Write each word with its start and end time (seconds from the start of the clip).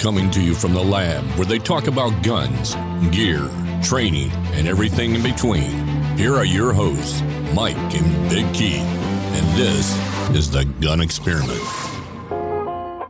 Coming 0.00 0.30
to 0.30 0.40
you 0.40 0.54
from 0.54 0.72
the 0.72 0.82
lab 0.82 1.22
where 1.36 1.44
they 1.44 1.58
talk 1.58 1.86
about 1.86 2.22
guns, 2.22 2.74
gear, 3.14 3.46
training, 3.82 4.30
and 4.54 4.66
everything 4.66 5.14
in 5.14 5.22
between. 5.22 5.86
Here 6.16 6.34
are 6.36 6.44
your 6.46 6.72
hosts, 6.72 7.20
Mike 7.52 7.76
and 7.76 8.30
Big 8.30 8.46
Keith. 8.54 8.80
And 8.80 9.58
this 9.58 9.94
is 10.34 10.50
the 10.50 10.64
Gun 10.80 11.02
Experiment. 11.02 11.60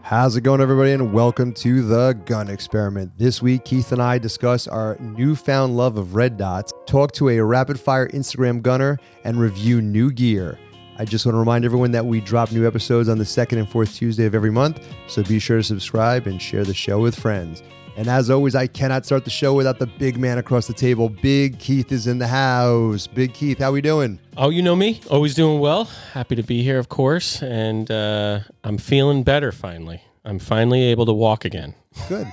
How's 0.02 0.34
it 0.34 0.40
going, 0.40 0.60
everybody, 0.60 0.90
and 0.90 1.12
welcome 1.12 1.52
to 1.52 1.82
the 1.82 2.20
Gun 2.26 2.50
Experiment. 2.50 3.16
This 3.16 3.40
week, 3.40 3.64
Keith 3.64 3.92
and 3.92 4.02
I 4.02 4.18
discuss 4.18 4.66
our 4.66 4.96
newfound 4.98 5.76
love 5.76 5.96
of 5.96 6.16
red 6.16 6.36
dots, 6.36 6.72
talk 6.86 7.12
to 7.12 7.28
a 7.28 7.38
rapid 7.38 7.78
fire 7.78 8.08
Instagram 8.08 8.62
gunner, 8.62 8.98
and 9.22 9.38
review 9.38 9.80
new 9.80 10.10
gear. 10.10 10.58
I 11.00 11.06
just 11.06 11.24
want 11.24 11.34
to 11.34 11.38
remind 11.38 11.64
everyone 11.64 11.92
that 11.92 12.04
we 12.04 12.20
drop 12.20 12.52
new 12.52 12.66
episodes 12.66 13.08
on 13.08 13.16
the 13.16 13.24
second 13.24 13.56
and 13.56 13.66
fourth 13.66 13.94
Tuesday 13.94 14.26
of 14.26 14.34
every 14.34 14.50
month, 14.50 14.86
so 15.08 15.22
be 15.22 15.38
sure 15.38 15.56
to 15.56 15.62
subscribe 15.62 16.26
and 16.26 16.42
share 16.42 16.62
the 16.62 16.74
show 16.74 17.00
with 17.00 17.18
friends. 17.18 17.62
And 17.96 18.06
as 18.06 18.28
always, 18.28 18.54
I 18.54 18.66
cannot 18.66 19.06
start 19.06 19.24
the 19.24 19.30
show 19.30 19.54
without 19.54 19.78
the 19.78 19.86
big 19.86 20.18
man 20.18 20.36
across 20.36 20.66
the 20.66 20.74
table. 20.74 21.08
Big 21.08 21.58
Keith 21.58 21.90
is 21.90 22.06
in 22.06 22.18
the 22.18 22.26
house. 22.26 23.06
Big 23.06 23.32
Keith, 23.32 23.60
how 23.60 23.70
are 23.70 23.72
we 23.72 23.80
doing? 23.80 24.20
Oh, 24.36 24.50
you 24.50 24.60
know 24.60 24.76
me. 24.76 25.00
Always 25.10 25.34
doing 25.34 25.58
well. 25.58 25.84
Happy 26.12 26.36
to 26.36 26.42
be 26.42 26.62
here, 26.62 26.78
of 26.78 26.90
course. 26.90 27.42
And 27.42 27.90
uh, 27.90 28.40
I'm 28.62 28.76
feeling 28.76 29.22
better 29.22 29.52
finally. 29.52 30.02
I'm 30.26 30.38
finally 30.38 30.82
able 30.82 31.06
to 31.06 31.14
walk 31.14 31.46
again. 31.46 31.74
Good. 32.10 32.26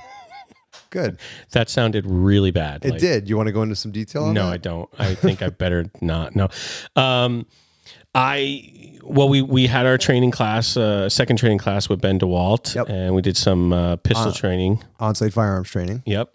Good. 0.90 1.18
That 1.52 1.70
sounded 1.70 2.04
really 2.06 2.50
bad. 2.50 2.84
It 2.84 2.90
like- 2.90 3.00
did. 3.00 3.30
You 3.30 3.38
want 3.38 3.46
to 3.46 3.52
go 3.52 3.62
into 3.62 3.76
some 3.76 3.92
detail 3.92 4.24
on 4.24 4.34
No, 4.34 4.44
that? 4.48 4.52
I 4.52 4.56
don't. 4.58 4.90
I 4.98 5.14
think 5.14 5.40
I 5.40 5.48
better 5.48 5.86
not. 6.02 6.36
No. 6.36 6.48
Um, 6.96 7.46
I 8.14 8.98
well, 9.02 9.28
we 9.28 9.42
we 9.42 9.66
had 9.66 9.86
our 9.86 9.98
training 9.98 10.30
class, 10.30 10.76
uh, 10.76 11.08
second 11.08 11.36
training 11.36 11.58
class 11.58 11.88
with 11.88 12.00
Ben 12.00 12.18
DeWalt, 12.18 12.74
Yep. 12.74 12.88
and 12.88 13.14
we 13.14 13.22
did 13.22 13.36
some 13.36 13.72
uh, 13.72 13.96
pistol 13.96 14.28
Uh, 14.30 14.34
training. 14.34 14.82
On-site 15.00 15.32
firearms 15.32 15.70
training. 15.70 16.02
Yep. 16.06 16.30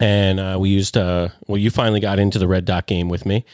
And 0.00 0.40
uh, 0.40 0.56
we 0.60 0.70
used 0.70 0.96
uh, 0.96 1.28
well, 1.46 1.58
you 1.58 1.70
finally 1.70 2.00
got 2.00 2.18
into 2.18 2.38
the 2.38 2.48
red 2.48 2.64
dot 2.64 2.86
game 2.86 3.08
with 3.08 3.26
me. 3.26 3.44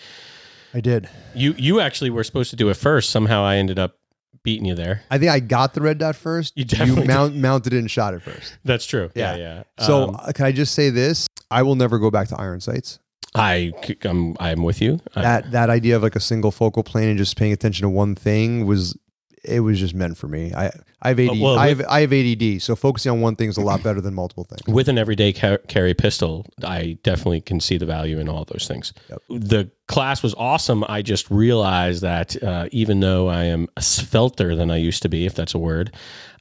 I 0.74 0.80
did. 0.80 1.08
You 1.34 1.54
you 1.58 1.80
actually 1.80 2.10
were 2.10 2.24
supposed 2.24 2.50
to 2.50 2.56
do 2.56 2.68
it 2.68 2.74
first. 2.76 3.10
Somehow 3.10 3.42
I 3.42 3.56
ended 3.56 3.78
up 3.78 3.96
beating 4.44 4.66
you 4.66 4.74
there. 4.74 5.02
I 5.10 5.18
think 5.18 5.30
I 5.30 5.40
got 5.40 5.74
the 5.74 5.80
red 5.80 5.98
dot 5.98 6.16
first. 6.16 6.52
You 6.56 6.64
definitely 6.64 7.02
did. 7.02 7.08
mount, 7.08 7.34
mounted 7.36 7.72
it 7.72 7.78
and 7.78 7.90
shot 7.90 8.14
it 8.14 8.22
first. 8.22 8.56
That's 8.64 8.86
true. 8.86 9.10
Yeah. 9.14 9.36
Yeah, 9.36 9.62
yeah. 9.78 9.84
So 9.86 10.08
Um, 10.10 10.16
uh, 10.20 10.32
can 10.32 10.44
I 10.46 10.52
just 10.52 10.74
say 10.74 10.90
this? 10.90 11.26
I 11.50 11.62
will 11.62 11.74
never 11.76 11.98
go 11.98 12.10
back 12.10 12.28
to 12.28 12.36
iron 12.40 12.60
sights. 12.60 12.98
I 13.34 13.72
I'm 14.04 14.36
I'm 14.40 14.62
with 14.62 14.80
you. 14.80 15.00
That 15.14 15.50
that 15.52 15.70
idea 15.70 15.96
of 15.96 16.02
like 16.02 16.16
a 16.16 16.20
single 16.20 16.50
focal 16.50 16.82
plane 16.82 17.08
and 17.08 17.18
just 17.18 17.36
paying 17.36 17.52
attention 17.52 17.82
to 17.82 17.88
one 17.88 18.14
thing 18.14 18.66
was 18.66 18.96
it 19.44 19.60
was 19.60 19.78
just 19.78 19.94
meant 19.94 20.16
for 20.16 20.28
me. 20.28 20.52
I 20.54 20.70
I 21.00 21.08
have 21.08 21.20
AD, 21.20 21.28
Uh, 21.30 21.34
well, 21.38 21.58
I 21.58 21.68
have 21.68 21.82
I 21.88 22.00
have 22.00 22.12
ADD, 22.12 22.60
so 22.60 22.74
focusing 22.74 23.12
on 23.12 23.20
one 23.20 23.36
thing 23.36 23.48
is 23.48 23.56
a 23.56 23.60
lot 23.60 23.82
better 23.82 24.00
than 24.00 24.14
multiple 24.14 24.44
things. 24.44 24.62
with 24.74 24.88
an 24.88 24.98
everyday 24.98 25.32
ca- 25.32 25.58
carry 25.68 25.94
pistol, 25.94 26.44
I 26.64 26.98
definitely 27.04 27.40
can 27.40 27.60
see 27.60 27.78
the 27.78 27.86
value 27.86 28.18
in 28.18 28.28
all 28.28 28.44
those 28.44 28.66
things. 28.66 28.92
Yep. 29.08 29.22
The 29.28 29.70
class 29.86 30.22
was 30.22 30.34
awesome. 30.36 30.84
I 30.88 31.02
just 31.02 31.30
realized 31.30 32.02
that 32.02 32.42
uh, 32.42 32.68
even 32.72 33.00
though 33.00 33.28
I 33.28 33.44
am 33.44 33.68
a 33.76 33.80
svelter 33.80 34.56
than 34.56 34.70
I 34.70 34.76
used 34.76 35.02
to 35.02 35.08
be, 35.08 35.24
if 35.24 35.34
that's 35.34 35.54
a 35.54 35.58
word, 35.58 35.94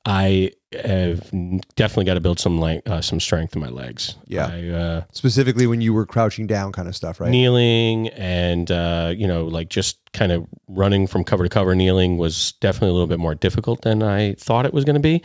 I 0.09 0.51
have 0.83 1.29
definitely 1.75 2.05
got 2.05 2.13
to 2.13 2.21
build 2.21 2.39
some 2.39 2.59
like 2.59 2.81
uh, 2.87 3.01
some 3.01 3.19
strength 3.19 3.55
in 3.55 3.61
my 3.61 3.67
legs. 3.67 4.15
Yeah. 4.25 4.47
I, 4.47 4.67
uh, 4.69 5.01
Specifically 5.11 5.67
when 5.67 5.81
you 5.81 5.93
were 5.93 6.05
crouching 6.05 6.47
down 6.47 6.71
kind 6.71 6.87
of 6.87 6.95
stuff, 6.95 7.19
right? 7.19 7.29
kneeling 7.29 8.07
and 8.09 8.71
uh, 8.71 9.13
you 9.15 9.27
know 9.27 9.45
like 9.45 9.67
just 9.69 9.97
kind 10.13 10.31
of 10.31 10.47
running 10.69 11.07
from 11.07 11.23
cover 11.25 11.43
to 11.43 11.49
cover 11.49 11.75
kneeling 11.75 12.17
was 12.17 12.53
definitely 12.61 12.89
a 12.89 12.93
little 12.93 13.07
bit 13.07 13.19
more 13.19 13.35
difficult 13.35 13.81
than 13.81 14.01
i 14.01 14.33
thought 14.39 14.65
it 14.65 14.73
was 14.73 14.83
going 14.85 14.95
to 14.95 14.99
be 14.99 15.21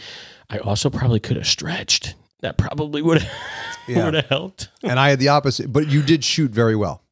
i 0.50 0.58
also 0.58 0.90
probably 0.90 1.18
could 1.20 1.36
have 1.36 1.46
stretched 1.46 2.14
that 2.40 2.58
probably 2.58 3.00
would 3.02 3.22
have 3.22 3.32
Yeah. 3.88 4.04
would 4.06 4.14
have 4.14 4.26
helped 4.26 4.68
And 4.82 4.98
I 5.00 5.08
had 5.10 5.18
the 5.18 5.28
opposite, 5.28 5.72
but 5.72 5.88
you 5.88 6.02
did 6.02 6.22
shoot 6.24 6.50
very 6.50 6.76
well. 6.76 7.02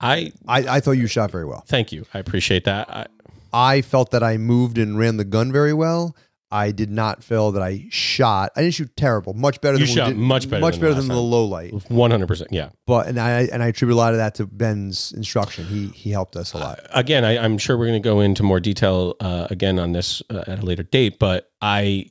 i 0.00 0.32
I, 0.46 0.76
I 0.76 0.80
thought 0.80 0.92
you 0.92 1.06
shot 1.06 1.30
very 1.30 1.44
well. 1.46 1.64
thank 1.66 1.92
you 1.92 2.04
i 2.14 2.18
appreciate 2.18 2.64
that 2.64 2.88
I, 2.90 3.06
I 3.52 3.82
felt 3.82 4.10
that 4.10 4.22
I 4.22 4.36
moved 4.36 4.76
and 4.78 4.98
ran 4.98 5.16
the 5.16 5.24
gun 5.24 5.50
very 5.50 5.72
well. 5.72 6.14
I 6.50 6.70
did 6.70 6.90
not 6.90 7.24
feel 7.24 7.52
that 7.52 7.62
I 7.62 7.86
shot. 7.90 8.52
I 8.54 8.60
didn't 8.62 8.74
shoot 8.74 8.96
terrible. 8.96 9.34
Much 9.34 9.60
better 9.60 9.78
You 9.78 9.86
than 9.86 9.92
we 9.94 9.96
shot 10.00 10.08
did, 10.08 10.16
much 10.16 10.48
better 10.48 10.60
much 10.60 10.74
than 10.74 10.80
better 10.82 10.94
than 10.94 11.08
the 11.08 11.16
low 11.20 11.44
light. 11.44 11.72
100% 11.72 12.46
yeah 12.50 12.68
But 12.86 13.08
and 13.08 13.18
I 13.18 13.42
and 13.52 13.62
I 13.62 13.66
attribute 13.68 13.94
a 13.94 13.98
lot 13.98 14.12
of 14.12 14.18
that 14.18 14.36
to 14.36 14.46
Ben's 14.46 15.12
instruction. 15.12 15.64
He 15.66 15.88
he 15.88 16.10
helped 16.10 16.36
us 16.36 16.52
a 16.52 16.58
lot. 16.58 16.80
again 16.90 17.24
I, 17.24 17.38
i'm 17.38 17.58
sure 17.58 17.76
we're 17.76 17.86
going 17.88 18.00
to 18.02 18.08
go 18.08 18.20
into 18.20 18.42
more 18.42 18.60
detail 18.60 19.14
uh, 19.20 19.48
again 19.50 19.78
on 19.78 19.92
this 19.92 20.22
uh, 20.30 20.44
at 20.46 20.60
a 20.60 20.62
later 20.62 20.82
date 20.84 21.18
but 21.18 21.50
i 21.60 22.06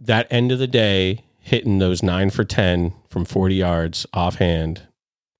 that 0.00 0.26
end 0.30 0.52
of 0.52 0.58
the 0.58 0.66
day 0.66 1.24
hitting 1.38 1.78
those 1.78 2.02
nine 2.02 2.30
for 2.30 2.44
10 2.44 2.92
from 3.08 3.24
40 3.24 3.54
yards 3.54 4.06
offhand 4.12 4.82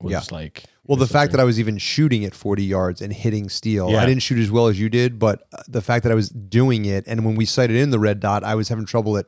was 0.00 0.12
Yeah. 0.12 0.20
like 0.30 0.64
Well, 0.86 0.96
the 0.98 1.06
fact 1.06 1.32
that 1.32 1.40
I 1.40 1.44
was 1.44 1.58
even 1.58 1.78
shooting 1.78 2.24
at 2.24 2.34
40 2.34 2.62
yards 2.62 3.00
and 3.00 3.12
hitting 3.12 3.48
steel, 3.48 3.90
Yeah. 3.90 4.02
I 4.02 4.06
didn't 4.06 4.22
shoot 4.22 4.38
as 4.38 4.50
well 4.50 4.66
as 4.66 4.78
you 4.78 4.88
did, 4.90 5.18
but 5.18 5.46
uh, 5.52 5.62
the 5.66 5.80
fact 5.80 6.02
that 6.02 6.12
I 6.12 6.14
was 6.14 6.28
doing 6.28 6.84
it, 6.84 7.04
and 7.06 7.24
when 7.24 7.36
we 7.36 7.46
sighted 7.46 7.76
in 7.76 7.90
the 7.90 7.98
red 7.98 8.20
dot, 8.20 8.44
I 8.44 8.54
was 8.54 8.68
having 8.68 8.84
trouble 8.84 9.16
at 9.16 9.26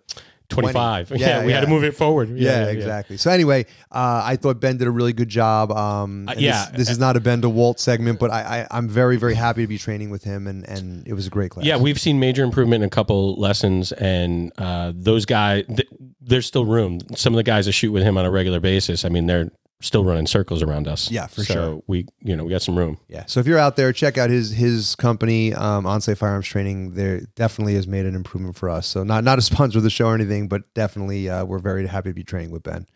25 0.49 1.09
20. 1.09 1.21
Yeah, 1.25 1.45
we 1.45 1.51
had 1.53 1.63
to 1.63 1.67
move 1.67 1.83
it 1.83 1.97
forward 1.97 2.29
Yeah, 2.31 2.67
exactly. 2.67 3.17
So 3.17 3.31
anyway, 3.31 3.65
uh, 3.91 4.23
I 4.25 4.37
thought 4.37 4.61
Ben 4.61 4.77
did 4.77 4.87
a 4.87 4.91
really 4.91 5.13
good 5.13 5.29
job. 5.29 5.73
Um, 5.73 6.29
Uh, 6.29 6.33
and 6.33 6.41
yeah. 6.41 6.67
this, 6.67 6.77
this 6.79 6.91
is 6.91 6.99
not 7.01 7.17
a 7.17 7.21
Ben 7.21 7.41
DeWalt 7.43 7.79
segment, 7.81 8.21
but 8.21 8.31
I, 8.31 8.61
I 8.71 8.77
I'm 8.79 8.89
very 8.89 9.17
very 9.17 9.35
happy 9.35 9.63
to 9.63 9.67
be 9.67 9.79
training 9.79 10.11
with 10.11 10.23
him, 10.23 10.47
and 10.47 10.65
and 10.69 11.07
it 11.09 11.15
was 11.15 11.27
a 11.27 11.31
great 11.31 11.51
class. 11.51 11.65
Yeah, 11.67 11.79
we've 11.79 11.99
seen 12.01 12.21
major 12.21 12.45
improvement 12.45 12.83
in 12.85 12.87
a 12.87 12.91
couple 12.91 13.35
lessons, 13.41 13.91
and 13.93 14.53
uh, 14.59 14.93
those 14.95 15.25
guys, 15.27 15.65
th- 15.67 15.89
there's 16.21 16.47
still 16.47 16.65
room. 16.65 17.01
Some 17.17 17.33
of 17.33 17.39
the 17.39 17.43
guys 17.43 17.67
that 17.67 17.73
shoot 17.73 17.91
with 17.91 18.05
him 18.05 18.17
on 18.17 18.25
a 18.25 18.31
regular 18.31 18.61
basis, 18.61 19.05
I 19.05 19.09
mean, 19.09 19.27
they're 19.27 19.51
still 19.81 20.05
running 20.05 20.27
circles 20.27 20.63
around 20.63 20.89
us. 20.89 21.11
Yeah, 21.11 21.27
for 21.27 21.45
so 21.45 21.53
sure. 21.53 21.83
We, 21.87 22.07
you 22.21 22.37
know, 22.37 22.45
we 22.45 22.51
got 22.51 22.63
some 22.63 22.77
room. 22.77 22.99
Yeah. 23.09 23.25
So 23.27 23.41
if 23.41 23.47
you're 23.47 23.59
out 23.59 23.77
there, 23.77 23.93
check 23.93 24.19
out 24.19 24.31
his 24.31 24.51
his 24.51 24.95
company, 24.97 25.55
um, 25.55 25.85
Onsite 25.85 26.19
Firearms 26.19 26.47
Training. 26.47 26.95
There 26.95 27.21
definitely 27.35 27.75
has 27.75 27.87
made 27.87 28.07
an 28.07 28.15
improvement 28.15 28.57
for 28.57 28.69
us. 28.71 28.87
So 28.87 29.05
not 29.05 29.25
not 29.25 29.39
a 29.39 29.43
sponsor 29.43 29.79
of 29.79 29.85
the 29.85 29.91
show 29.91 30.07
or 30.07 30.15
anything, 30.15 30.49
but 30.49 30.73
definitely 30.75 31.29
uh, 31.29 31.45
we're 31.45 31.59
very 31.59 31.87
happy 31.87 32.11
to 32.11 32.15
be 32.15 32.25
training 32.25 32.51
with 32.51 32.63
Ben. 32.63 32.87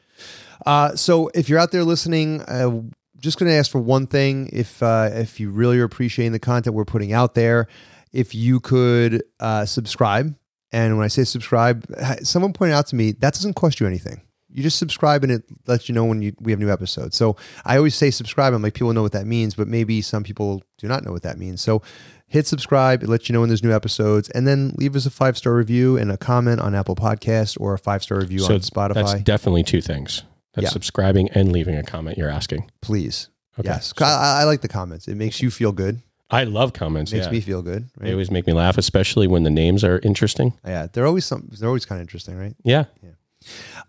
Uh, 0.67 0.95
so 0.95 1.31
if 1.35 1.49
you're 1.49 1.59
out 1.59 1.73
there 1.73 1.85
listening, 1.85 2.43
uh, 2.43 2.83
just 3.19 3.39
going 3.39 3.51
to 3.51 3.57
ask 3.57 3.71
for 3.71 3.81
one 3.81 4.07
thing. 4.07 4.49
If 4.53 4.83
uh, 4.83 5.11
if 5.13 5.41
you 5.41 5.51
really 5.51 5.79
are 5.79 5.85
appreciating 5.85 6.33
the 6.33 6.39
content 6.39 6.75
we're 6.75 6.85
putting 6.85 7.13
out 7.13 7.35
there, 7.35 7.69
if 8.13 8.35
you 8.35 8.61
could 8.61 9.23
uh, 9.39 9.67
subscribe. 9.67 10.35
And 10.73 10.97
when 10.97 11.05
I 11.05 11.09
say 11.09 11.25
subscribe, 11.25 11.85
someone 12.23 12.53
pointed 12.53 12.75
out 12.75 12.87
to 12.89 12.97
me 12.97 13.11
that 13.13 13.35
doesn't 13.35 13.55
cost 13.55 13.81
you 13.81 13.89
anything. 13.89 14.23
You 14.53 14.63
just 14.63 14.79
subscribe 14.79 15.23
and 15.23 15.33
it 15.33 15.45
lets 15.67 15.89
you 15.89 15.95
know 15.95 16.05
when 16.05 16.23
you, 16.23 16.33
we 16.41 16.53
have 16.53 16.59
new 16.59 16.71
episodes. 16.71 17.17
So 17.17 17.37
I 17.65 17.77
always 17.77 17.95
say 17.95 18.11
subscribe. 18.11 18.53
I'm 18.53 18.63
like, 18.63 18.75
people 18.75 18.93
know 18.93 19.03
what 19.03 19.13
that 19.13 19.27
means, 19.27 19.55
but 19.55 19.69
maybe 19.69 20.03
some 20.03 20.23
people 20.25 20.63
do 20.79 20.89
not 20.89 21.05
know 21.05 21.13
what 21.13 21.23
that 21.23 21.39
means. 21.39 21.61
So 21.61 21.83
hit 22.27 22.47
subscribe. 22.47 23.03
It 23.03 23.09
lets 23.09 23.29
you 23.29 23.33
know 23.33 23.41
when 23.41 23.49
there's 23.49 23.63
new 23.63 23.73
episodes. 23.73 24.29
And 24.31 24.47
then 24.47 24.73
leave 24.77 24.97
us 24.97 25.07
a 25.07 25.11
five 25.11 25.37
star 25.37 25.55
review 25.55 25.97
and 25.97 26.11
a 26.11 26.17
comment 26.17 26.61
on 26.61 26.75
Apple 26.75 26.97
Podcast 26.97 27.61
or 27.61 27.75
a 27.75 27.79
five 27.79 28.03
star 28.03 28.19
review 28.19 28.43
on 28.45 28.49
That's 28.53 28.71
Spotify. 28.71 29.23
definitely 29.23 29.63
two 29.63 29.81
things. 29.81 30.23
That's 30.55 30.65
Yeah. 30.65 30.71
subscribing 30.71 31.29
and 31.31 31.53
leaving 31.53 31.77
a 31.77 31.83
comment. 31.83 32.19
You're 32.19 32.31
asking. 32.31 32.71
Please. 32.81 33.29
Okay. 33.59 33.69
Yes. 33.69 33.93
I, 34.01 34.41
I 34.41 34.45
like 34.45 34.63
the 34.63 34.69
comments. 34.69 35.07
It 35.07 35.17
makes 35.17 35.43
you 35.43 35.51
feel 35.51 35.73
good. 35.73 36.01
I 36.31 36.45
love 36.45 36.73
comments. 36.73 37.13
It 37.13 37.17
makes 37.17 37.27
yeah. 37.27 37.33
me 37.33 37.41
feel 37.41 37.63
good. 37.63 37.89
They 37.99 38.13
always 38.13 38.31
make 38.31 38.47
me 38.47 38.53
laugh, 38.53 38.79
especially 38.79 39.27
when 39.27 39.43
the 39.43 39.51
names 39.51 39.83
are 39.83 39.99
interesting. 40.05 40.55
Yeah. 40.65 40.87
They're 40.93 41.07
always 41.07 41.25
some, 41.25 41.49
they're 41.53 41.69
always 41.69 41.85
kind 41.85 42.01
of 42.01 42.05
interesting, 42.05 42.39
right? 42.39 42.55
Yeah. 42.63 42.85
Yeah. 43.03 43.11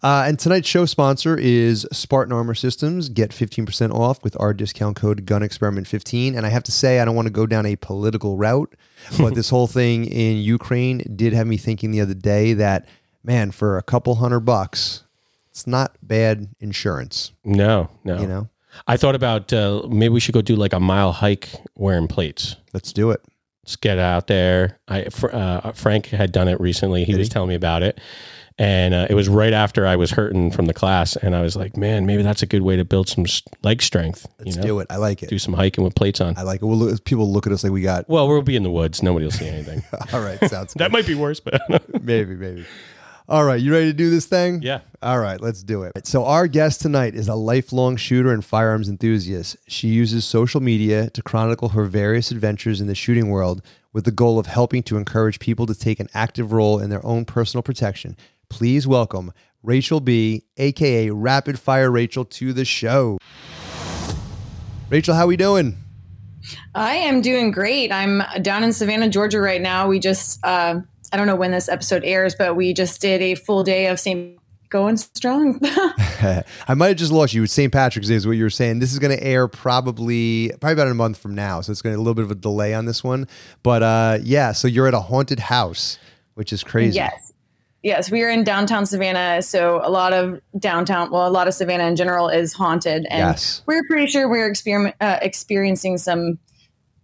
Uh, 0.03 0.23
and 0.27 0.39
tonight's 0.39 0.67
show 0.67 0.85
sponsor 0.85 1.37
is 1.37 1.85
Spartan 1.91 2.33
Armor 2.33 2.55
Systems. 2.55 3.09
Get 3.09 3.31
15% 3.31 3.93
off 3.93 4.23
with 4.23 4.35
our 4.39 4.53
discount 4.53 4.95
code 4.95 5.25
Gun 5.25 5.43
Experiment 5.43 5.87
15 5.87 6.35
And 6.35 6.45
I 6.45 6.49
have 6.49 6.63
to 6.63 6.71
say, 6.71 6.99
I 6.99 7.05
don't 7.05 7.15
want 7.15 7.27
to 7.27 7.31
go 7.33 7.45
down 7.45 7.65
a 7.65 7.75
political 7.75 8.37
route, 8.37 8.73
but 9.19 9.35
this 9.35 9.49
whole 9.49 9.67
thing 9.67 10.05
in 10.05 10.37
Ukraine 10.37 10.99
did 11.15 11.33
have 11.33 11.47
me 11.47 11.57
thinking 11.57 11.91
the 11.91 12.01
other 12.01 12.13
day 12.13 12.53
that, 12.53 12.87
man, 13.23 13.51
for 13.51 13.77
a 13.77 13.83
couple 13.83 14.15
hundred 14.15 14.41
bucks, 14.41 15.03
it's 15.49 15.67
not 15.67 15.95
bad 16.01 16.47
insurance, 16.59 17.33
No, 17.43 17.89
no. 18.03 18.21
you 18.21 18.27
know? 18.27 18.49
I 18.87 18.95
thought 18.95 19.15
about 19.15 19.51
uh, 19.51 19.85
maybe 19.89 20.13
we 20.13 20.21
should 20.21 20.33
go 20.33 20.41
do 20.41 20.55
like 20.55 20.71
a 20.71 20.79
mile 20.79 21.11
hike 21.11 21.49
wearing 21.75 22.07
plates. 22.07 22.55
Let's 22.73 22.93
do 22.93 23.11
it. 23.11 23.21
Let's 23.65 23.75
get 23.75 23.99
out 23.99 24.27
there. 24.27 24.79
I 24.87 25.03
uh, 25.03 25.73
Frank 25.73 26.05
had 26.07 26.31
done 26.31 26.47
it 26.47 26.59
recently. 26.61 27.03
He 27.03 27.11
Did 27.11 27.19
was 27.19 27.27
he? 27.27 27.31
telling 27.33 27.49
me 27.49 27.55
about 27.55 27.83
it, 27.83 27.99
and 28.61 28.93
uh, 28.93 29.07
it 29.09 29.15
was 29.15 29.27
right 29.27 29.53
after 29.53 29.87
I 29.87 29.95
was 29.95 30.11
hurting 30.11 30.51
from 30.51 30.67
the 30.67 30.73
class, 30.73 31.15
and 31.15 31.35
I 31.35 31.41
was 31.41 31.55
like, 31.55 31.75
"Man, 31.75 32.05
maybe 32.05 32.21
that's 32.21 32.43
a 32.43 32.45
good 32.45 32.61
way 32.61 32.75
to 32.75 32.85
build 32.85 33.09
some 33.09 33.25
leg 33.63 33.81
strength." 33.81 34.27
Let's 34.37 34.55
you 34.55 34.61
know, 34.61 34.67
do 34.67 34.79
it. 34.81 34.87
I 34.91 34.97
like 34.97 35.23
it. 35.23 35.29
do 35.29 35.39
some 35.39 35.55
hiking 35.55 35.83
with 35.83 35.95
plates 35.95 36.21
on. 36.21 36.37
I 36.37 36.43
like 36.43 36.61
it. 36.61 36.65
We'll 36.65 36.77
look, 36.77 37.03
people 37.03 37.31
look 37.31 37.47
at 37.47 37.53
us 37.53 37.63
like 37.63 37.73
we 37.73 37.81
got, 37.81 38.07
Well, 38.07 38.27
we'll 38.27 38.43
be 38.43 38.55
in 38.55 38.61
the 38.61 38.69
woods. 38.69 39.01
Nobody 39.01 39.25
will 39.25 39.31
see 39.31 39.47
anything. 39.47 39.81
all 40.13 40.21
right, 40.21 40.39
sounds 40.47 40.73
that 40.75 40.91
might 40.91 41.07
be 41.07 41.15
worse, 41.15 41.39
but 41.39 41.59
maybe, 42.03 42.35
maybe. 42.35 42.63
All 43.27 43.43
right, 43.43 43.59
you 43.59 43.71
ready 43.71 43.87
to 43.87 43.93
do 43.93 44.11
this 44.11 44.27
thing? 44.27 44.61
yeah. 44.61 44.81
All 45.01 45.17
right, 45.17 45.41
let's 45.41 45.63
do 45.63 45.81
it. 45.81 46.05
So, 46.05 46.25
our 46.25 46.45
guest 46.45 46.81
tonight 46.81 47.15
is 47.15 47.27
a 47.27 47.33
lifelong 47.33 47.95
shooter 47.95 48.31
and 48.31 48.45
firearms 48.45 48.89
enthusiast. 48.89 49.57
She 49.67 49.87
uses 49.87 50.23
social 50.23 50.61
media 50.61 51.09
to 51.09 51.23
chronicle 51.23 51.69
her 51.69 51.85
various 51.85 52.29
adventures 52.29 52.79
in 52.79 52.85
the 52.85 52.93
shooting 52.93 53.31
world 53.31 53.63
with 53.91 54.05
the 54.05 54.11
goal 54.11 54.37
of 54.37 54.45
helping 54.45 54.83
to 54.83 54.97
encourage 54.97 55.39
people 55.39 55.65
to 55.65 55.73
take 55.73 55.99
an 55.99 56.09
active 56.13 56.51
role 56.51 56.77
in 56.79 56.91
their 56.91 57.03
own 57.03 57.25
personal 57.25 57.63
protection. 57.63 58.15
Please 58.51 58.85
welcome 58.85 59.31
Rachel 59.63 60.01
Bee, 60.01 60.43
aka 60.57 61.09
Rapid 61.09 61.57
Fire 61.57 61.89
Rachel, 61.89 62.25
to 62.25 62.51
the 62.51 62.65
show. 62.65 63.17
Rachel, 64.89 65.15
how 65.15 65.23
are 65.23 65.27
we 65.27 65.37
doing? 65.37 65.77
I 66.75 66.95
am 66.95 67.21
doing 67.21 67.51
great. 67.51 67.93
I'm 67.93 68.21
down 68.41 68.65
in 68.65 68.73
Savannah, 68.73 69.07
Georgia 69.07 69.39
right 69.39 69.61
now. 69.61 69.87
We 69.87 69.99
just, 69.99 70.45
uh, 70.45 70.81
I 71.13 71.17
don't 71.17 71.27
know 71.27 71.35
when 71.37 71.51
this 71.51 71.69
episode 71.69 72.03
airs, 72.03 72.35
but 72.35 72.57
we 72.57 72.73
just 72.73 72.99
did 72.99 73.21
a 73.21 73.35
full 73.35 73.63
day 73.63 73.87
of 73.87 74.01
St. 74.01 74.37
Going 74.69 74.97
strong. 74.97 75.57
I 75.65 76.73
might 76.75 76.89
have 76.89 76.97
just 76.97 77.13
lost 77.13 77.33
you. 77.33 77.47
St. 77.47 77.71
Patrick's 77.71 78.09
Day 78.09 78.15
is 78.15 78.27
what 78.27 78.33
you 78.33 78.43
were 78.43 78.49
saying. 78.49 78.79
This 78.79 78.91
is 78.91 78.99
going 78.99 79.17
to 79.17 79.23
air 79.23 79.47
probably 79.47 80.49
probably 80.59 80.73
about 80.73 80.87
a 80.87 80.93
month 80.93 81.17
from 81.17 81.35
now, 81.35 81.61
so 81.61 81.71
it's 81.71 81.81
going 81.81 81.93
to 81.93 81.97
be 81.97 81.99
a 81.99 82.03
little 82.03 82.15
bit 82.15 82.25
of 82.25 82.31
a 82.31 82.35
delay 82.35 82.73
on 82.73 82.85
this 82.85 83.01
one. 83.01 83.27
But 83.63 83.81
uh, 83.83 84.19
yeah, 84.21 84.51
so 84.51 84.67
you're 84.67 84.87
at 84.87 84.93
a 84.93 85.01
haunted 85.01 85.39
house, 85.39 85.97
which 86.35 86.53
is 86.53 86.63
crazy. 86.63 86.95
Yes, 86.95 87.30
yes, 87.83 88.11
we 88.11 88.23
are 88.23 88.29
in 88.29 88.43
downtown 88.43 88.85
Savannah, 88.85 89.41
so 89.41 89.81
a 89.83 89.89
lot 89.89 90.13
of 90.13 90.39
downtown, 90.59 91.11
well, 91.11 91.27
a 91.27 91.29
lot 91.31 91.47
of 91.47 91.53
Savannah 91.53 91.85
in 91.85 91.95
general 91.95 92.29
is 92.29 92.53
haunted, 92.53 93.05
and 93.09 93.19
Yes. 93.19 93.61
we're 93.65 93.83
pretty 93.87 94.07
sure 94.07 94.29
we're 94.29 94.47
experiment, 94.47 94.95
uh, 95.01 95.17
experiencing 95.21 95.97
some 95.97 96.39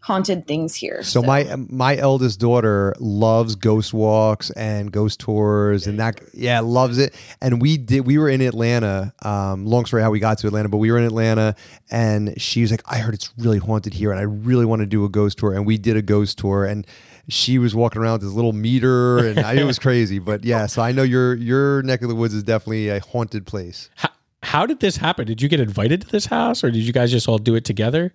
haunted 0.02 0.48
things 0.48 0.74
here. 0.74 1.04
So 1.04 1.22
my 1.22 1.44
my 1.58 1.98
eldest 1.98 2.40
daughter 2.40 2.94
loves 2.98 3.56
ghost 3.56 3.94
walks 3.94 4.50
and 4.52 4.90
ghost 4.90 5.20
tours 5.20 5.86
and 5.86 6.00
that 6.00 6.22
yeah 6.34 6.62
loves 6.62 6.98
it 6.98 7.14
and 7.42 7.62
we 7.62 7.78
did 7.78 8.06
we 8.06 8.18
were 8.18 8.30
in 8.30 8.40
Atlanta 8.40 9.14
um 9.24 9.66
long 9.66 9.86
story 9.86 10.02
how 10.02 10.10
we 10.10 10.20
got 10.20 10.38
to 10.38 10.48
Atlanta 10.48 10.70
but 10.70 10.78
we 10.78 10.92
were 10.94 10.98
in 10.98 11.04
Atlanta 11.04 11.56
and 11.92 12.40
she 12.40 12.62
was 12.62 12.72
like 12.72 12.84
I 12.86 13.00
heard 13.00 13.16
it's 13.16 13.34
really 13.38 13.58
haunted 13.58 13.94
here 13.94 14.12
and 14.12 14.20
I 14.20 14.24
really 14.24 14.66
want 14.66 14.80
to 14.82 14.86
do 14.86 15.04
a 15.04 15.10
ghost 15.10 15.40
tour 15.40 15.54
and 15.54 15.66
we 15.66 15.78
did 15.78 15.98
a 15.98 16.02
ghost 16.02 16.38
tour 16.38 16.64
and 16.64 16.88
she 17.30 17.58
was 17.60 17.76
walking 17.76 18.02
around 18.02 18.14
with 18.14 18.22
this 18.22 18.34
little 18.34 18.54
meter 18.54 19.18
and 19.20 19.40
I, 19.40 19.54
it 19.54 19.66
was 19.66 19.80
crazy 19.80 20.20
but 20.20 20.44
yeah 20.44 20.66
so 20.66 20.82
I 20.82 20.92
know 20.92 21.04
your 21.04 21.36
your 21.36 21.82
neck 21.84 22.02
of 22.02 22.10
the 22.10 22.16
woods 22.16 22.34
is 22.34 22.44
definitely 22.44 22.90
a 22.90 23.00
haunted 23.00 23.46
place 23.46 23.90
How, 23.96 24.10
how 24.48 24.66
did 24.66 24.80
this 24.80 24.98
happen? 24.98 25.26
Did 25.26 25.42
you 25.42 25.50
get 25.50 25.60
invited 25.60 26.02
to 26.02 26.08
this 26.08 26.26
house, 26.26 26.64
or 26.64 26.72
did 26.72 26.84
you 26.84 26.94
guys 26.94 27.12
just 27.12 27.28
all 27.28 27.38
do 27.38 27.56
it 27.56 27.66
together? 27.66 28.14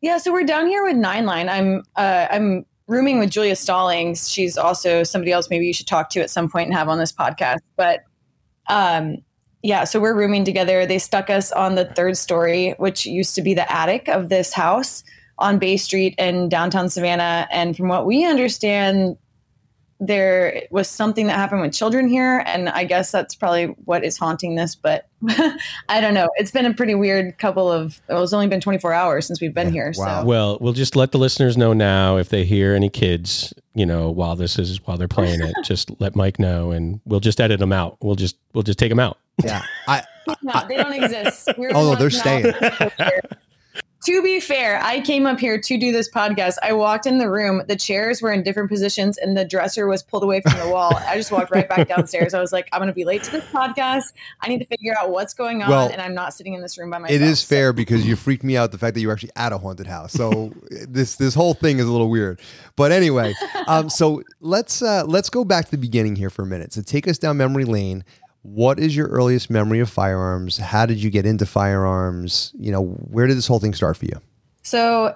Yeah, 0.00 0.18
so 0.18 0.32
we're 0.32 0.44
down 0.44 0.66
here 0.66 0.84
with 0.84 0.96
Nine 0.96 1.24
Line. 1.24 1.48
I'm 1.48 1.82
uh, 1.96 2.26
I'm 2.30 2.66
rooming 2.88 3.18
with 3.18 3.30
Julia 3.30 3.56
Stallings. 3.56 4.28
She's 4.28 4.58
also 4.58 5.02
somebody 5.02 5.32
else 5.32 5.48
maybe 5.48 5.66
you 5.66 5.72
should 5.72 5.86
talk 5.86 6.10
to 6.10 6.20
at 6.20 6.28
some 6.28 6.50
point 6.50 6.66
and 6.66 6.74
have 6.74 6.88
on 6.88 6.98
this 6.98 7.12
podcast. 7.12 7.60
But 7.76 8.00
um, 8.68 9.18
yeah, 9.62 9.84
so 9.84 10.00
we're 10.00 10.14
rooming 10.14 10.44
together. 10.44 10.84
They 10.84 10.98
stuck 10.98 11.30
us 11.30 11.52
on 11.52 11.76
the 11.76 11.84
third 11.84 12.18
story, 12.18 12.74
which 12.78 13.06
used 13.06 13.34
to 13.36 13.42
be 13.42 13.54
the 13.54 13.70
attic 13.72 14.08
of 14.08 14.28
this 14.28 14.52
house 14.52 15.04
on 15.42 15.58
Bay 15.58 15.76
Street 15.76 16.14
in 16.18 16.48
downtown 16.48 16.88
Savannah. 16.88 17.46
And 17.50 17.76
from 17.76 17.88
what 17.88 18.06
we 18.06 18.24
understand, 18.24 19.16
there 20.04 20.64
was 20.70 20.88
something 20.88 21.28
that 21.28 21.36
happened 21.36 21.60
with 21.60 21.72
children 21.72 22.08
here, 22.08 22.42
and 22.44 22.68
I 22.68 22.82
guess 22.82 23.12
that's 23.12 23.36
probably 23.36 23.66
what 23.84 24.04
is 24.04 24.18
haunting 24.18 24.56
this. 24.56 24.74
But 24.74 25.06
I 25.88 26.00
don't 26.00 26.14
know. 26.14 26.28
It's 26.36 26.50
been 26.50 26.66
a 26.66 26.74
pretty 26.74 26.96
weird 26.96 27.38
couple 27.38 27.70
of. 27.70 28.00
Well, 28.08 28.24
it's 28.24 28.32
only 28.32 28.48
been 28.48 28.60
24 28.60 28.92
hours 28.92 29.26
since 29.26 29.40
we've 29.40 29.54
been 29.54 29.72
here. 29.72 29.92
Wow. 29.96 30.22
So 30.22 30.26
Well, 30.26 30.58
we'll 30.60 30.72
just 30.72 30.96
let 30.96 31.12
the 31.12 31.18
listeners 31.18 31.56
know 31.56 31.72
now 31.72 32.16
if 32.16 32.30
they 32.30 32.44
hear 32.44 32.74
any 32.74 32.88
kids, 32.88 33.54
you 33.74 33.86
know, 33.86 34.10
while 34.10 34.34
this 34.34 34.58
is 34.58 34.84
while 34.86 34.96
they're 34.96 35.06
playing 35.06 35.40
it, 35.40 35.54
just 35.64 35.88
let 36.00 36.16
Mike 36.16 36.40
know, 36.40 36.72
and 36.72 37.00
we'll 37.04 37.20
just 37.20 37.40
edit 37.40 37.60
them 37.60 37.72
out. 37.72 37.96
We'll 38.00 38.16
just 38.16 38.36
we'll 38.54 38.64
just 38.64 38.80
take 38.80 38.90
them 38.90 39.00
out. 39.00 39.18
yeah 39.44 39.62
I 39.86 40.02
no, 40.42 40.66
they 40.68 40.76
don't 40.76 40.92
exist. 40.92 41.48
We're 41.56 41.72
the 41.72 41.76
Oh, 41.76 41.92
no, 41.92 41.96
they're 41.96 42.10
staying. 42.10 42.52
To 44.04 44.22
be 44.22 44.40
fair, 44.40 44.80
I 44.82 45.00
came 45.00 45.26
up 45.26 45.38
here 45.38 45.60
to 45.60 45.78
do 45.78 45.92
this 45.92 46.10
podcast. 46.10 46.56
I 46.62 46.72
walked 46.72 47.06
in 47.06 47.18
the 47.18 47.30
room, 47.30 47.62
the 47.68 47.76
chairs 47.76 48.20
were 48.20 48.32
in 48.32 48.42
different 48.42 48.68
positions, 48.68 49.16
and 49.18 49.36
the 49.36 49.44
dresser 49.44 49.86
was 49.86 50.02
pulled 50.02 50.22
away 50.24 50.40
from 50.40 50.58
the 50.58 50.68
wall. 50.72 50.92
I 51.06 51.16
just 51.16 51.30
walked 51.30 51.50
right 51.52 51.68
back 51.68 51.88
downstairs. 51.88 52.34
I 52.34 52.40
was 52.40 52.52
like, 52.52 52.68
I'm 52.72 52.80
going 52.80 52.88
to 52.88 52.94
be 52.94 53.04
late 53.04 53.22
to 53.24 53.30
this 53.30 53.44
podcast. 53.46 54.12
I 54.40 54.48
need 54.48 54.58
to 54.58 54.66
figure 54.66 54.94
out 55.00 55.10
what's 55.10 55.34
going 55.34 55.62
on, 55.62 55.70
Well, 55.70 55.88
and 55.88 56.00
I'm 56.00 56.14
not 56.14 56.34
sitting 56.34 56.54
in 56.54 56.62
this 56.62 56.76
room 56.78 56.90
by 56.90 56.98
myself. 56.98 57.20
It 57.20 57.22
is 57.22 57.40
So- 57.40 57.46
fair 57.48 57.72
because 57.72 58.06
you 58.06 58.16
freaked 58.16 58.44
me 58.44 58.56
out 58.56 58.72
the 58.72 58.78
fact 58.78 58.94
that 58.94 59.00
you 59.00 59.06
were 59.08 59.12
actually 59.12 59.32
at 59.36 59.52
a 59.52 59.58
haunted 59.58 59.86
house. 59.86 60.12
So 60.12 60.52
this 60.70 61.16
this 61.16 61.34
whole 61.34 61.54
thing 61.54 61.78
is 61.78 61.86
a 61.86 61.92
little 61.92 62.10
weird. 62.10 62.40
But 62.76 62.90
anyway, 62.92 63.34
um, 63.66 63.88
so 63.90 64.22
let's 64.40 64.82
uh, 64.82 65.04
let's 65.06 65.30
go 65.30 65.44
back 65.44 65.66
to 65.66 65.70
the 65.70 65.78
beginning 65.78 66.16
here 66.16 66.30
for 66.30 66.42
a 66.42 66.46
minute. 66.46 66.72
So 66.72 66.82
take 66.82 67.06
us 67.06 67.18
down 67.18 67.36
memory 67.36 67.64
lane. 67.64 68.04
What 68.42 68.80
is 68.80 68.96
your 68.96 69.06
earliest 69.08 69.50
memory 69.50 69.78
of 69.78 69.88
firearms? 69.88 70.58
How 70.58 70.84
did 70.84 71.02
you 71.02 71.10
get 71.10 71.26
into 71.26 71.46
firearms? 71.46 72.52
You 72.58 72.72
know, 72.72 72.82
where 72.82 73.26
did 73.26 73.36
this 73.36 73.46
whole 73.46 73.60
thing 73.60 73.72
start 73.72 73.96
for 73.96 74.06
you? 74.06 74.20
So, 74.62 75.14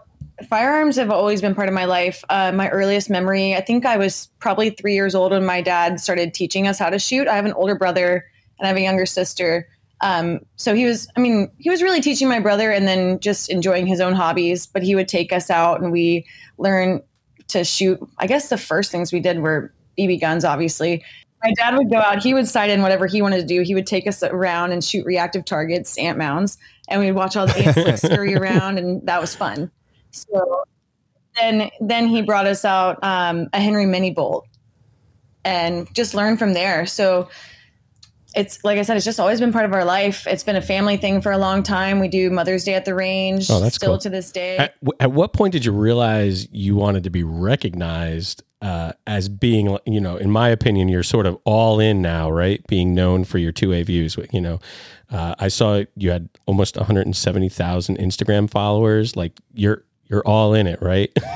firearms 0.48 0.96
have 0.96 1.10
always 1.10 1.40
been 1.40 1.54
part 1.54 1.68
of 1.68 1.74
my 1.74 1.86
life. 1.86 2.24
Uh, 2.28 2.52
my 2.52 2.68
earliest 2.68 3.10
memory, 3.10 3.54
I 3.54 3.60
think 3.60 3.84
I 3.84 3.96
was 3.96 4.28
probably 4.38 4.70
three 4.70 4.94
years 4.94 5.14
old 5.14 5.32
when 5.32 5.44
my 5.44 5.60
dad 5.60 6.00
started 6.00 6.34
teaching 6.34 6.68
us 6.68 6.78
how 6.78 6.88
to 6.88 6.98
shoot. 6.98 7.26
I 7.26 7.34
have 7.34 7.46
an 7.46 7.52
older 7.54 7.74
brother 7.74 8.24
and 8.58 8.66
I 8.66 8.68
have 8.68 8.76
a 8.76 8.82
younger 8.82 9.06
sister. 9.06 9.68
Um, 10.02 10.40
so 10.56 10.74
he 10.74 10.84
was, 10.84 11.08
I 11.16 11.20
mean, 11.20 11.50
he 11.58 11.70
was 11.70 11.82
really 11.82 12.00
teaching 12.00 12.28
my 12.28 12.38
brother 12.38 12.70
and 12.70 12.86
then 12.86 13.18
just 13.18 13.50
enjoying 13.50 13.86
his 13.86 14.00
own 14.00 14.12
hobbies. 14.12 14.66
But 14.66 14.82
he 14.82 14.94
would 14.94 15.08
take 15.08 15.32
us 15.32 15.50
out 15.50 15.80
and 15.80 15.90
we 15.90 16.26
learned 16.58 17.02
to 17.48 17.64
shoot. 17.64 17.98
I 18.18 18.26
guess 18.26 18.50
the 18.50 18.58
first 18.58 18.92
things 18.92 19.12
we 19.12 19.20
did 19.20 19.40
were 19.40 19.72
BB 19.98 20.20
guns, 20.20 20.44
obviously. 20.44 21.02
My 21.46 21.52
dad 21.52 21.76
would 21.76 21.90
go 21.90 21.98
out, 21.98 22.22
he 22.22 22.34
would 22.34 22.48
sign 22.48 22.70
in 22.70 22.82
whatever 22.82 23.06
he 23.06 23.22
wanted 23.22 23.38
to 23.38 23.46
do. 23.46 23.62
He 23.62 23.74
would 23.74 23.86
take 23.86 24.06
us 24.08 24.22
around 24.22 24.72
and 24.72 24.82
shoot 24.82 25.06
reactive 25.06 25.44
targets, 25.44 25.96
ant 25.96 26.18
mounds, 26.18 26.58
and 26.88 27.00
we'd 27.00 27.12
watch 27.12 27.36
all 27.36 27.46
the 27.46 27.56
ants 27.58 27.76
like 27.76 27.98
scurry 27.98 28.34
around, 28.36 28.78
and 28.78 29.06
that 29.06 29.20
was 29.20 29.34
fun. 29.34 29.70
So 30.10 30.64
then, 31.40 31.70
then 31.80 32.08
he 32.08 32.22
brought 32.22 32.46
us 32.46 32.64
out 32.64 32.98
um, 33.04 33.48
a 33.52 33.60
Henry 33.60 33.86
Mini 33.86 34.10
Bolt, 34.10 34.46
and 35.44 35.92
just 35.94 36.14
learned 36.14 36.38
from 36.40 36.52
there. 36.52 36.84
So 36.86 37.28
it's 38.34 38.62
like 38.64 38.78
I 38.78 38.82
said, 38.82 38.96
it's 38.96 39.06
just 39.06 39.20
always 39.20 39.38
been 39.40 39.52
part 39.52 39.64
of 39.64 39.72
our 39.72 39.84
life. 39.84 40.26
It's 40.26 40.42
been 40.42 40.56
a 40.56 40.62
family 40.62 40.96
thing 40.96 41.20
for 41.20 41.32
a 41.32 41.38
long 41.38 41.62
time. 41.62 42.00
We 42.00 42.08
do 42.08 42.28
Mother's 42.30 42.64
Day 42.64 42.74
at 42.74 42.84
the 42.84 42.94
range, 42.94 43.48
Oh, 43.50 43.60
that's 43.60 43.76
still 43.76 43.90
cool. 43.92 43.98
to 43.98 44.10
this 44.10 44.30
day. 44.32 44.56
At, 44.58 44.74
at 45.00 45.12
what 45.12 45.32
point 45.32 45.52
did 45.52 45.64
you 45.64 45.72
realize 45.72 46.48
you 46.52 46.74
wanted 46.76 47.04
to 47.04 47.10
be 47.10 47.22
recognized 47.22 48.42
uh, 48.66 48.92
as 49.06 49.28
being, 49.28 49.78
you 49.86 50.00
know, 50.00 50.16
in 50.16 50.30
my 50.30 50.48
opinion, 50.48 50.88
you're 50.88 51.02
sort 51.04 51.26
of 51.26 51.38
all 51.44 51.78
in 51.78 52.02
now, 52.02 52.30
right? 52.30 52.66
Being 52.66 52.94
known 52.94 53.24
for 53.24 53.38
your 53.38 53.52
two 53.52 53.72
A 53.72 53.82
views. 53.84 54.16
You 54.32 54.40
know, 54.40 54.58
uh, 55.10 55.34
I 55.38 55.48
saw 55.48 55.82
you 55.96 56.10
had 56.10 56.28
almost 56.46 56.76
170,000 56.76 57.98
Instagram 57.98 58.50
followers. 58.50 59.14
Like 59.16 59.38
you're 59.54 59.84
you're 60.08 60.22
all 60.26 60.54
in 60.54 60.66
it, 60.66 60.80
right? 60.82 61.10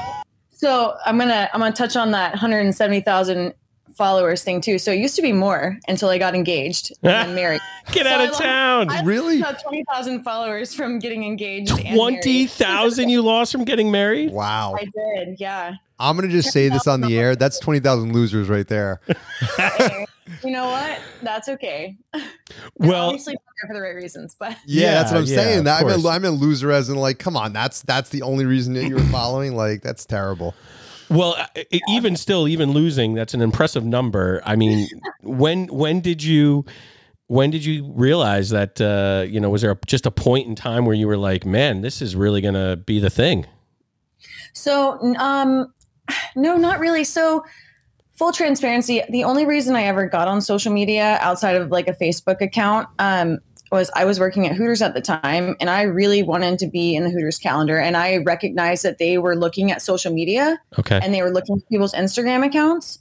So 0.53 0.95
I'm 1.07 1.17
gonna 1.17 1.49
I'm 1.55 1.61
gonna 1.61 1.73
touch 1.75 1.97
on 1.97 2.11
that 2.11 2.33
170,000 2.33 3.55
followers 3.95 4.43
thing 4.45 4.61
too. 4.61 4.79
So 4.79 4.93
it 4.93 4.99
used 4.99 5.17
to 5.17 5.23
be 5.23 5.33
more 5.33 5.79
until 5.89 6.11
I 6.11 6.19
got 6.19 6.35
engaged 6.35 6.93
and 7.03 7.35
married. 7.41 7.63
Get 7.93 8.05
So 8.05 8.13
out 8.13 8.21
I 8.21 8.25
of 8.25 8.31
lost- 8.33 8.43
town. 8.43 8.91
I 8.91 9.03
Really? 9.03 9.41
about 9.41 9.63
20,000 9.63 10.23
followers 10.23 10.75
from 10.75 10.99
getting 10.99 11.25
engaged. 11.25 11.71
Twenty 11.95 12.47
thousand 12.47 13.09
you 13.09 13.23
lost 13.23 13.53
from 13.53 13.65
getting 13.65 13.91
married. 13.91 14.33
Wow. 14.33 14.75
I 14.79 14.85
did, 14.85 15.41
yeah. 15.41 15.77
I'm 16.01 16.17
gonna 16.17 16.29
just 16.29 16.51
say 16.51 16.69
this 16.69 16.87
on 16.87 17.01
the 17.01 17.17
air. 17.19 17.37
That's 17.37 17.59
twenty 17.61 17.81
thousand 17.81 18.13
losers 18.13 18.49
right 18.49 18.67
there. 18.67 19.01
You 20.45 20.53
know 20.53 20.71
what? 20.71 21.01
That's 21.23 21.49
okay. 21.49 21.97
Well, 22.77 23.09
obviously 23.09 23.35
not 23.35 23.69
for 23.69 23.75
the 23.75 23.81
right 23.81 23.95
reasons, 23.95 24.37
but 24.39 24.53
Yeah, 24.65 24.85
Yeah, 24.87 24.95
that's 24.95 25.11
what 25.13 25.19
I'm 25.19 25.25
yeah, 25.27 25.35
saying. 25.35 25.65
That, 25.65 25.81
I 25.83 25.85
meant, 25.85 26.03
course. 26.03 26.15
I 26.15 26.19
meant 26.19 26.35
loser 26.41 26.71
as 26.71 26.89
in 26.89 26.97
like, 26.97 27.19
come 27.19 27.37
on, 27.37 27.53
that's 27.53 27.83
that's 27.83 28.11
the 28.11 28.23
only 28.23 28.47
reason 28.47 28.75
that 28.75 28.87
you 28.87 28.95
were 28.95 29.03
following. 29.11 29.57
Like, 29.57 29.83
that's 29.83 30.07
terrible. 30.07 30.55
Well, 31.09 31.35
uh, 31.37 31.47
e- 31.73 31.81
even 31.89 32.17
still, 32.17 32.47
even 32.47 32.71
losing, 32.71 33.15
that's 33.15 33.35
an 33.35 33.41
impressive 33.43 33.85
number. 33.85 34.41
I 34.47 34.55
mean, 34.57 34.89
when 35.23 35.67
when 35.67 36.01
did 36.01 36.23
you 36.23 36.65
when 37.27 37.51
did 37.51 37.65
you 37.65 37.93
realize 37.93 38.51
that? 38.51 38.81
Uh, 38.81 39.25
you 39.29 39.41
know, 39.41 39.51
was 39.51 39.63
there 39.63 39.73
a, 39.73 39.79
just 39.87 40.07
a 40.07 40.11
point 40.13 40.47
in 40.47 40.55
time 40.55 40.87
where 40.87 40.95
you 40.95 41.09
were 41.09 41.19
like, 41.19 41.45
"Man, 41.45 41.81
this 41.81 42.01
is 42.01 42.15
really 42.15 42.41
going 42.41 42.55
to 42.55 42.77
be 42.77 43.01
the 43.01 43.11
thing"? 43.11 43.47
So, 44.53 44.99
um, 45.17 45.73
no, 46.37 46.57
not 46.57 46.81
really. 46.81 47.05
So, 47.05 47.45
full 48.15 48.33
transparency, 48.33 49.03
the 49.09 49.25
only 49.25 49.47
reason 49.47 49.75
I 49.75 49.85
ever 49.85 50.07
got 50.07 50.29
on 50.29 50.41
social 50.41 50.73
media 50.73 51.19
outside 51.21 51.57
of 51.57 51.71
like 51.71 51.89
a 51.89 51.95
Facebook 51.95 52.41
account 52.41 52.89
um, 52.99 53.39
was 53.73 53.91
I 53.95 54.05
was 54.05 54.19
working 54.19 54.47
at 54.47 54.55
Hooters 54.55 54.83
at 54.83 54.95
the 54.95 55.01
time 55.01 55.57
and 55.61 55.71
I 55.71 55.83
really 55.83 56.23
wanted 56.23 56.59
to 56.59 56.67
be 56.67 56.95
in 56.95 57.05
the 57.05 57.11
Hooters 57.11 57.39
calendar. 57.39 57.79
And 57.79 57.97
I 57.97 58.19
recognized 58.19 58.85
that 58.85 58.99
they 58.99 59.19
were 59.19 59.37
looking 59.37 59.71
at 59.71 59.81
social 59.81 60.13
media 60.13 60.61
Okay, 60.79 61.01
and 61.03 61.15
they 61.15 61.23
were 61.23 61.31
looking 61.31 61.57
at 61.57 61.69
people's 61.69 61.95
Instagram 61.95 62.45
accounts. 62.45 62.99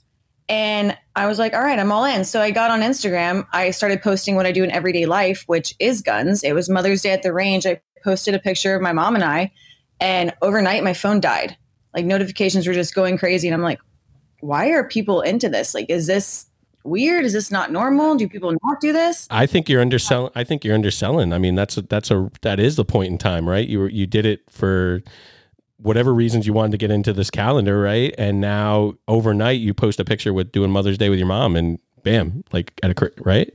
And 0.48 0.96
I 1.14 1.26
was 1.26 1.38
like, 1.38 1.54
all 1.54 1.60
right, 1.60 1.78
I'm 1.78 1.92
all 1.92 2.04
in. 2.04 2.24
So 2.24 2.40
I 2.40 2.50
got 2.50 2.72
on 2.72 2.80
Instagram. 2.80 3.46
I 3.52 3.70
started 3.70 4.02
posting 4.02 4.34
what 4.34 4.46
I 4.46 4.52
do 4.52 4.64
in 4.64 4.70
everyday 4.72 5.06
life, 5.06 5.44
which 5.46 5.74
is 5.78 6.02
guns. 6.02 6.42
It 6.42 6.54
was 6.54 6.68
Mother's 6.68 7.02
Day 7.02 7.12
at 7.12 7.22
the 7.22 7.32
range. 7.32 7.66
I 7.66 7.80
posted 8.02 8.34
a 8.34 8.40
picture 8.40 8.74
of 8.74 8.82
my 8.82 8.92
mom 8.92 9.14
and 9.14 9.22
I, 9.22 9.52
and 10.00 10.34
overnight 10.42 10.82
my 10.82 10.92
phone 10.92 11.20
died. 11.20 11.56
Like 11.94 12.04
notifications 12.04 12.66
were 12.66 12.74
just 12.74 12.94
going 12.94 13.18
crazy. 13.18 13.48
And 13.48 13.54
I'm 13.54 13.62
like, 13.62 13.80
why 14.40 14.68
are 14.68 14.84
people 14.84 15.20
into 15.20 15.48
this? 15.48 15.74
Like, 15.74 15.86
is 15.88 16.06
this 16.06 16.46
weird? 16.84 17.24
Is 17.24 17.32
this 17.32 17.50
not 17.50 17.72
normal? 17.72 18.14
Do 18.14 18.28
people 18.28 18.52
not 18.64 18.80
do 18.80 18.92
this? 18.92 19.26
I 19.30 19.46
think 19.46 19.68
you're 19.68 19.80
underselling. 19.80 20.32
I 20.34 20.44
think 20.44 20.64
you're 20.64 20.74
underselling. 20.74 21.32
I 21.32 21.38
mean, 21.38 21.54
that's 21.54 21.76
a, 21.76 21.82
that's 21.82 22.10
a 22.10 22.30
that 22.42 22.58
is 22.58 22.76
the 22.76 22.84
point 22.84 23.12
in 23.12 23.18
time, 23.18 23.48
right? 23.48 23.68
You 23.68 23.80
were 23.80 23.88
you 23.88 24.06
did 24.06 24.26
it 24.26 24.40
for 24.50 25.02
whatever 25.82 26.12
reasons 26.12 26.46
you 26.46 26.52
wanted 26.52 26.72
to 26.72 26.78
get 26.78 26.90
into 26.90 27.12
this 27.12 27.30
calendar, 27.30 27.80
right? 27.80 28.14
And 28.18 28.40
now 28.40 28.94
overnight 29.08 29.60
you 29.60 29.72
post 29.72 29.98
a 30.00 30.04
picture 30.04 30.32
with 30.32 30.52
doing 30.52 30.70
Mother's 30.70 30.98
Day 30.98 31.08
with 31.08 31.18
your 31.18 31.28
mom, 31.28 31.56
and 31.56 31.78
bam, 32.02 32.44
like 32.52 32.78
at 32.82 32.90
a 32.90 33.12
right. 33.20 33.50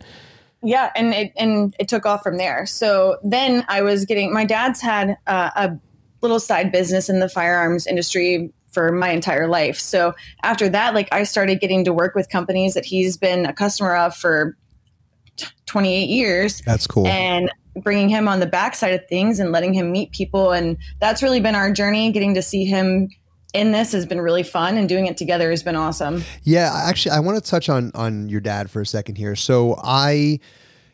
yeah, 0.63 0.91
and 0.95 1.13
it 1.13 1.33
and 1.37 1.75
it 1.79 1.87
took 1.87 2.05
off 2.05 2.23
from 2.23 2.37
there. 2.37 2.65
So 2.65 3.17
then 3.23 3.65
I 3.67 3.81
was 3.81 4.05
getting 4.05 4.33
my 4.33 4.45
dad's 4.45 4.81
had 4.81 5.17
uh, 5.27 5.51
a 5.55 5.79
little 6.25 6.39
side 6.39 6.71
business 6.71 7.09
in 7.09 7.19
the 7.19 7.29
firearms 7.29 7.85
industry 7.87 8.51
for 8.71 8.91
my 8.91 9.09
entire 9.09 9.47
life. 9.47 9.79
So 9.79 10.13
after 10.43 10.67
that, 10.69 10.93
like 10.93 11.07
I 11.11 11.23
started 11.23 11.59
getting 11.61 11.85
to 11.85 11.93
work 11.93 12.13
with 12.15 12.29
companies 12.29 12.73
that 12.73 12.83
he's 12.85 13.15
been 13.17 13.45
a 13.45 13.53
customer 13.53 13.95
of 13.95 14.15
for 14.15 14.57
t- 15.37 15.47
28 15.65 16.09
years 16.09 16.61
That's 16.65 16.85
cool. 16.87 17.07
and 17.07 17.49
bringing 17.77 18.09
him 18.09 18.27
on 18.27 18.39
the 18.41 18.45
backside 18.47 18.93
of 18.93 19.07
things 19.07 19.39
and 19.39 19.51
letting 19.51 19.73
him 19.73 19.91
meet 19.91 20.11
people 20.11 20.51
and 20.53 20.77
that's 21.01 21.21
really 21.21 21.41
been 21.41 21.55
our 21.55 21.71
journey 21.73 22.09
getting 22.11 22.33
to 22.33 22.41
see 22.41 22.63
him 22.65 23.09
in 23.53 23.71
this 23.73 23.91
has 23.91 24.05
been 24.05 24.19
really 24.21 24.43
fun 24.43 24.77
and 24.77 24.87
doing 24.89 25.07
it 25.07 25.17
together 25.17 25.49
has 25.49 25.61
been 25.63 25.75
awesome 25.75 26.23
Yeah, 26.43 26.71
actually, 26.73 27.11
I 27.11 27.19
want 27.19 27.41
to 27.43 27.49
touch 27.49 27.69
on 27.69 27.91
on 27.95 28.27
your 28.29 28.41
dad 28.41 28.69
for 28.69 28.81
a 28.81 28.85
second 28.85 29.17
here. 29.17 29.35
So 29.37 29.75
I, 29.81 30.39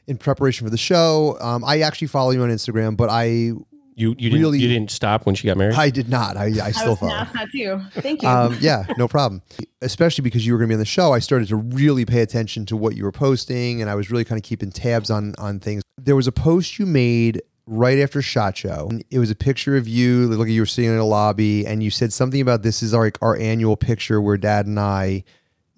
in 0.08 0.18
preparation 0.18 0.66
for 0.68 0.70
the 0.72 0.78
show, 0.78 1.38
um, 1.40 1.64
I 1.64 1.82
actually 1.82 2.08
follow 2.08 2.30
you 2.32 2.42
on 2.44 2.50
Instagram, 2.50 2.96
but 2.98 3.10
I 3.10 3.52
You 3.96 4.10
you 4.18 4.30
didn't 4.30 4.40
Really- 4.42 4.60
you 4.60 4.68
didn't 4.68 4.92
stop 4.92 5.26
when 5.26 5.36
she 5.36 5.48
got 5.48 5.58
married. 5.58 5.76
I 5.76 5.90
did 5.90 6.08
not. 6.10 6.38
I, 6.38 6.46
I 6.46 6.68
i 6.68 6.72
still 6.72 6.92
was 6.92 7.00
follow. 7.00 7.12
asked 7.14 7.34
that 7.34 7.50
too 7.52 7.82
thank 8.02 8.22
you 8.22 8.28
Um, 8.30 8.58
yeah, 8.62 8.86
no 8.98 9.08
problem. 9.08 9.42
Especially 9.82 10.22
because 10.24 10.46
you 10.46 10.54
were 10.54 10.60
going 10.60 10.70
to 10.70 10.72
be 10.72 10.76
on 10.76 10.80
the 10.80 10.86
show, 10.86 11.12
I 11.14 11.20
started 11.20 11.48
to 11.50 11.56
really 11.58 12.06
pay 12.06 12.22
attention 12.22 12.66
to 12.68 12.78
what 12.78 12.96
you 12.96 13.04
were 13.04 13.12
posting, 13.12 13.82
and 13.82 13.90
I 13.90 13.96
was 13.96 14.10
really 14.10 14.24
kind 14.24 14.38
of 14.40 14.44
keeping 14.44 14.72
tabs 14.72 15.10
on 15.12 15.34
on 15.38 15.60
things. 15.60 15.84
There 16.02 16.16
was 16.16 16.28
a 16.28 16.32
post 16.32 16.80
you 16.80 16.86
made 16.86 17.42
right 17.68 18.00
after 18.00 18.22
Shot 18.22 18.58
Show. 18.58 18.90
It 19.12 19.20
was 19.20 19.30
a 19.30 19.36
picture 19.36 19.78
of 19.78 19.88
you, 19.88 20.28
look 20.28 20.40
like 20.40 20.50
you 20.50 20.62
were 20.62 20.66
sitting 20.66 20.92
in 20.92 20.98
a 20.98 21.06
lobby, 21.06 21.66
and 21.66 21.84
you 21.84 21.90
said 21.92 22.12
something 22.14 22.42
about 22.42 22.64
this 22.64 22.82
is 22.82 22.94
our 22.94 23.12
our 23.22 23.38
annual 23.38 23.76
picture 23.78 24.22
where 24.22 24.38
Dad 24.38 24.66
and 24.68 24.80
I 24.80 25.24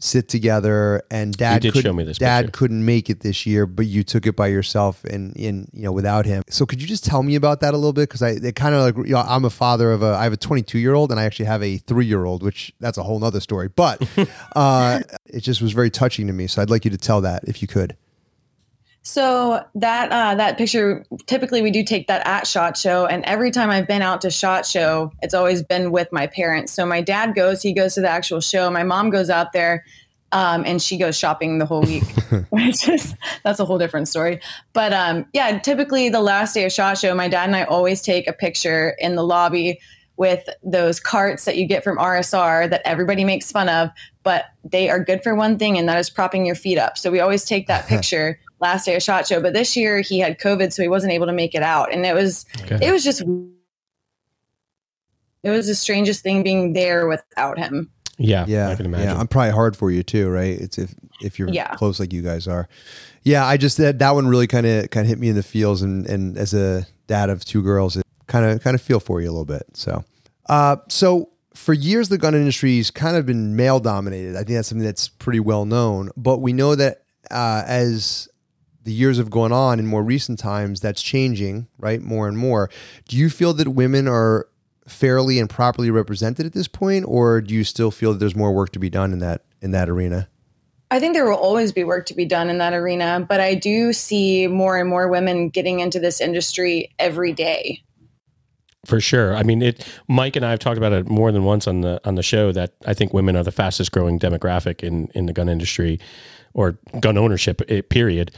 sit 0.04 0.28
together, 0.28 1.02
and 1.10 1.36
Dad 1.36 1.62
couldn't, 1.62 1.82
show 1.82 1.94
me 1.94 2.04
this 2.04 2.18
Dad 2.18 2.46
picture. 2.46 2.58
couldn't 2.58 2.86
make 2.86 3.10
it 3.10 3.22
this 3.22 3.46
year, 3.46 3.66
but 3.66 3.86
you 3.86 4.04
took 4.04 4.26
it 4.26 4.36
by 4.36 4.48
yourself 4.48 5.04
and 5.06 5.36
in 5.36 5.68
you 5.74 5.84
know 5.84 5.92
without 5.92 6.26
him. 6.26 6.44
So 6.50 6.66
could 6.66 6.82
you 6.82 6.88
just 6.88 7.06
tell 7.06 7.24
me 7.24 7.36
about 7.36 7.62
that 7.62 7.74
a 7.74 7.78
little 7.78 7.94
bit? 7.94 8.10
Because 8.10 8.22
I 8.22 8.32
it 8.32 8.56
kind 8.56 8.76
of 8.76 8.82
like 8.82 9.08
you 9.08 9.14
know, 9.14 9.20
I'm 9.22 9.46
a 9.46 9.50
father 9.50 9.92
of 9.92 10.04
a 10.04 10.16
I 10.16 10.24
have 10.24 10.34
a 10.34 10.38
22 10.38 10.78
year 10.80 10.94
old 10.94 11.12
and 11.12 11.20
I 11.20 11.24
actually 11.24 11.46
have 11.46 11.64
a 11.64 11.78
three 11.78 12.06
year 12.06 12.26
old, 12.26 12.44
which 12.44 12.74
that's 12.80 12.98
a 12.98 13.04
whole 13.04 13.20
nother 13.20 13.40
story. 13.40 13.70
But 13.70 14.08
uh, 14.56 15.02
it 15.26 15.42
just 15.42 15.62
was 15.62 15.72
very 15.72 15.90
touching 15.90 16.28
to 16.28 16.34
me. 16.34 16.48
So 16.48 16.62
I'd 16.62 16.70
like 16.70 16.86
you 16.86 16.92
to 16.92 16.98
tell 16.98 17.22
that 17.22 17.44
if 17.48 17.62
you 17.62 17.68
could. 17.68 17.96
So 19.06 19.62
that 19.76 20.12
uh, 20.12 20.36
that 20.36 20.58
picture, 20.58 21.06
typically 21.26 21.62
we 21.62 21.72
do 21.72 21.84
take 21.84 22.08
that 22.08 22.26
at 22.26 22.48
Shot 22.48 22.78
Show, 22.78 23.06
and 23.06 23.24
every 23.26 23.52
time 23.52 23.70
I've 23.70 23.88
been 23.88 24.02
out 24.02 24.22
to 24.22 24.32
Shot 24.32 24.66
Show, 24.66 25.12
it's 25.22 25.34
always 25.34 25.62
been 25.62 25.92
with 25.92 26.08
my 26.14 26.28
parents. 26.28 26.72
So 26.72 26.86
my 26.86 27.02
dad 27.02 27.36
goes, 27.36 27.62
he 27.62 27.74
goes 27.74 27.96
to 27.96 28.02
the 28.02 28.10
actual 28.10 28.40
show. 28.40 28.72
My 28.72 28.84
mom 28.84 29.10
goes 29.10 29.30
out 29.30 29.52
there, 29.52 29.84
um, 30.32 30.64
and 30.66 30.82
she 30.82 30.98
goes 30.98 31.18
shopping 31.18 31.60
the 31.60 31.66
whole 31.66 31.82
week, 31.82 32.06
which 32.50 32.88
is 32.88 33.14
that's 33.44 33.60
a 33.60 33.66
whole 33.66 33.78
different 33.78 34.08
story. 34.08 34.40
But 34.72 34.94
um, 34.94 35.26
yeah, 35.34 35.60
typically 35.60 36.08
the 36.08 36.22
last 36.22 36.54
day 36.54 36.64
of 36.64 36.72
Shot 36.72 36.98
Show, 36.98 37.14
my 37.14 37.28
dad 37.28 37.44
and 37.44 37.58
I 37.58 37.64
always 37.64 38.02
take 38.02 38.26
a 38.30 38.34
picture 38.34 38.96
in 39.00 39.16
the 39.16 39.24
lobby 39.24 39.82
with 40.16 40.48
those 40.64 41.02
carts 41.02 41.44
that 41.44 41.58
you 41.58 41.66
get 41.66 41.84
from 41.84 41.98
RSR 41.98 42.70
that 42.70 42.82
everybody 42.86 43.26
makes 43.26 43.52
fun 43.52 43.68
of, 43.68 43.90
but 44.22 44.46
they 44.64 44.90
are 44.90 45.04
good 45.04 45.24
for 45.24 45.36
one 45.36 45.58
thing, 45.58 45.78
and 45.78 45.90
that 45.90 46.00
is 46.00 46.10
propping 46.10 46.46
your 46.46 46.56
feet 46.56 46.78
up. 46.78 46.98
So 46.98 47.12
we 47.12 47.20
always 47.20 47.44
take 47.44 47.68
that 47.68 47.86
picture 47.90 48.40
last 48.64 48.86
day 48.86 48.96
of 48.96 49.04
Shot 49.04 49.28
Show. 49.28 49.40
But 49.42 49.54
this 49.54 49.76
year 49.78 50.02
he 50.02 50.18
had 50.20 50.40
COVID, 50.40 50.74
so 50.74 50.82
he 50.82 50.88
wasn't 50.88 51.14
able 51.14 51.28
to 51.28 51.34
make 51.34 51.54
it 51.54 51.62
out, 51.62 51.94
and 51.94 52.06
it 52.06 52.16
was 52.16 52.46
Okay. 52.64 52.80
it 52.88 52.92
was 52.92 53.04
just 53.04 53.22
it 55.44 55.50
was 55.50 55.68
the 55.68 55.76
strangest 55.76 56.24
thing 56.24 56.44
being 56.44 56.74
there 56.74 57.08
without 57.08 57.58
him. 57.58 57.90
yeah, 58.18 58.46
Yeah, 58.48 58.70
I 58.70 58.76
can 58.76 58.86
imagine. 58.86 59.08
Yeah, 59.10 59.20
I'm 59.20 59.28
probably 59.28 59.52
hard 59.52 59.76
for 59.76 59.92
you 59.92 60.04
too, 60.04 60.30
right? 60.30 60.58
It's 60.60 60.78
if 60.78 60.94
if 61.22 61.38
you're 61.40 61.50
Yeah. 61.50 61.74
close 61.76 62.00
like 62.00 62.14
you 62.14 62.22
guys 62.22 62.48
are. 62.48 62.68
Yeah, 63.24 63.46
I 63.46 63.58
just 63.58 63.78
that 63.78 64.00
that 64.00 64.12
one 64.16 64.28
really 64.28 64.48
kind 64.48 64.66
of 64.66 64.90
kind 64.90 65.06
of 65.06 65.10
hit 65.10 65.20
me 65.20 65.30
in 65.30 65.36
the 65.36 65.44
feels, 65.44 65.82
and 65.82 66.06
and 66.08 66.38
as 66.38 66.54
a 66.54 66.86
dad 67.08 67.30
of 67.30 67.44
two 67.46 67.62
girls, 67.62 67.98
it 67.98 68.04
kind 68.28 68.46
of 68.46 68.62
kind 68.64 68.76
of 68.76 68.82
feel 68.82 69.00
for 69.00 69.22
you 69.22 69.28
a 69.30 69.32
little 69.32 69.46
bit. 69.46 69.64
So, 69.74 70.04
uh, 70.48 70.78
so 70.90 71.30
for 71.54 71.74
years 71.74 72.10
the 72.10 72.18
gun 72.18 72.34
industry's 72.34 72.90
kind 72.92 73.16
of 73.18 73.26
been 73.26 73.56
male 73.56 73.80
dominated. 73.80 74.36
I 74.36 74.40
think 74.44 74.56
that's 74.58 74.68
something 74.70 74.86
that's 74.86 75.08
pretty 75.08 75.40
well 75.40 75.66
known. 75.66 76.10
But 76.18 76.38
we 76.40 76.52
know 76.54 76.76
that 76.76 77.04
uh, 77.32 77.64
as 77.68 78.28
the 78.84 78.92
years 78.92 79.18
have 79.18 79.30
gone 79.30 79.52
on 79.52 79.80
in 79.80 79.88
more 79.88 80.04
recent 80.04 80.40
times, 80.40 80.82
that's 80.82 81.02
changing, 81.02 81.68
right? 81.78 82.02
More 82.02 82.28
and 82.28 82.38
more. 82.38 82.70
Do 83.08 83.18
you 83.18 83.30
feel 83.30 83.54
that 83.54 83.70
women 83.70 84.08
are 84.08 84.48
fairly 84.88 85.40
and 85.40 85.50
properly 85.50 85.90
represented 85.90 86.46
at 86.46 86.54
this 86.54 86.68
point, 86.68 87.06
or 87.08 87.42
do 87.42 87.54
you 87.54 87.64
still 87.64 87.92
feel 87.92 88.14
that 88.14 88.20
there's 88.20 88.36
more 88.36 88.52
work 88.54 88.72
to 88.74 88.80
be 88.80 88.90
done 88.90 89.14
in 89.14 89.20
that 89.20 89.44
in 89.62 89.72
that 89.72 89.90
arena? 89.90 90.28
I 90.92 91.00
think 91.00 91.16
there 91.16 91.26
will 91.26 91.38
always 91.38 91.72
be 91.72 91.84
work 91.84 92.06
to 92.08 92.14
be 92.14 92.26
done 92.26 92.50
in 92.50 92.60
that 92.60 92.74
arena, 92.74 93.26
but 93.28 93.40
I 93.40 93.56
do 93.56 93.94
see 93.94 94.46
more 94.48 94.78
and 94.78 94.88
more 94.88 95.08
women 95.08 95.50
getting 95.50 95.80
into 95.80 96.00
this 96.00 96.22
industry 96.22 96.94
every 97.00 97.34
day. 97.34 97.82
For 98.86 99.00
sure. 99.00 99.34
I 99.36 99.44
mean, 99.44 99.62
it. 99.62 99.88
Mike 100.10 100.36
and 100.36 100.46
I 100.46 100.50
have 100.52 100.60
talked 100.60 100.78
about 100.78 100.92
it 100.92 101.08
more 101.10 101.32
than 101.32 101.46
once 101.46 101.68
on 101.68 101.82
the 101.82 102.02
on 102.06 102.16
the 102.16 102.24
show 102.24 102.52
that 102.52 102.74
I 102.86 102.94
think 102.94 103.14
women 103.14 103.38
are 103.38 103.44
the 103.44 103.52
fastest 103.52 103.92
growing 103.94 104.20
demographic 104.20 104.84
in 104.84 105.08
in 105.16 105.26
the 105.26 105.34
gun 105.34 105.48
industry, 105.48 106.00
or 106.54 106.78
gun 107.00 107.18
ownership. 107.18 107.62
eh, 107.70 107.82
Period. 107.90 108.32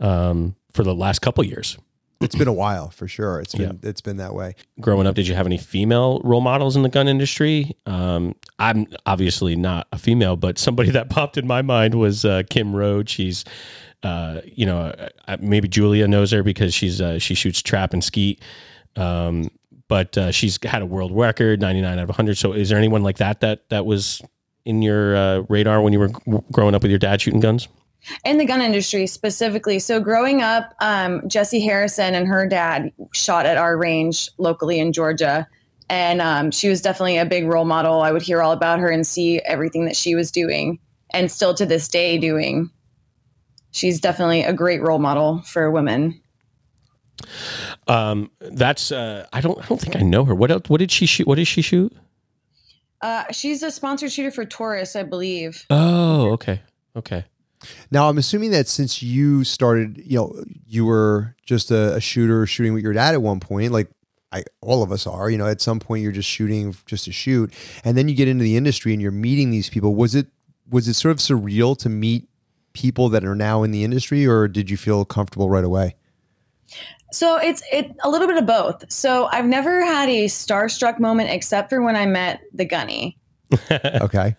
Um, 0.00 0.54
for 0.72 0.84
the 0.84 0.94
last 0.94 1.20
couple 1.20 1.44
years. 1.44 1.76
It's 2.20 2.34
been 2.34 2.48
a 2.48 2.52
while 2.52 2.90
for 2.90 3.06
sure. 3.06 3.40
It's 3.40 3.54
been 3.54 3.78
it's 3.82 4.00
been 4.00 4.16
that 4.16 4.34
way. 4.34 4.56
Growing 4.80 5.06
up, 5.06 5.14
did 5.14 5.28
you 5.28 5.34
have 5.34 5.46
any 5.46 5.58
female 5.58 6.20
role 6.24 6.40
models 6.40 6.74
in 6.74 6.82
the 6.82 6.88
gun 6.88 7.06
industry? 7.06 7.76
Um, 7.86 8.34
I'm 8.58 8.86
obviously 9.06 9.54
not 9.54 9.86
a 9.92 9.98
female, 9.98 10.36
but 10.36 10.58
somebody 10.58 10.90
that 10.98 11.10
popped 11.10 11.36
in 11.36 11.46
my 11.46 11.62
mind 11.62 11.94
was 11.94 12.24
uh, 12.24 12.42
Kim 12.50 12.74
Rhode. 12.74 13.08
She's, 13.08 13.44
uh, 14.02 14.40
you 14.44 14.66
know, 14.66 14.92
uh, 15.28 15.36
maybe 15.40 15.68
Julia 15.68 16.08
knows 16.08 16.32
her 16.32 16.42
because 16.42 16.74
she's 16.74 17.00
uh, 17.00 17.20
she 17.20 17.34
shoots 17.34 17.62
trap 17.62 17.92
and 17.92 18.02
skeet. 18.02 18.42
Um, 18.96 19.50
but 19.86 20.18
uh, 20.18 20.32
she's 20.32 20.58
had 20.64 20.82
a 20.82 20.86
world 20.86 21.12
record, 21.12 21.60
99 21.60 21.98
out 21.98 22.02
of 22.02 22.08
100. 22.08 22.36
So, 22.36 22.52
is 22.52 22.68
there 22.68 22.78
anyone 22.78 23.02
like 23.02 23.18
that 23.18 23.40
that 23.40 23.68
that 23.70 23.86
was 23.86 24.20
in 24.64 24.82
your 24.82 25.16
uh, 25.16 25.38
radar 25.48 25.80
when 25.80 25.92
you 25.92 26.00
were 26.00 26.10
growing 26.50 26.74
up 26.74 26.82
with 26.82 26.90
your 26.90 26.98
dad 26.98 27.20
shooting 27.20 27.40
guns? 27.40 27.68
In 28.24 28.38
the 28.38 28.44
gun 28.44 28.60
industry 28.60 29.06
specifically. 29.06 29.78
So 29.78 30.00
growing 30.00 30.42
up, 30.42 30.74
um, 30.80 31.28
Jessie 31.28 31.60
Harrison 31.60 32.14
and 32.14 32.26
her 32.26 32.46
dad 32.46 32.92
shot 33.12 33.46
at 33.46 33.56
our 33.56 33.76
range 33.76 34.28
locally 34.38 34.78
in 34.78 34.92
Georgia. 34.92 35.46
And 35.90 36.20
um, 36.20 36.50
she 36.50 36.68
was 36.68 36.82
definitely 36.82 37.16
a 37.16 37.24
big 37.24 37.46
role 37.46 37.64
model. 37.64 38.02
I 38.02 38.12
would 38.12 38.22
hear 38.22 38.42
all 38.42 38.52
about 38.52 38.78
her 38.78 38.90
and 38.90 39.06
see 39.06 39.40
everything 39.40 39.86
that 39.86 39.96
she 39.96 40.14
was 40.14 40.30
doing 40.30 40.78
and 41.10 41.30
still 41.30 41.54
to 41.54 41.64
this 41.64 41.88
day 41.88 42.18
doing. 42.18 42.70
She's 43.70 44.00
definitely 44.00 44.42
a 44.42 44.52
great 44.52 44.82
role 44.82 44.98
model 44.98 45.42
for 45.42 45.70
women. 45.70 46.20
Um, 47.86 48.30
that's 48.40 48.92
uh, 48.92 49.26
I 49.32 49.40
don't 49.40 49.58
I 49.58 49.66
don't 49.66 49.80
think 49.80 49.96
I 49.96 50.00
know 50.00 50.24
her. 50.24 50.34
What 50.34 50.50
else, 50.50 50.68
what 50.68 50.78
did 50.78 50.90
she 50.90 51.06
shoot? 51.06 51.26
What 51.26 51.36
did 51.36 51.46
she 51.46 51.62
shoot? 51.62 51.94
Uh, 53.00 53.24
she's 53.30 53.62
a 53.62 53.70
sponsored 53.70 54.12
shooter 54.12 54.30
for 54.30 54.44
Taurus, 54.44 54.96
I 54.96 55.04
believe. 55.04 55.64
Oh, 55.70 56.32
okay, 56.32 56.62
okay. 56.96 57.24
Now 57.90 58.08
I'm 58.08 58.18
assuming 58.18 58.50
that 58.52 58.68
since 58.68 59.02
you 59.02 59.44
started, 59.44 60.02
you 60.04 60.18
know, 60.18 60.44
you 60.66 60.84
were 60.84 61.34
just 61.44 61.70
a, 61.70 61.96
a 61.96 62.00
shooter 62.00 62.46
shooting 62.46 62.74
with 62.74 62.82
your 62.82 62.92
dad 62.92 63.14
at 63.14 63.22
one 63.22 63.40
point, 63.40 63.72
like 63.72 63.90
I 64.32 64.44
all 64.60 64.82
of 64.82 64.92
us 64.92 65.06
are, 65.06 65.30
you 65.30 65.38
know, 65.38 65.46
at 65.46 65.60
some 65.60 65.80
point 65.80 66.02
you're 66.02 66.12
just 66.12 66.28
shooting 66.28 66.74
just 66.86 67.04
to 67.06 67.12
shoot. 67.12 67.52
And 67.84 67.96
then 67.96 68.08
you 68.08 68.14
get 68.14 68.28
into 68.28 68.44
the 68.44 68.56
industry 68.56 68.92
and 68.92 69.02
you're 69.02 69.10
meeting 69.10 69.50
these 69.50 69.70
people. 69.70 69.94
Was 69.94 70.14
it 70.14 70.26
was 70.70 70.86
it 70.88 70.94
sort 70.94 71.12
of 71.12 71.18
surreal 71.18 71.76
to 71.78 71.88
meet 71.88 72.28
people 72.74 73.08
that 73.08 73.24
are 73.24 73.34
now 73.34 73.62
in 73.62 73.70
the 73.70 73.84
industry 73.84 74.26
or 74.26 74.46
did 74.46 74.70
you 74.70 74.76
feel 74.76 75.04
comfortable 75.04 75.50
right 75.50 75.64
away? 75.64 75.96
So 77.10 77.38
it's 77.38 77.62
it 77.72 77.96
a 78.04 78.10
little 78.10 78.26
bit 78.26 78.36
of 78.36 78.46
both. 78.46 78.90
So 78.92 79.28
I've 79.32 79.46
never 79.46 79.84
had 79.84 80.08
a 80.10 80.26
starstruck 80.26 81.00
moment 81.00 81.30
except 81.30 81.70
for 81.70 81.82
when 81.82 81.96
I 81.96 82.06
met 82.06 82.42
the 82.52 82.64
gunny. 82.64 83.18
Okay. 83.70 84.36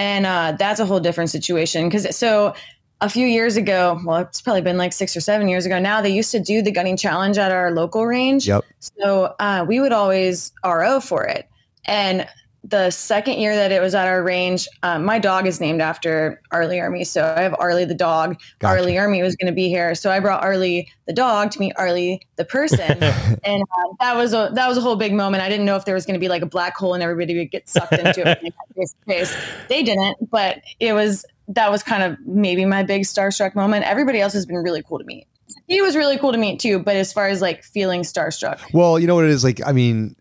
And 0.00 0.24
uh, 0.24 0.56
that's 0.58 0.80
a 0.80 0.86
whole 0.86 0.98
different 0.98 1.28
situation. 1.28 1.88
Because 1.90 2.16
so 2.16 2.54
a 3.02 3.08
few 3.08 3.26
years 3.26 3.56
ago 3.56 3.98
well 4.04 4.18
it's 4.18 4.40
probably 4.42 4.60
been 4.60 4.76
like 4.76 4.92
six 4.92 5.16
or 5.16 5.20
seven 5.22 5.48
years 5.48 5.64
ago 5.64 5.78
now 5.78 6.02
they 6.02 6.10
used 6.10 6.30
to 6.30 6.38
do 6.38 6.60
the 6.60 6.70
Gunny 6.70 6.96
Challenge 6.96 7.36
at 7.36 7.52
our 7.52 7.70
local 7.70 8.06
range. 8.06 8.46
Yep. 8.48 8.64
so 8.78 9.34
uh, 9.38 9.64
we 9.68 9.78
would 9.78 9.92
always 9.92 10.52
ro 10.64 11.00
for 11.00 11.24
it. 11.24 11.48
And 11.84 12.26
the 12.62 12.90
second 12.90 13.38
year 13.38 13.54
that 13.54 13.72
it 13.72 13.80
was 13.80 13.94
at 13.94 14.06
our 14.06 14.22
range 14.22 14.68
um, 14.82 15.04
my 15.04 15.18
dog 15.18 15.46
is 15.46 15.60
named 15.60 15.80
after 15.80 16.40
R. 16.50 16.66
Lee 16.66 16.76
Ermey 16.76 17.06
so 17.06 17.34
i 17.36 17.40
have 17.40 17.54
arlie 17.58 17.84
the 17.84 17.94
dog 17.94 18.38
Gotcha. 18.58 18.80
R. 18.80 18.82
Lee 18.82 18.94
Ermey 18.94 19.22
was 19.22 19.36
going 19.36 19.46
to 19.46 19.54
be 19.54 19.68
here 19.68 19.94
so 19.94 20.10
i 20.10 20.20
brought 20.20 20.42
arlie 20.42 20.90
the 21.06 21.12
dog 21.12 21.50
to 21.52 21.60
meet 21.60 21.72
arlie 21.76 22.20
the 22.36 22.44
person 22.44 23.02
and 23.44 23.62
uh, 23.62 23.94
that 24.00 24.16
was 24.16 24.32
a 24.32 24.50
that 24.54 24.68
was 24.68 24.78
a 24.78 24.80
whole 24.80 24.96
big 24.96 25.12
moment. 25.12 25.42
I 25.42 25.48
didn't 25.48 25.66
know 25.66 25.76
if 25.76 25.84
there 25.84 25.94
was 25.94 26.06
going 26.06 26.14
to 26.14 26.20
be 26.20 26.28
like 26.28 26.42
a 26.42 26.46
black 26.46 26.76
hole 26.76 26.94
and 26.94 27.02
everybody 27.02 27.36
would 27.38 27.50
get 27.50 27.68
sucked 27.68 27.92
into 27.92 28.28
it 28.28 28.40
face 28.76 28.92
to 28.92 29.04
face. 29.06 29.36
They 29.68 29.82
didn't, 29.82 30.30
but 30.30 30.60
it 30.78 30.92
was 30.92 31.24
that 31.48 31.70
was 31.70 31.82
kind 31.82 32.02
of 32.02 32.16
maybe 32.26 32.64
my 32.64 32.82
big 32.82 33.02
starstruck 33.02 33.54
moment. 33.54 33.84
Everybody 33.84 34.20
else 34.20 34.32
has 34.34 34.46
been 34.46 34.56
really 34.56 34.82
cool 34.82 34.98
to 34.98 35.04
meet. 35.04 35.26
He 35.66 35.82
was 35.82 35.96
really 35.96 36.16
cool 36.18 36.32
to 36.32 36.38
meet 36.38 36.60
too, 36.60 36.78
but 36.78 36.96
as 36.96 37.12
far 37.12 37.28
as 37.28 37.40
like 37.40 37.64
feeling 37.64 38.02
starstruck, 38.02 38.60
Well, 38.72 38.98
you 38.98 39.06
know 39.06 39.14
what 39.14 39.24
it 39.24 39.30
is 39.30 39.44
like. 39.44 39.60
I 39.66 39.72
mean, 39.72 40.16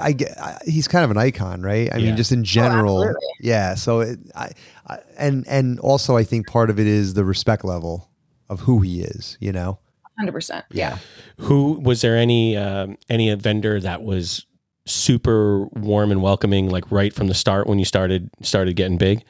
I 0.00 0.12
get 0.12 0.36
I, 0.38 0.58
he's 0.66 0.86
kind 0.88 1.04
of 1.04 1.10
an 1.10 1.16
icon, 1.16 1.62
right? 1.62 1.88
I 1.92 1.96
Yeah. 1.98 2.06
mean, 2.06 2.16
just 2.16 2.30
in 2.32 2.44
general, 2.44 3.02
absolutely. 3.04 3.26
yeah. 3.40 3.74
So, 3.74 4.00
it, 4.00 4.18
I, 4.34 4.50
I, 4.86 4.98
and 5.16 5.46
and 5.48 5.80
also, 5.80 6.16
I 6.16 6.24
think 6.24 6.46
part 6.46 6.68
of 6.70 6.78
it 6.78 6.86
is 6.86 7.14
the 7.14 7.24
respect 7.24 7.64
level. 7.64 8.08
of 8.50 8.60
who 8.60 8.80
he 8.80 9.02
is. 9.02 9.36
You 9.40 9.52
know. 9.52 9.78
Hundred 10.18 10.32
percent. 10.32 10.64
Yeah. 10.72 10.98
Who 11.38 11.80
was 11.80 12.00
there 12.00 12.16
any 12.16 12.56
um, 12.56 12.98
any 13.08 13.32
vendor 13.34 13.78
that 13.80 14.02
was 14.02 14.44
super 14.84 15.66
warm 15.68 16.10
and 16.10 16.22
welcoming, 16.22 16.70
like 16.70 16.90
right 16.90 17.12
from 17.14 17.28
the 17.28 17.34
start 17.34 17.66
when 17.66 17.78
you 17.78 17.84
started 17.84 18.30
started 18.42 18.74
getting 18.74 18.98
big? 18.98 19.22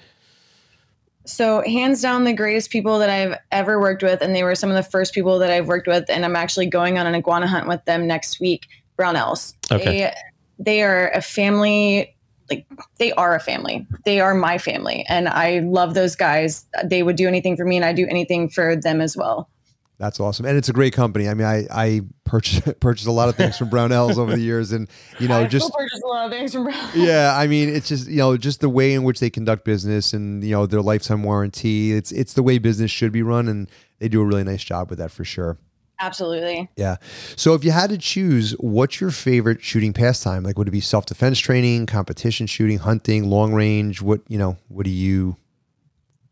So 1.27 1.63
hands 1.63 2.01
down, 2.01 2.25
the 2.25 2.33
greatest 2.33 2.71
people 2.71 2.99
that 3.01 3.11
I've 3.11 3.37
ever 3.53 3.79
worked 3.79 4.03
with, 4.03 4.23
and 4.23 4.35
they 4.35 4.43
were 4.45 4.55
some 4.55 4.71
of 4.71 4.77
the 4.77 4.83
first 4.83 5.13
people 5.13 5.39
that 5.41 5.51
I've 5.51 5.67
worked 5.69 5.87
with, 5.87 6.09
and 6.09 6.25
I'm 6.25 6.37
actually 6.37 6.67
going 6.67 6.97
on 6.99 7.07
an 7.07 7.15
iguana 7.15 7.47
hunt 7.47 7.69
with 7.69 7.85
them 7.85 8.07
next 8.07 8.41
week. 8.41 8.67
Brownells. 8.99 9.55
Okay. 9.71 9.85
They, 9.85 10.15
they 10.59 10.83
are 10.83 11.11
a 11.11 11.23
family. 11.23 12.15
Like 12.51 12.67
they 12.99 13.13
are 13.13 13.35
a 13.35 13.41
family. 13.41 13.87
They 14.05 14.21
are 14.21 14.35
my 14.35 14.57
family, 14.59 15.05
and 15.09 15.29
I 15.29 15.61
love 15.61 15.95
those 15.95 16.17
guys. 16.17 16.65
They 16.85 17.03
would 17.03 17.17
do 17.17 17.29
anything 17.29 17.57
for 17.57 17.65
me, 17.65 17.77
and 17.77 17.85
I 17.85 17.93
do 17.93 18.07
anything 18.09 18.49
for 18.49 18.75
them 18.75 19.01
as 19.01 19.17
well. 19.17 19.51
That's 19.99 20.21
awesome, 20.21 20.47
and 20.47 20.57
it's 20.57 20.69
a 20.69 20.73
great 20.73 20.93
company. 20.93 21.29
I 21.29 21.35
mean, 21.35 21.47
I 21.47 21.67
I 21.71 22.01
purchased 22.25 22.63
purchased 22.81 23.09
a 23.09 23.13
lot 23.13 23.29
of 23.29 23.35
things 23.35 23.59
from 23.59 23.69
Brownells 23.69 24.17
over 24.17 24.33
the 24.33 24.41
years, 24.41 24.73
and 24.73 24.89
you 25.19 25.27
know, 25.29 25.41
I 25.41 25.47
just 25.47 25.67
still 25.67 25.77
purchase 25.77 26.01
a 26.03 26.07
lot 26.07 26.27
of 26.27 26.31
things 26.31 26.53
from 26.55 26.69
Brownells. 26.69 26.95
yeah, 26.95 27.35
I 27.37 27.49
mean, 27.49 27.69
it's 27.69 27.89
just 27.89 28.09
you 28.09 28.19
know, 28.19 28.37
just 28.37 28.61
the 28.61 28.69
way 28.69 28.95
in 28.95 29.03
which 29.03 29.21
they 29.21 29.29
conduct 29.29 29.65
business, 29.65 30.13
and 30.13 30.43
you 30.45 30.53
know, 30.53 30.67
their 30.67 30.83
lifetime 30.83 31.25
warranty. 31.25 31.93
It's 31.93 32.13
it's 32.13 32.33
the 32.33 32.43
way 32.43 32.59
business 32.59 32.91
should 32.91 33.13
be 33.13 33.23
run, 33.23 33.49
and 33.49 33.69
they 33.99 34.09
do 34.09 34.21
a 34.21 34.25
really 34.25 34.45
nice 34.45 34.63
job 34.63 34.89
with 34.89 35.01
that 35.01 35.11
for 35.11 35.25
sure. 35.25 35.59
Absolutely. 36.01 36.69
Yeah. 36.77 36.97
So 37.37 37.55
if 37.55 37.65
you 37.65 37.71
had 37.73 37.91
to 37.91 37.99
choose, 37.99 38.53
what's 38.53 39.01
your 39.01 39.11
favorite 39.11 39.63
shooting 39.63 39.93
pastime? 39.93 40.45
Like, 40.45 40.57
would 40.57 40.69
it 40.69 40.73
be 40.73 40.81
self 40.81 41.07
defense 41.07 41.39
training, 41.39 41.87
competition 41.87 42.47
shooting, 42.47 42.79
hunting, 42.79 43.29
long 43.29 43.53
range? 43.53 44.01
What 44.01 44.21
you 44.29 44.39
know? 44.39 44.57
What 44.69 44.85
do 44.85 44.91
you 44.91 45.37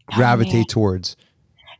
gravitate 0.07 0.55
man. 0.55 0.65
towards? 0.67 1.17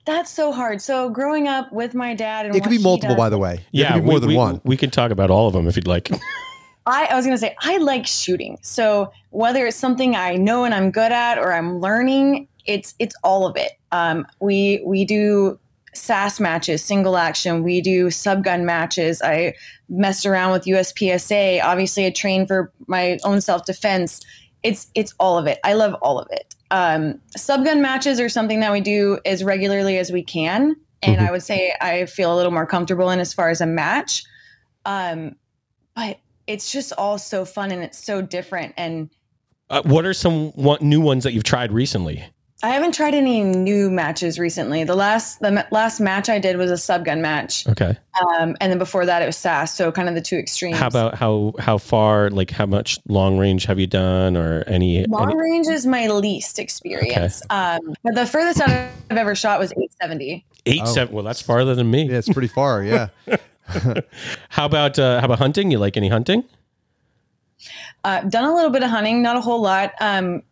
That's 0.05 0.31
so 0.31 0.53
hard. 0.53 0.81
So 0.81 1.11
growing 1.11 1.49
up 1.49 1.73
with 1.73 1.95
my 1.95 2.15
dad, 2.15 2.47
and 2.47 2.55
It 2.55 2.63
could 2.63 2.71
be 2.71 2.79
multiple, 2.79 3.15
does- 3.15 3.19
by 3.19 3.29
the 3.29 3.39
way. 3.39 3.55
It 3.55 3.63
Yeah, 3.73 3.93
could 3.93 4.01
be 4.01 4.07
more 4.07 4.15
we, 4.15 4.21
than 4.21 4.29
we, 4.31 4.37
one. 4.37 4.61
We 4.65 4.77
can 4.77 4.91
talk 4.91 5.11
about 5.11 5.31
all 5.31 5.49
of 5.49 5.53
them 5.53 5.67
if 5.67 5.77
you'd 5.77 5.89
like. 5.89 6.11
I, 6.87 7.07
I 7.07 7.17
was 7.17 7.25
gonna 7.25 7.39
say 7.39 7.57
I 7.61 7.79
like 7.79 8.07
shooting. 8.07 8.59
So 8.63 9.13
whether 9.31 9.67
it's 9.67 9.77
something 9.77 10.15
I 10.15 10.37
know 10.37 10.65
and 10.65 10.73
I'm 10.75 10.91
good 10.91 11.13
at 11.13 11.39
or 11.39 11.53
I'm 11.53 11.81
learning, 11.81 12.47
it's 12.65 12.95
it's 12.99 13.15
all 13.25 13.47
of 13.47 13.57
it. 13.57 13.73
Um, 13.93 14.27
we 14.41 14.83
we 14.87 15.05
do 15.05 15.59
SASS 15.97 16.41
matches, 16.41 16.85
single 16.85 17.17
action. 17.17 17.63
We 17.63 17.81
do 17.81 18.07
subgun 18.09 18.65
matches. 18.65 19.23
I 19.23 19.55
messed 19.89 20.27
around 20.27 20.53
with 20.53 20.65
USPSA. 20.65 21.63
Obviously, 21.63 22.07
I 22.07 22.11
train 22.11 22.47
for 22.47 22.73
my 22.87 23.19
own 23.25 23.41
self 23.41 23.65
defense. 23.67 24.21
It's 24.63 24.89
it's 24.95 25.15
all 25.19 25.39
of 25.39 25.47
it. 25.47 25.59
I 25.65 25.75
love 25.75 25.95
all 26.03 26.19
of 26.19 26.29
it. 26.31 26.55
Um, 26.71 27.21
subgun 27.39 27.81
matches 27.81 28.21
are 28.21 28.29
something 28.29 28.61
that 28.61 28.73
we 28.73 28.81
do 28.81 29.19
as 29.25 29.45
regularly 29.45 29.99
as 29.99 30.11
we 30.11 30.23
can, 30.23 30.77
and 31.03 31.19
Mhm. 31.19 31.29
I 31.29 31.31
would 31.31 31.43
say 31.43 31.75
I 31.81 32.07
feel 32.07 32.35
a 32.35 32.37
little 32.37 32.53
more 32.53 32.67
comfortable 32.67 33.11
in 33.11 33.21
as 33.21 33.33
far 33.33 33.51
as 33.51 33.61
a 33.61 33.67
match. 33.67 34.25
Um, 34.85 35.37
but 35.95 36.19
it's 36.47 36.71
just 36.71 36.93
all 36.93 37.19
so 37.19 37.45
fun 37.45 37.71
and 37.73 37.83
it's 37.83 38.05
so 38.05 38.23
different. 38.23 38.75
And 38.77 39.11
uh, 39.71 39.83
what 39.83 40.05
are 40.05 40.15
some 40.15 40.53
new 40.81 41.01
ones 41.01 41.25
that 41.25 41.33
you've 41.33 41.45
tried 41.45 41.73
recently? 41.73 42.25
I 42.63 42.71
haven't 42.71 42.93
tried 42.95 43.15
any 43.15 43.43
new 43.45 43.91
matches 43.91 44.39
recently. 44.39 44.83
The 44.83 44.95
last 44.95 45.41
the 45.41 45.53
ma- 45.53 45.65
last 45.71 46.01
match 46.01 46.31
I 46.31 46.39
did 46.39 46.57
was 46.57 46.71
a 46.71 46.75
subgun 46.75 47.21
match, 47.21 47.67
Okay. 47.69 47.95
um, 48.21 48.57
and 48.63 48.73
then 48.73 48.79
before 48.79 49.05
that 49.05 49.21
it 49.21 49.27
was 49.27 49.37
SASS. 49.37 49.75
So 49.75 49.93
kind 49.93 50.09
of 50.09 50.15
the 50.15 50.23
two 50.23 50.37
extremes. 50.39 50.79
How 50.79 50.87
about 50.87 51.15
how 51.17 51.53
how 51.59 51.77
far 51.77 52.31
like 52.31 52.51
how 52.51 52.65
much 52.65 52.99
long 53.09 53.37
range 53.37 53.67
have 53.67 53.79
you 53.79 53.87
done 53.87 54.39
or 54.39 54.65
any, 54.67 55.05
long 55.05 55.31
any 55.31 55.39
range 55.39 55.67
is 55.67 55.85
my 55.87 56.07
least 56.09 56.59
experience. 56.59 57.43
Um, 57.51 57.95
but 58.03 58.15
the 58.15 58.25
furthest 58.25 58.63
out 58.63 58.71
I've 58.71 59.17
ever 59.19 59.35
shot 59.35 59.59
was 59.61 59.73
870. 59.73 60.45
eight 60.65 60.81
Oh. 60.83 60.87
seven? 60.87 61.15
Well, 61.15 61.25
that's 61.25 61.43
farther 61.43 61.75
than 61.75 61.91
me. 61.91 62.09
yeah, 62.09 62.17
it's 62.19 62.29
pretty 62.33 62.49
far. 62.49 62.83
Yeah. 62.83 63.09
How 64.49 64.65
about 64.65 64.99
uh, 64.99 65.19
how 65.21 65.27
about 65.27 65.39
hunting? 65.41 65.71
You 65.73 65.79
like 65.79 65.97
any 65.97 66.09
hunting? 66.09 66.45
Uh, 68.05 68.21
done 68.23 68.45
a 68.45 68.55
little 68.55 68.71
bit 68.71 68.83
of 68.83 68.91
hunting, 68.91 69.23
not 69.23 69.37
a 69.37 69.41
whole 69.41 69.61
lot. 69.61 69.93
Um, 70.01 70.43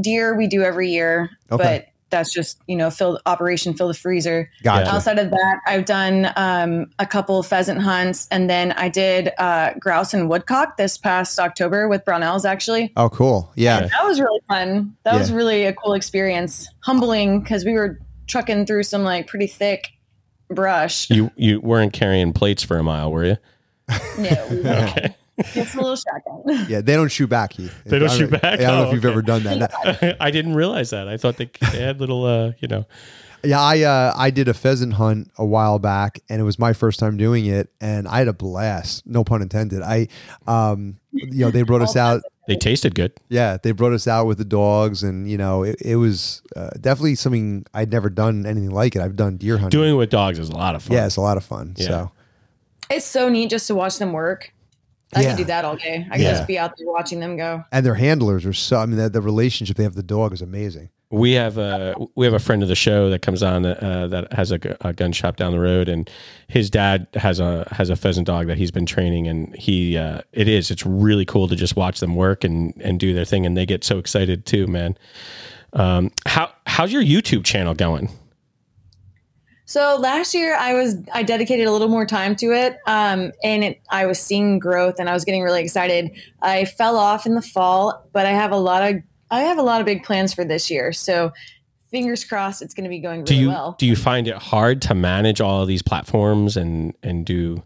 deer 0.00 0.34
we 0.36 0.46
do 0.46 0.62
every 0.62 0.90
year, 0.90 1.30
Okay. 1.50 1.62
but 1.62 1.86
that's 2.10 2.32
just 2.32 2.58
you 2.66 2.74
know 2.74 2.88
fill 2.90 3.20
Operation 3.26 3.74
Fill 3.74 3.88
the 3.88 3.94
Freezer. 3.94 4.50
Gotcha. 4.62 4.90
Outside 4.90 5.18
of 5.18 5.30
that, 5.30 5.60
I've 5.66 5.84
done 5.84 6.32
um, 6.36 6.86
a 6.98 7.04
couple 7.04 7.42
pheasant 7.42 7.82
hunts, 7.82 8.26
and 8.30 8.48
then 8.48 8.72
I 8.72 8.88
did 8.88 9.30
uh, 9.38 9.74
grouse 9.78 10.14
and 10.14 10.28
woodcock 10.30 10.78
this 10.78 10.96
past 10.96 11.38
October 11.38 11.86
with 11.86 12.04
Brownells. 12.06 12.46
Actually, 12.46 12.92
Oh, 12.96 13.10
cool. 13.10 13.52
Yeah. 13.56 13.80
that 13.80 14.04
was 14.04 14.20
really 14.20 14.40
fun. 14.48 14.96
That 15.04 15.18
was 15.18 15.30
really 15.32 15.64
a 15.66 15.74
cool 15.74 15.92
experience, 15.92 16.66
humbling 16.80 17.40
because 17.42 17.64
we 17.66 17.74
were 17.74 18.00
trucking 18.26 18.64
through 18.66 18.84
some 18.84 19.02
like 19.04 19.26
pretty 19.26 19.46
thick 19.46 19.90
brush. 20.48 21.10
You 21.10 21.30
you 21.36 21.60
weren't 21.60 21.92
carrying 21.92 22.32
plates 22.32 22.62
for 22.62 22.78
a 22.78 22.82
mile, 22.82 23.12
were 23.12 23.26
you? 23.26 23.36
No, 24.18 24.46
we. 24.50 24.58
Okay. 24.66 25.14
Just 25.54 25.74
a 25.74 25.78
little 25.80 25.96
shotgun. 25.96 26.66
Yeah. 26.68 26.80
They 26.80 26.94
don't 26.94 27.08
shoot 27.10 27.28
back, 27.28 27.52
Heath. 27.54 27.74
They 27.84 27.98
don't 27.98 28.10
I 28.10 28.16
shoot 28.16 28.30
back? 28.30 28.44
I 28.44 28.56
don't 28.56 28.66
know 28.66 28.84
Oh, 28.84 28.88
if 28.88 28.94
you've 28.94 29.04
okay. 29.04 29.12
ever 29.12 29.22
done 29.22 29.42
that. 29.44 30.16
I 30.20 30.30
didn't 30.30 30.54
realize 30.54 30.90
that. 30.90 31.08
I 31.08 31.16
thought 31.16 31.36
they, 31.36 31.50
they 31.72 31.80
had 31.82 32.00
little, 32.00 32.24
uh, 32.24 32.52
you 32.60 32.68
know. 32.68 32.86
Yeah, 33.44 33.60
I 33.60 33.82
uh, 33.82 34.14
I 34.16 34.30
did 34.30 34.48
a 34.48 34.54
pheasant 34.54 34.94
hunt 34.94 35.30
a 35.38 35.44
while 35.46 35.78
back, 35.78 36.18
and 36.28 36.40
it 36.40 36.44
was 36.44 36.58
my 36.58 36.72
first 36.72 36.98
time 36.98 37.16
doing 37.16 37.46
it, 37.46 37.70
and 37.80 38.08
I 38.08 38.18
had 38.18 38.26
a 38.26 38.32
blast. 38.32 39.06
No 39.06 39.22
pun 39.22 39.42
intended. 39.42 39.80
I, 39.80 40.08
um, 40.48 40.96
you 41.12 41.44
know, 41.44 41.52
they 41.52 41.62
brought 41.62 41.80
us 41.82 41.94
out. 41.94 42.22
They 42.48 42.56
tasted 42.56 42.96
good. 42.96 43.12
Yeah, 43.28 43.56
they 43.62 43.70
brought 43.70 43.92
us 43.92 44.08
out 44.08 44.26
with 44.26 44.38
the 44.38 44.44
dogs, 44.44 45.04
and 45.04 45.30
you 45.30 45.38
know, 45.38 45.62
it, 45.62 45.80
it 45.80 45.94
was 45.94 46.42
uh, 46.56 46.70
definitely 46.80 47.14
something 47.14 47.64
I'd 47.72 47.92
never 47.92 48.10
done 48.10 48.44
anything 48.44 48.70
like 48.70 48.96
it. 48.96 49.02
I've 49.02 49.14
done 49.14 49.36
deer 49.36 49.56
hunting. 49.56 49.78
Doing 49.78 49.92
it 49.92 49.96
with 49.96 50.10
dogs 50.10 50.40
is 50.40 50.48
a 50.48 50.56
lot 50.56 50.74
of 50.74 50.82
fun. 50.82 50.96
yeah, 50.96 51.06
it's 51.06 51.16
a 51.16 51.20
lot 51.20 51.36
of 51.36 51.44
fun. 51.44 51.74
Yeah. 51.76 51.86
So 51.86 52.10
It's 52.90 53.06
so 53.06 53.28
neat 53.28 53.50
just 53.50 53.68
to 53.68 53.76
watch 53.76 53.98
them 53.98 54.12
work. 54.12 54.52
I 55.14 55.22
Yeah. 55.22 55.28
can 55.28 55.36
do 55.38 55.44
that 55.44 55.64
all 55.64 55.76
day. 55.76 56.06
I 56.10 56.16
can 56.16 56.22
Yeah. 56.24 56.32
just 56.32 56.46
be 56.46 56.58
out 56.58 56.74
there 56.76 56.86
watching 56.86 57.20
them 57.20 57.36
go. 57.36 57.64
and 57.72 57.84
their 57.86 57.94
handlers 57.94 58.44
are 58.44 58.52
so. 58.52 58.78
I 58.78 58.86
mean, 58.86 58.98
the, 58.98 59.08
the 59.08 59.22
relationship 59.22 59.76
they 59.76 59.82
have 59.84 59.94
with 59.94 60.06
the 60.06 60.14
dog 60.14 60.32
is 60.34 60.42
amazing. 60.42 60.90
We 61.10 61.32
have 61.32 61.56
a 61.56 61.94
we 62.16 62.26
have 62.26 62.34
a 62.34 62.38
friend 62.38 62.62
of 62.62 62.68
the 62.68 62.74
show 62.74 63.08
that 63.08 63.22
comes 63.22 63.42
on 63.42 63.64
uh, 63.64 64.08
that 64.10 64.30
has 64.34 64.52
a, 64.52 64.58
a 64.82 64.92
gun 64.92 65.12
shop 65.12 65.36
down 65.36 65.52
the 65.52 65.58
road, 65.60 65.88
and 65.88 66.10
his 66.48 66.68
dad 66.68 67.06
has 67.14 67.40
a 67.40 67.66
has 67.70 67.88
a 67.88 67.96
pheasant 67.96 68.26
dog 68.26 68.46
that 68.48 68.58
he's 68.58 68.70
been 68.70 68.84
training, 68.84 69.26
and 69.26 69.56
he 69.56 69.96
uh, 69.96 70.20
it 70.34 70.46
is 70.48 70.70
it's 70.70 70.84
really 70.84 71.24
cool 71.24 71.48
to 71.48 71.56
just 71.56 71.76
watch 71.76 72.00
them 72.00 72.14
work 72.14 72.44
and 72.44 72.74
and 72.84 73.00
do 73.00 73.14
their 73.14 73.24
thing, 73.24 73.46
and 73.46 73.56
they 73.56 73.64
get 73.64 73.84
so 73.84 73.96
excited 73.96 74.44
too, 74.44 74.66
man. 74.66 74.98
Um, 75.72 76.10
how 76.26 76.50
how's 76.66 76.92
your 76.92 77.02
YouTube 77.02 77.42
channel 77.44 77.72
going? 77.72 78.10
So 79.68 79.98
last 80.00 80.32
year 80.32 80.56
I 80.56 80.72
was 80.72 80.96
I 81.12 81.22
dedicated 81.22 81.66
a 81.66 81.70
little 81.70 81.88
more 81.88 82.06
time 82.06 82.34
to 82.36 82.52
it, 82.52 82.78
um, 82.86 83.32
and 83.44 83.62
it, 83.62 83.80
I 83.90 84.06
was 84.06 84.18
seeing 84.18 84.58
growth, 84.58 84.94
and 84.98 85.10
I 85.10 85.12
was 85.12 85.26
getting 85.26 85.42
really 85.42 85.62
excited. 85.62 86.10
I 86.40 86.64
fell 86.64 86.96
off 86.96 87.26
in 87.26 87.34
the 87.34 87.42
fall, 87.42 88.08
but 88.14 88.24
I 88.24 88.30
have 88.30 88.50
a 88.50 88.56
lot 88.56 88.82
of 88.82 89.02
I 89.30 89.42
have 89.42 89.58
a 89.58 89.62
lot 89.62 89.80
of 89.80 89.86
big 89.86 90.04
plans 90.04 90.32
for 90.32 90.42
this 90.42 90.70
year. 90.70 90.90
So 90.94 91.32
fingers 91.90 92.24
crossed, 92.24 92.62
it's 92.62 92.72
going 92.72 92.84
to 92.84 92.88
be 92.88 92.98
going 92.98 93.24
Do 93.24 93.34
really 93.34 93.42
you 93.42 93.48
well. 93.50 93.76
do 93.78 93.84
you 93.84 93.94
find 93.94 94.26
it 94.26 94.36
hard 94.36 94.80
to 94.82 94.94
manage 94.94 95.42
all 95.42 95.60
of 95.60 95.68
these 95.68 95.82
platforms 95.82 96.56
and 96.56 96.94
and 97.02 97.26
do 97.26 97.62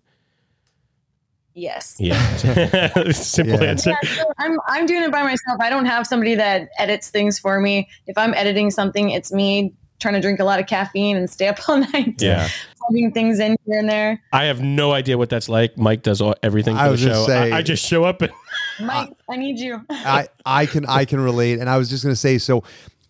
yes. 1.55 1.95
yeah 2.01 2.19
simple 3.13 3.63
Yeah. 3.63 3.71
answer 3.71 3.91
Yeah, 4.03 4.11
so 4.17 4.33
I'm 4.41 4.59
I'm 4.67 4.87
doing 4.87 5.05
it 5.05 5.13
by 5.13 5.23
myself. 5.23 5.61
I 5.61 5.71
don't 5.71 5.87
have 5.87 6.09
somebody 6.09 6.35
that 6.35 6.69
edits 6.79 7.11
things 7.11 7.39
for 7.39 7.61
me. 7.61 7.89
If 8.09 8.19
I'm 8.19 8.35
editing 8.35 8.73
something, 8.73 9.11
it's 9.11 9.33
me 9.33 9.73
trying 10.03 10.15
to 10.15 10.21
drink 10.21 10.41
a 10.41 10.45
lot 10.45 10.61
of 10.61 10.67
caffeine 10.67 11.17
and 11.17 11.31
stay 11.31 11.49
up 11.49 11.59
all 11.69 11.79
night, 11.93 12.21
yeah 12.21 12.49
plugging 12.89 13.13
things 13.13 13.39
in 13.39 13.57
here 13.65 13.79
and 13.79 13.89
there. 13.89 14.21
I 14.33 14.47
have 14.47 14.61
no 14.61 14.91
idea 14.91 15.17
what 15.17 15.31
that's 15.31 15.49
like. 15.49 15.79
Mike 15.79 16.03
does 16.03 16.21
all, 16.21 16.35
everything 16.43 16.75
for 16.75 16.81
I 16.83 16.87
the 16.87 16.91
was 16.91 17.03
gonna 17.05 17.15
show. 17.15 17.27
say- 17.27 17.53
I, 17.53 17.59
I 17.59 17.63
just 17.63 17.87
show 17.87 18.03
up 18.03 18.23
and 18.23 18.33
Mike, 18.81 19.11
I 19.31 19.37
need 19.37 19.61
you. 19.61 19.81
I 19.89 20.27
I 20.45 20.67
can 20.67 20.85
I 20.87 21.05
can 21.05 21.21
relate, 21.21 21.61
and 21.61 21.71
I 21.71 21.79
was 21.79 21.89
just 21.89 22.03
gonna 22.03 22.17
say 22.17 22.39
so. 22.39 22.65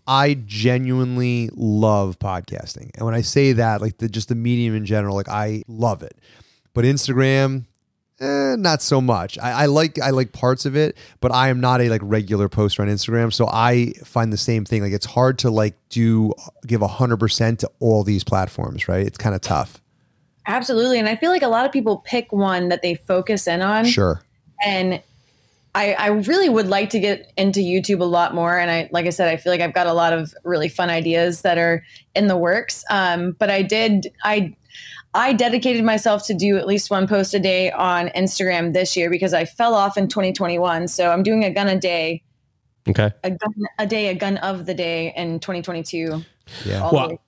I 0.07 0.35
genuinely 0.45 1.49
love 1.55 2.19
podcasting, 2.19 2.91
and 2.97 3.07
when 3.07 3.15
I 3.15 3.23
say 3.23 3.53
that, 3.55 3.81
like 3.81 3.97
the 3.99 4.09
just 4.09 4.29
the 4.29 4.35
medium 4.35 4.75
in 4.75 4.85
general, 4.85 5.15
like 5.17 5.29
I 5.29 5.63
love 5.69 6.03
it. 6.03 6.19
But 6.75 6.85
Instagram, 6.85 7.65
eh, 8.23 8.57
not 8.57 8.81
so 8.81 9.01
much. 9.01 9.39
I, 9.39 9.63
I 9.63 9.67
like 9.67 10.01
I 10.01 10.11
like 10.11 10.33
parts 10.33 10.65
of 10.65 10.77
it, 10.77 10.97
but 11.21 11.33
I 11.33 11.49
am 11.49 11.61
not 11.61 11.81
a 11.81 11.89
like 11.89 12.01
regular 12.05 12.49
poster 12.49 12.83
on 12.83 12.89
Instagram. 12.89 13.33
So 13.33 13.49
I 13.49 13.93
find 14.05 14.33
the 14.33 14.39
same 14.39 14.65
thing. 14.65 14.83
Like 14.83 14.93
it's 14.93 15.07
hard 15.07 15.39
to 15.41 15.51
like 15.51 15.75
do 15.89 16.33
give 16.67 16.83
a 16.83 16.89
hundred 16.89 17.19
percent 17.19 17.61
to 17.61 17.71
all 17.81 18.05
these 18.05 18.25
platforms, 18.25 18.89
right? 18.89 19.07
It's 19.07 19.19
kind 19.19 19.35
of 19.35 19.41
tough. 19.41 19.81
Absolutely. 20.47 20.99
And 20.99 21.09
I 21.09 21.17
feel 21.17 21.31
like 21.31 21.43
a 21.43 21.49
lot 21.49 21.67
of 21.67 21.73
people 21.73 21.99
pick 21.99 22.33
one 22.33 22.69
that 22.69 22.83
they 22.83 22.95
focus 22.95 23.47
in 23.47 23.63
on. 23.63 23.85
Sure. 23.85 24.23
And 24.65 25.03
I, 25.75 25.95
I 25.95 26.09
really 26.09 26.49
would 26.49 26.67
like 26.67 26.91
to 26.91 26.99
get 26.99 27.33
into 27.37 27.61
YouTube 27.61 28.01
a 28.01 28.05
lot 28.05 28.35
more. 28.35 28.59
And 28.59 28.71
I, 28.71 28.89
like 28.93 29.07
I 29.07 29.11
said, 29.11 29.29
I 29.29 29.37
feel 29.37 29.53
like 29.53 29.61
I've 29.61 29.73
got 29.73 29.87
a 29.87 29.93
lot 29.93 30.13
of 30.13 30.35
really 30.45 30.69
fun 30.69 30.91
ideas 30.91 31.43
that 31.43 31.59
are 31.59 31.85
in 32.15 32.27
the 32.27 32.37
works. 32.37 32.85
Um, 32.91 33.33
but 33.39 33.51
I 33.51 33.63
did, 33.63 34.13
I, 34.25 34.55
I 35.15 35.35
dedicated 35.35 35.85
myself 35.85 36.27
to 36.27 36.35
do 36.35 36.57
at 36.57 36.67
least 36.67 36.91
one 36.91 37.07
post 37.07 37.35
a 37.35 37.39
day 37.39 37.71
on 37.71 38.09
Instagram 38.09 38.73
this 38.73 38.97
year 38.97 39.11
because 39.11 39.35
I 39.35 39.45
fell 39.45 39.75
off 39.75 39.99
in 39.99 40.09
2021. 40.09 40.89
So 40.89 41.11
I'm 41.11 41.23
doing 41.23 41.45
a 41.45 41.51
gun 41.51 41.69
a 41.69 41.79
day, 41.79 42.23
okay. 42.89 43.11
a 43.23 43.31
gun 43.31 43.55
a 43.79 43.87
day, 43.87 44.09
a 44.09 44.15
gun 44.15 44.39
of 44.39 44.65
the 44.65 44.75
day 44.75 45.13
in 45.15 45.39
2022. 45.41 46.25
Yeah. 46.65 46.83
all 46.83 46.93
Well. 46.93 47.19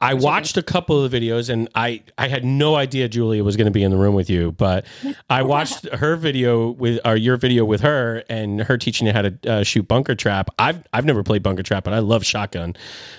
I 0.00 0.14
watched 0.14 0.56
a 0.56 0.62
couple 0.62 1.02
of 1.02 1.10
the 1.10 1.20
videos 1.20 1.50
and 1.50 1.68
I, 1.74 2.02
I 2.18 2.28
had 2.28 2.44
no 2.44 2.76
idea 2.76 3.08
Julia 3.08 3.44
was 3.44 3.56
going 3.56 3.66
to 3.66 3.70
be 3.70 3.82
in 3.82 3.90
the 3.90 3.96
room 3.96 4.14
with 4.14 4.30
you, 4.30 4.52
but 4.52 4.86
I 5.28 5.42
watched 5.54 5.86
her 5.88 6.16
video 6.16 6.70
with 6.70 7.00
or 7.04 7.16
your 7.16 7.36
video 7.36 7.64
with 7.64 7.80
her 7.82 8.22
and 8.28 8.60
her 8.62 8.78
teaching 8.78 9.06
you 9.06 9.12
how 9.12 9.22
to 9.22 9.38
uh, 9.46 9.62
shoot 9.62 9.86
bunker 9.88 10.14
trap. 10.14 10.50
I've 10.58 10.82
I've 10.92 11.04
never 11.04 11.22
played 11.22 11.42
bunker 11.42 11.62
trap, 11.62 11.84
but 11.84 11.92
I 11.92 11.98
love 11.98 12.24
shotgun. 12.24 12.76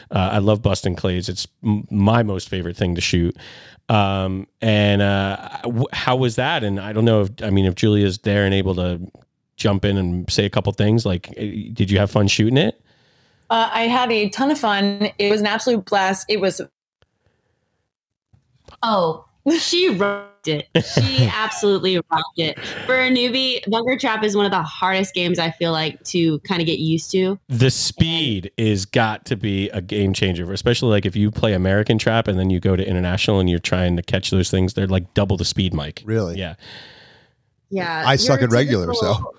Uh, 0.10 0.30
I 0.34 0.38
love 0.40 0.62
busting 0.62 0.96
clays. 0.96 1.30
It's 1.30 1.48
m- 1.64 1.88
my 1.92 2.24
most 2.24 2.50
favorite 2.50 2.76
thing 2.78 2.96
to 2.96 3.02
shoot. 3.02 3.36
Um, 3.90 4.48
and 4.62 5.02
uh, 5.02 5.50
w- 5.64 5.86
how 5.92 6.16
was 6.16 6.36
that? 6.38 6.64
And 6.64 6.80
I 6.80 6.94
don't 6.94 7.06
know 7.06 7.22
if 7.22 7.30
I 7.44 7.50
mean 7.50 7.66
if 7.66 7.76
Julia's 7.76 8.20
there 8.20 8.46
and 8.46 8.54
able 8.54 8.76
to 8.76 9.02
jump 9.58 9.86
in 9.86 9.98
and 9.98 10.32
say 10.32 10.46
a 10.46 10.50
couple 10.50 10.72
things. 10.74 11.06
Like, 11.06 11.30
eh, 11.38 11.70
did 11.74 11.92
you 11.92 11.98
have 12.00 12.10
fun 12.10 12.28
shooting 12.28 12.58
it? 12.58 12.82
Uh, 13.52 13.70
I 13.72 13.82
had 13.84 14.12
a 14.14 14.30
ton 14.30 14.50
of 14.50 14.58
fun. 14.58 15.10
It 15.20 15.30
was 15.30 15.42
an 15.42 15.46
absolute 15.48 15.84
blast. 15.86 16.26
It 16.30 16.40
was 16.40 16.62
Oh, 18.82 19.26
she 19.60 19.90
rocked 19.98 20.48
it. 20.48 20.68
She 20.96 21.30
absolutely 21.32 21.98
rocked 21.98 22.38
it. 22.38 22.60
For 22.86 22.96
a 22.96 23.10
newbie, 23.12 23.60
Bunker 23.70 23.98
Trap 23.98 24.24
is 24.24 24.36
one 24.36 24.46
of 24.46 24.52
the 24.52 24.64
hardest 24.64 25.14
games 25.14 25.38
I 25.38 25.52
feel 25.52 25.72
like 25.74 26.02
to 26.06 26.40
kind 26.40 26.62
of 26.62 26.66
get 26.66 26.80
used 26.80 27.12
to. 27.12 27.38
the 27.50 27.70
speed 27.70 28.52
is 28.58 28.86
got 28.86 29.26
to 29.26 29.36
be 29.36 29.70
a 29.70 29.82
game 29.82 30.14
changer, 30.14 30.52
especially 30.54 30.90
like 30.90 31.06
if 31.06 31.16
you 31.16 31.30
play 31.30 31.54
American 31.54 31.98
Trap 31.98 32.28
and 32.28 32.40
then 32.40 32.50
you 32.50 32.60
go 32.60 32.76
to 32.76 32.88
international 32.88 33.40
and 33.40 33.50
you're 33.50 33.60
trying 33.60 33.98
to 33.98 34.02
catch 34.02 34.32
those 34.32 34.50
things. 34.50 34.74
They're 34.74 34.88
like 34.88 35.14
double 35.14 35.36
the 35.38 35.46
speed, 35.46 35.74
Mike. 35.74 36.02
Really? 36.06 36.38
Yeah, 36.38 36.56
Yeah. 37.70 38.04
I 38.06 38.16
suck 38.16 38.42
at 38.42 38.50
regular, 38.50 38.94
so. 38.94 39.34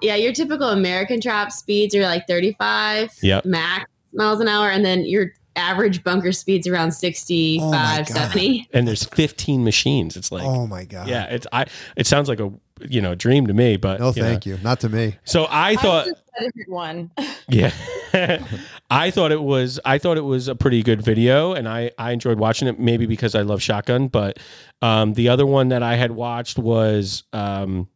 Typical- 0.00 0.08
Yeah, 0.08 0.16
your 0.16 0.32
typical 0.32 0.68
American 0.70 1.20
trap 1.20 1.52
speeds 1.52 1.94
are 1.94 2.02
like 2.02 2.26
35 2.26 3.12
Yep. 3.22 3.44
max 3.44 3.90
miles 4.12 4.40
an 4.40 4.48
hour, 4.48 4.68
and 4.70 4.84
then 4.84 5.04
your 5.04 5.32
average 5.56 6.04
bunker 6.04 6.30
speeds 6.30 6.68
around 6.68 6.92
65, 6.92 7.62
Oh 7.64 7.70
my 7.70 7.96
God. 7.98 8.06
70. 8.06 8.68
and 8.72 8.86
there's 8.86 9.04
15 9.04 9.64
machines. 9.64 10.16
It's 10.16 10.30
like, 10.30 10.44
oh 10.44 10.66
my 10.66 10.84
god. 10.84 11.08
yeah, 11.08 11.24
it's 11.24 11.46
I. 11.52 11.66
It 11.96 12.06
sounds 12.06 12.28
like 12.28 12.38
a 12.40 12.50
you 12.88 13.00
know 13.00 13.14
dream 13.16 13.46
to 13.48 13.52
me, 13.54 13.76
but 13.76 13.98
No, 13.98 14.12
you 14.12 14.22
know. 14.22 14.28
thank 14.28 14.46
you. 14.46 14.56
Not 14.62 14.78
to 14.80 14.88
me. 14.88 15.16
So 15.24 15.44
I 15.46 15.70
I 15.70 15.76
thought, 15.76 16.06
was 16.06 16.14
just 16.56 16.68
one. 16.68 17.10
yeah, 17.48 17.72
I 18.90 19.10
thought 19.10 19.32
it 19.32 19.42
was. 19.42 19.80
I 19.84 19.98
thought 19.98 20.16
it 20.16 20.24
was 20.24 20.46
a 20.46 20.54
pretty 20.54 20.82
good 20.84 21.02
video, 21.02 21.52
and 21.54 21.68
I 21.68 21.90
I 21.98 22.12
enjoyed 22.12 22.38
watching 22.38 22.68
it. 22.68 22.78
Maybe 22.78 23.06
because 23.06 23.34
I 23.34 23.42
love 23.42 23.60
shotgun, 23.60 24.06
but 24.08 24.38
um, 24.80 25.14
the 25.14 25.28
other 25.28 25.44
one 25.44 25.68
that 25.70 25.82
I 25.82 25.96
had 25.96 26.12
watched 26.12 26.56
was 26.58 27.24
um, 27.32 27.88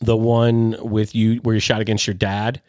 the 0.00 0.16
one 0.16 0.76
with 0.80 1.14
you 1.14 1.36
where 1.36 1.54
you 1.54 1.60
shot 1.60 1.80
against 1.80 2.06
your 2.06 2.14
dad. 2.14 2.62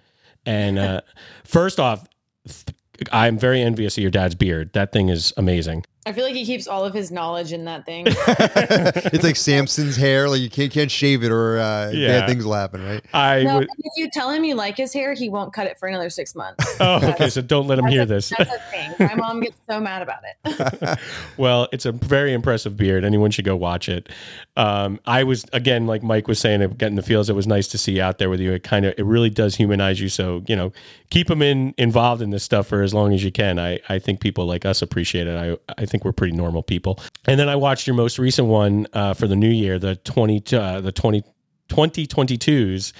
And 0.46 0.80
uh, 0.80 1.02
first 1.44 1.80
off, 1.80 2.08
th- 2.48 2.76
I'm 3.12 3.38
very 3.38 3.62
envious 3.62 3.98
of 3.98 4.02
your 4.02 4.12
dad's 4.12 4.36
beard. 4.36 4.74
That 4.74 4.92
thing 4.92 5.10
is 5.10 5.34
amazing. 5.38 5.86
I 6.04 6.14
feel 6.14 6.24
like 6.26 6.34
he 6.34 6.46
keeps 6.46 6.68
all 6.68 6.84
of 6.84 6.94
his 6.96 7.12
knowledge 7.12 7.54
in 7.54 7.66
that 7.66 7.86
thing. 7.86 8.06
it's 8.08 9.24
like 9.24 9.36
Samson's 9.36 9.96
hair. 9.96 10.28
Like 10.28 10.42
you 10.42 10.50
can't 10.50 10.72
can't 10.72 10.90
shave 10.90 11.24
it 11.24 11.32
or 11.32 11.60
uh, 11.60 11.92
Yeah. 11.92 12.22
bad 12.22 12.30
things 12.30 12.44
will 12.44 12.54
happen, 12.54 12.84
right? 12.84 13.04
I 13.14 13.44
no, 13.44 13.60
would. 13.60 13.68
if 13.78 13.92
you 13.98 14.10
tell 14.10 14.32
him 14.32 14.44
you 14.44 14.56
like 14.56 14.78
his 14.78 14.94
hair, 14.94 15.14
he 15.14 15.30
won't 15.30 15.54
cut 15.54 15.68
it 15.68 15.78
for 15.78 15.88
another 15.88 16.10
six 16.10 16.34
months. 16.36 16.66
Oh, 16.84 17.00
okay. 17.12 17.30
So 17.30 17.42
don't 17.42 17.68
let 17.68 17.78
him 17.78 17.86
hear 17.86 18.08
this. 18.08 18.34
That's 18.36 18.52
a 18.52 18.60
thing. 18.72 18.92
My 19.08 19.14
mom 19.14 19.40
gets 19.40 19.56
so 19.70 19.80
mad 19.80 20.02
about 20.02 20.22
it. 20.24 21.00
well, 21.38 21.68
it's 21.72 21.86
a 21.86 21.92
very 21.92 22.34
impressive 22.34 22.76
beard. 22.76 23.06
Anyone 23.06 23.30
should 23.30 23.46
go 23.46 23.56
watch 23.56 23.88
it. 23.88 24.10
Um, 24.58 25.00
I 25.06 25.24
was 25.24 25.46
again, 25.54 25.86
like 25.86 26.02
Mike 26.02 26.28
was 26.28 26.40
saying, 26.40 26.68
getting 26.78 26.96
the 26.96 27.04
feels. 27.04 27.30
It 27.30 27.36
was 27.36 27.46
nice 27.46 27.68
to 27.68 27.78
see 27.78 27.98
you 27.98 28.02
out 28.02 28.18
there 28.18 28.32
with 28.32 28.40
you. 28.40 28.52
It 28.54 28.64
kind 28.64 28.86
of, 28.88 28.96
it 28.98 29.06
really 29.06 29.30
does 29.30 29.56
humanize 29.56 30.02
you. 30.02 30.10
So 30.10 30.44
you 30.48 30.56
know, 30.56 30.74
keep 31.12 31.28
them 31.28 31.44
in 31.44 31.76
involved 31.78 32.24
in 32.24 32.32
this 32.32 32.44
stuff 32.44 32.66
for 32.68 32.82
as 32.82 32.96
long 32.96 33.14
as 33.14 33.24
you 33.24 33.32
can. 33.32 33.60
I, 33.60 33.80
I 33.88 34.00
think 34.00 34.20
people 34.20 34.48
like 34.48 34.66
us 34.66 34.82
appreciate 34.82 35.28
it. 35.28 35.36
I, 35.38 35.82
I 35.82 35.86
think 35.92 36.06
we're 36.06 36.12
pretty 36.12 36.36
normal 36.36 36.64
people. 36.64 37.00
And 37.26 37.40
then 37.40 37.50
I 37.50 37.56
watched 37.56 37.86
your 37.86 37.96
most 37.96 38.18
recent 38.18 38.48
one 38.48 38.88
uh, 38.94 39.14
for 39.14 39.28
the 39.28 39.36
new 39.36 39.50
year, 39.50 39.78
the 39.78 39.96
twenty, 39.98 40.42
uh, 40.56 40.82
the 40.82 40.92
20, 40.92 41.24
2022s. 41.70 42.94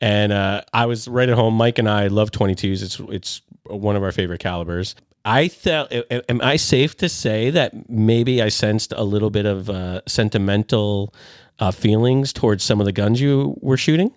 And 0.00 0.32
uh, 0.32 0.62
I 0.72 0.86
was 0.86 1.06
right 1.06 1.28
at 1.28 1.36
home. 1.36 1.54
Mike 1.54 1.78
and 1.78 1.88
I 1.88 2.08
love 2.08 2.32
22s. 2.32 2.82
It's 2.82 3.00
it's 3.08 3.42
one 3.66 3.96
of 3.96 4.02
our 4.02 4.12
favorite 4.12 4.40
calibers. 4.40 4.96
I 5.24 5.48
felt. 5.48 5.92
Am 6.28 6.40
I 6.42 6.56
safe 6.56 6.96
to 6.96 7.08
say 7.08 7.50
that 7.50 7.88
maybe 7.88 8.42
I 8.42 8.48
sensed 8.48 8.92
a 8.96 9.04
little 9.04 9.30
bit 9.30 9.46
of 9.46 9.70
uh, 9.70 10.00
sentimental 10.06 11.14
uh, 11.60 11.70
feelings 11.70 12.32
towards 12.32 12.64
some 12.64 12.80
of 12.80 12.86
the 12.86 12.92
guns 12.92 13.20
you 13.20 13.56
were 13.60 13.76
shooting? 13.76 14.12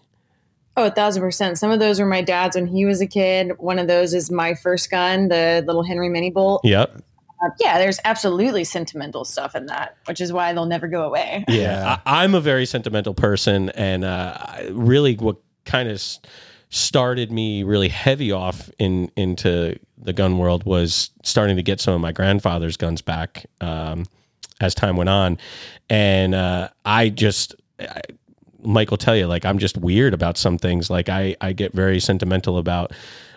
Oh, 0.78 0.86
a 0.86 0.92
thousand 0.92 1.22
percent. 1.22 1.58
Some 1.58 1.72
of 1.72 1.80
those 1.80 2.00
were 2.00 2.06
my 2.06 2.22
dad's 2.22 2.56
when 2.56 2.68
he 2.68 2.86
was 2.86 3.02
a 3.02 3.08
kid. 3.08 3.52
One 3.60 3.80
of 3.80 3.88
those 3.88 4.14
is 4.14 4.32
my 4.32 4.56
first 4.56 4.90
gun, 4.90 5.30
the 5.30 5.64
little 5.66 5.84
Henry 5.84 6.10
Mini 6.10 6.32
Bolt. 6.32 6.62
Yep. 6.64 7.02
Uh, 7.44 7.50
yeah, 7.60 7.78
there's 7.78 8.00
absolutely 8.06 8.64
sentimental 8.64 9.26
stuff 9.26 9.56
in 9.56 9.66
that, 9.66 9.98
which 10.06 10.22
is 10.22 10.32
why 10.32 10.54
they'll 10.54 10.66
never 10.66 10.88
go 10.88 11.04
away. 11.04 11.44
Yeah, 11.56 12.00
I, 12.06 12.24
I'm 12.24 12.36
a 12.36 12.42
very 12.42 12.66
sentimental 12.66 13.14
person, 13.14 13.70
and 13.70 14.04
uh, 14.04 14.38
really, 14.72 15.16
what 15.16 15.38
kind 15.66 15.90
of 15.90 16.02
started 16.70 17.32
me 17.32 17.64
really 17.64 17.88
heavy 17.88 18.32
off 18.32 18.70
in 18.78 19.10
into 19.16 19.78
the 19.98 20.12
gun 20.12 20.38
world 20.38 20.66
was 20.66 21.12
starting 21.24 21.56
to 21.56 21.64
get 21.64 21.80
some 21.80 21.94
of 21.94 22.02
my 22.02 22.12
grandfather's 22.12 22.76
guns 22.76 23.02
back 23.02 23.46
um, 23.62 24.06
as 24.60 24.76
time 24.76 24.98
went 24.98 25.10
on, 25.10 25.38
and 25.90 26.36
uh, 26.36 26.70
I 26.84 27.10
just. 27.10 27.56
I, 27.80 28.02
Mike 28.68 28.90
will 28.90 28.98
tell 28.98 29.16
you, 29.16 29.28
like 29.28 29.46
I'm 29.46 29.60
just 29.60 29.78
weird 29.78 30.16
about 30.16 30.38
some 30.40 30.58
things. 30.58 30.90
Like 30.90 31.08
I, 31.08 31.36
I 31.40 31.54
get 31.54 31.74
very 31.74 32.00
sentimental 32.00 32.58
about 32.58 32.94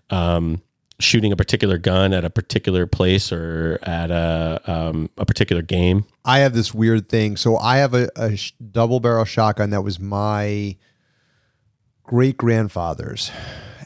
um, 0.08 0.62
shooting 1.00 1.32
a 1.32 1.36
particular 1.36 1.78
gun 1.78 2.12
at 2.12 2.24
a 2.24 2.30
particular 2.30 2.86
place 2.86 3.30
or 3.32 3.78
at 3.82 4.10
a 4.10 4.60
um, 4.66 5.10
a 5.16 5.24
particular 5.24 5.62
game. 5.62 6.04
I 6.24 6.40
have 6.40 6.54
this 6.54 6.74
weird 6.74 7.08
thing. 7.08 7.36
So 7.36 7.56
I 7.56 7.78
have 7.78 7.94
a, 7.94 8.10
a 8.16 8.36
sh- 8.36 8.52
double 8.72 9.00
barrel 9.00 9.24
shotgun 9.24 9.70
that 9.70 9.82
was 9.82 10.00
my 10.00 10.76
great 12.02 12.36
grandfather's, 12.36 13.30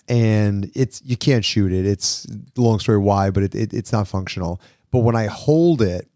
and 0.09 0.71
it's 0.75 1.03
you 1.05 1.17
can't 1.17 1.45
shoot 1.45 1.73
it. 1.73 1.87
It's 1.87 2.27
long 2.57 2.79
story 2.79 2.99
why, 2.99 3.31
but 3.31 3.43
it, 3.43 3.55
it 3.55 3.75
it's 3.75 3.93
not 3.93 4.09
functional. 4.09 4.61
But 4.91 5.01
when 5.01 5.17
I 5.17 5.27
hold 5.27 5.83
it, 5.83 6.09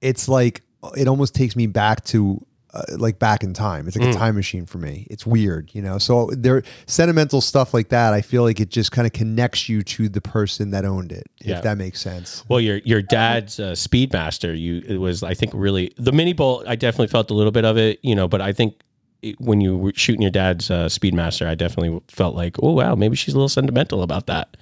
it's 0.00 0.28
like 0.28 0.62
it 0.96 1.08
almost 1.08 1.34
takes 1.34 1.56
me 1.56 1.66
back 1.66 2.04
to. 2.06 2.44
Uh, 2.74 2.82
like 2.98 3.20
back 3.20 3.44
in 3.44 3.54
time, 3.54 3.86
it's 3.86 3.96
like 3.96 4.08
a 4.08 4.12
time 4.12 4.34
machine 4.34 4.66
for 4.66 4.78
me. 4.78 5.06
It's 5.08 5.24
weird, 5.24 5.70
you 5.74 5.80
know. 5.80 5.96
So 5.98 6.28
there, 6.32 6.64
sentimental 6.86 7.40
stuff 7.40 7.72
like 7.72 7.90
that. 7.90 8.12
I 8.12 8.20
feel 8.20 8.42
like 8.42 8.58
it 8.58 8.68
just 8.68 8.90
kind 8.90 9.06
of 9.06 9.12
connects 9.12 9.68
you 9.68 9.82
to 9.82 10.08
the 10.08 10.20
person 10.20 10.72
that 10.72 10.84
owned 10.84 11.12
it, 11.12 11.28
Yeah. 11.40 11.58
if 11.58 11.62
that 11.62 11.78
makes 11.78 12.00
sense. 12.00 12.44
Well, 12.48 12.58
your 12.60 12.78
your 12.78 13.00
dad's 13.00 13.60
uh, 13.60 13.72
Speedmaster, 13.72 14.58
you 14.58 14.82
it 14.88 14.96
was 14.98 15.22
I 15.22 15.34
think 15.34 15.52
really 15.54 15.92
the 15.98 16.10
mini 16.10 16.32
bolt. 16.32 16.64
I 16.66 16.74
definitely 16.74 17.06
felt 17.12 17.30
a 17.30 17.34
little 17.34 17.52
bit 17.52 17.64
of 17.64 17.76
it, 17.78 18.00
you 18.02 18.16
know, 18.16 18.26
but 18.26 18.40
I 18.40 18.52
think 18.52 18.80
it, 19.22 19.40
when 19.40 19.60
you 19.60 19.76
were 19.78 19.92
shooting 19.94 20.22
your 20.22 20.32
dad's 20.32 20.68
uh, 20.68 20.86
Speedmaster, 20.86 21.46
I 21.46 21.54
definitely 21.54 22.00
felt 22.08 22.34
like, 22.34 22.56
oh 22.60 22.72
wow, 22.72 22.96
maybe 22.96 23.14
she's 23.14 23.34
a 23.34 23.36
little 23.36 23.48
sentimental 23.48 24.02
about 24.02 24.26
that. 24.26 24.56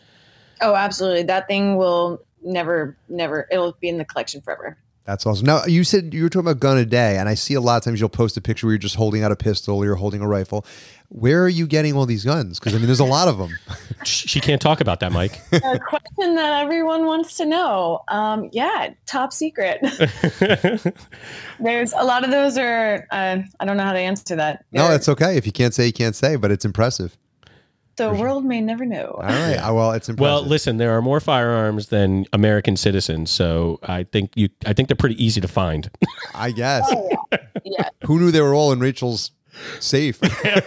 Oh, 0.60 0.74
absolutely. 0.74 1.22
That 1.22 1.48
thing 1.48 1.76
will 1.78 2.22
never, 2.44 2.94
never, 3.08 3.48
it'll 3.50 3.72
be 3.80 3.88
in 3.88 3.96
the 3.96 4.04
collection 4.04 4.42
forever. 4.42 4.76
That's 5.04 5.26
awesome. 5.26 5.46
Now 5.46 5.64
you 5.66 5.82
said 5.84 6.14
you 6.14 6.22
were 6.22 6.28
talking 6.28 6.46
about 6.48 6.60
gun 6.60 6.78
a 6.78 6.84
day, 6.86 7.16
and 7.18 7.28
I 7.28 7.34
see 7.34 7.54
a 7.54 7.60
lot 7.60 7.76
of 7.76 7.82
times 7.82 7.98
you'll 7.98 8.08
post 8.08 8.36
a 8.36 8.40
picture 8.40 8.66
where 8.66 8.72
you're 8.74 8.78
just 8.78 8.94
holding 8.94 9.24
out 9.24 9.32
a 9.32 9.36
pistol 9.36 9.76
or 9.78 9.84
you're 9.84 9.96
holding 9.96 10.20
a 10.20 10.28
rifle. 10.28 10.64
Where 11.08 11.42
are 11.42 11.48
you 11.48 11.66
getting 11.66 11.94
all 11.94 12.06
these 12.06 12.24
guns? 12.24 12.58
Because 12.58 12.74
I 12.74 12.78
mean, 12.78 12.86
there's 12.86 13.00
a 13.00 13.04
lot 13.04 13.28
of 13.28 13.38
them. 13.38 13.50
She 14.04 14.40
can't 14.40 14.60
talk 14.60 14.80
about 14.80 14.98
that, 14.98 15.12
Mike. 15.12 15.40
a 15.52 15.78
question 15.78 16.34
that 16.34 16.60
everyone 16.62 17.06
wants 17.06 17.36
to 17.36 17.46
know. 17.46 18.02
Um, 18.08 18.48
yeah, 18.52 18.94
top 19.06 19.32
secret. 19.32 19.78
There's 21.60 21.92
a 21.92 22.02
lot 22.02 22.24
of 22.24 22.30
those 22.32 22.58
are. 22.58 23.06
Uh, 23.12 23.38
I 23.60 23.64
don't 23.64 23.76
know 23.76 23.84
how 23.84 23.92
to 23.92 23.98
answer 24.00 24.34
that. 24.36 24.64
No, 24.72 24.82
They're- 24.82 24.90
that's 24.92 25.08
okay. 25.08 25.36
If 25.36 25.46
you 25.46 25.52
can't 25.52 25.72
say, 25.74 25.86
you 25.86 25.92
can't 25.92 26.16
say, 26.16 26.34
but 26.34 26.50
it's 26.50 26.64
impressive. 26.64 27.16
The 27.96 28.12
world 28.12 28.44
may 28.44 28.60
never 28.60 28.84
know. 28.84 29.12
All 29.18 29.22
right. 29.22 29.56
Uh, 29.56 29.72
Well, 29.74 29.92
it's 29.92 30.08
impressive. 30.08 30.20
well, 30.20 30.42
listen, 30.42 30.76
there 30.78 30.90
are 30.96 31.02
more 31.02 31.20
firearms 31.20 31.88
than 31.88 32.26
American 32.32 32.76
citizens, 32.76 33.30
so 33.30 33.78
I 33.82 34.04
think 34.04 34.32
you 34.34 34.48
I 34.66 34.72
think 34.72 34.88
they're 34.88 34.96
pretty 34.96 35.22
easy 35.22 35.40
to 35.40 35.48
find. 35.48 35.90
I 36.34 36.50
guess. 36.52 36.84
Oh, 36.88 37.08
yeah. 37.32 37.38
yeah, 37.64 37.88
Who 38.06 38.18
knew 38.18 38.30
they 38.30 38.40
were 38.40 38.54
all 38.54 38.72
in 38.72 38.80
Rachel's 38.80 39.30
safe? 39.80 40.18
I 40.22 40.62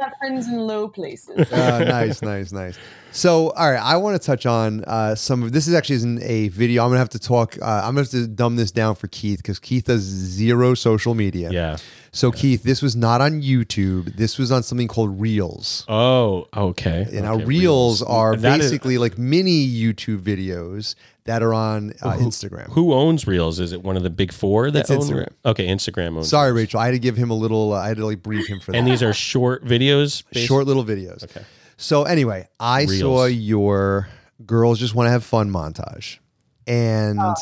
got 0.00 0.12
friends 0.18 0.48
in 0.48 0.56
low 0.58 0.88
places. 0.88 1.52
uh, 1.52 1.84
nice, 1.84 2.22
nice, 2.22 2.52
nice. 2.52 2.78
So, 3.18 3.50
all 3.50 3.68
right, 3.72 3.80
I 3.82 3.96
want 3.96 4.20
to 4.20 4.24
touch 4.24 4.46
on 4.46 4.84
uh, 4.84 5.16
some 5.16 5.42
of 5.42 5.50
this. 5.50 5.66
Is 5.66 5.74
actually 5.74 5.96
isn't 5.96 6.22
a 6.22 6.48
video. 6.48 6.84
I'm 6.84 6.90
gonna 6.90 6.98
have 7.00 7.08
to 7.10 7.18
talk. 7.18 7.56
Uh, 7.60 7.64
I'm 7.64 7.94
gonna 7.96 8.02
have 8.02 8.10
to 8.10 8.28
dumb 8.28 8.54
this 8.54 8.70
down 8.70 8.94
for 8.94 9.08
Keith 9.08 9.38
because 9.38 9.58
Keith 9.58 9.86
does 9.86 10.02
zero 10.02 10.74
social 10.74 11.14
media. 11.14 11.50
yeah. 11.50 11.76
So, 12.12 12.30
Keith, 12.32 12.62
this 12.62 12.80
was 12.80 12.96
not 12.96 13.20
on 13.20 13.42
YouTube. 13.42 14.16
This 14.16 14.38
was 14.38 14.50
on 14.52 14.62
something 14.62 14.88
called 14.88 15.20
Reels. 15.20 15.84
Oh, 15.88 16.46
okay. 16.56 17.02
And 17.12 17.22
now 17.22 17.34
Okay, 17.34 17.44
Reels 17.44 18.02
are 18.02 18.34
That 18.36 18.60
is- 18.60 18.66
basically 18.70 18.98
like 18.98 19.18
mini 19.18 19.66
YouTube 19.68 20.20
videos 20.20 20.94
that 21.24 21.42
are 21.42 21.52
on 21.52 21.92
uh, 22.00 22.12
Instagram. 22.18 22.70
Who 22.70 22.94
owns 22.94 23.26
Reels? 23.26 23.58
Is 23.60 23.72
it 23.72 23.82
one 23.82 23.96
of 23.96 24.04
the 24.04 24.10
big 24.10 24.32
four 24.32 24.70
that 24.70 24.80
It's 24.80 24.90
own 24.90 25.00
Instagram. 25.00 25.28
Okay, 25.44 25.66
Instagram 25.66 26.16
owns. 26.16 26.28
Sorry, 26.30 26.52
Rachel. 26.52 26.80
I 26.80 26.86
had 26.86 26.92
to 26.92 26.98
give 26.98 27.16
him 27.16 27.30
a 27.30 27.34
little. 27.36 27.74
Uh, 27.74 27.80
I 27.82 27.88
had 27.88 27.96
to 27.98 28.06
like 28.06 28.22
brief 28.22 28.46
him 28.46 28.60
for 28.60 28.72
that. 28.72 28.78
And 28.78 28.86
these 28.86 29.02
are 29.02 29.12
short 29.12 29.64
videos. 29.64 30.22
based- 30.32 30.46
short 30.46 30.66
little 30.66 30.84
videos. 30.84 31.24
Okay. 31.24 31.42
So 31.78 32.02
anyway, 32.02 32.48
I 32.60 32.84
saw 32.86 33.24
your 33.24 34.08
girls 34.44 34.78
just 34.78 34.94
want 34.94 35.06
to 35.06 35.10
have 35.12 35.24
fun 35.24 35.48
montage. 35.50 36.18
And 36.66 37.18
Oh, 37.18 37.34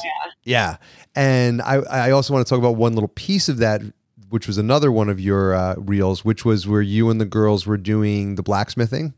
yeah. 0.44 0.77
And 1.16 1.61
I, 1.62 1.77
I 1.79 2.11
also 2.12 2.33
want 2.33 2.46
to 2.46 2.49
talk 2.49 2.59
about 2.59 2.77
one 2.77 2.92
little 2.94 3.09
piece 3.09 3.49
of 3.49 3.57
that, 3.59 3.83
which 4.29 4.46
was 4.46 4.59
another 4.59 4.92
one 4.92 5.09
of 5.09 5.18
your 5.18 5.55
uh, 5.55 5.75
reels, 5.79 6.25
which 6.25 6.44
was 6.44 6.66
where 6.68 6.83
you 6.83 7.11
and 7.11 7.20
the 7.20 7.25
girls 7.25 7.66
were 7.66 7.77
doing 7.79 8.37
the 8.37 8.42
blacksmithing. 8.42 9.14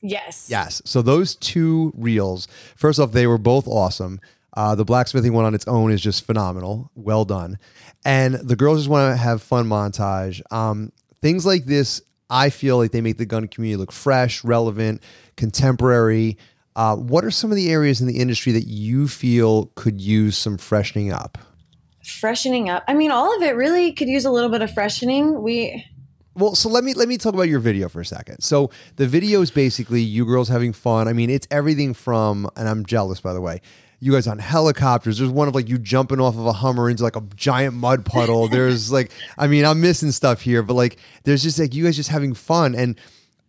Yes. 0.00 0.48
Yes. 0.48 0.80
So 0.86 1.02
those 1.02 1.34
two 1.34 1.92
reels, 1.96 2.48
first 2.76 2.98
off, 2.98 3.12
they 3.12 3.26
were 3.26 3.36
both 3.36 3.66
awesome. 3.68 4.20
Uh, 4.56 4.74
the 4.74 4.84
blacksmithing 4.84 5.32
one 5.32 5.44
on 5.44 5.54
its 5.54 5.66
own 5.68 5.90
is 5.92 6.00
just 6.00 6.24
phenomenal. 6.24 6.90
Well 6.94 7.24
done. 7.24 7.58
And 8.04 8.34
the 8.34 8.56
girls 8.56 8.78
just 8.78 8.88
want 8.88 9.12
to 9.12 9.16
have 9.16 9.42
fun 9.42 9.66
montage. 9.68 10.40
Um, 10.50 10.92
things 11.20 11.44
like 11.44 11.66
this, 11.66 12.00
I 12.30 12.50
feel 12.50 12.76
like 12.76 12.92
they 12.92 13.00
make 13.00 13.18
the 13.18 13.26
gun 13.26 13.48
community 13.48 13.76
look 13.76 13.92
fresh, 13.92 14.44
relevant, 14.44 15.02
contemporary. 15.36 16.38
Uh, 16.76 16.96
what 16.96 17.24
are 17.24 17.30
some 17.30 17.50
of 17.50 17.56
the 17.56 17.70
areas 17.70 18.00
in 18.00 18.06
the 18.06 18.18
industry 18.18 18.52
that 18.52 18.66
you 18.66 19.08
feel 19.08 19.66
could 19.74 20.00
use 20.00 20.38
some 20.38 20.56
freshening 20.56 21.12
up? 21.12 21.36
Freshening 22.04 22.68
up. 22.70 22.84
I 22.88 22.94
mean, 22.94 23.10
all 23.10 23.36
of 23.36 23.42
it 23.42 23.56
really 23.56 23.92
could 23.92 24.08
use 24.08 24.24
a 24.24 24.30
little 24.30 24.50
bit 24.50 24.62
of 24.62 24.72
freshening. 24.72 25.42
We 25.42 25.84
Well, 26.34 26.54
so 26.54 26.68
let 26.68 26.84
me 26.84 26.94
let 26.94 27.08
me 27.08 27.18
talk 27.18 27.34
about 27.34 27.48
your 27.48 27.60
video 27.60 27.88
for 27.88 28.00
a 28.00 28.06
second. 28.06 28.40
So 28.40 28.70
the 28.96 29.06
video 29.06 29.42
is 29.42 29.50
basically 29.50 30.00
you 30.00 30.24
girls 30.24 30.48
having 30.48 30.72
fun. 30.72 31.08
I 31.08 31.12
mean, 31.12 31.28
it's 31.28 31.46
everything 31.50 31.92
from, 31.92 32.48
and 32.56 32.68
I'm 32.68 32.86
jealous 32.86 33.20
by 33.20 33.32
the 33.32 33.40
way. 33.40 33.60
You 34.00 34.12
guys 34.12 34.26
on 34.26 34.38
helicopters. 34.38 35.18
There's 35.18 35.30
one 35.30 35.46
of 35.46 35.54
like 35.54 35.68
you 35.68 35.78
jumping 35.78 36.20
off 36.20 36.36
of 36.36 36.46
a 36.46 36.52
Hummer 36.52 36.88
into 36.88 37.02
like 37.02 37.16
a 37.16 37.22
giant 37.36 37.74
mud 37.74 38.04
puddle. 38.04 38.48
There's 38.50 38.90
like, 38.90 39.12
I 39.36 39.46
mean, 39.46 39.64
I'm 39.64 39.80
missing 39.80 40.10
stuff 40.10 40.40
here, 40.40 40.62
but 40.62 40.74
like, 40.74 40.98
there's 41.24 41.42
just 41.42 41.58
like 41.58 41.74
you 41.74 41.84
guys 41.84 41.96
just 41.96 42.08
having 42.08 42.32
fun, 42.32 42.74
and 42.74 42.98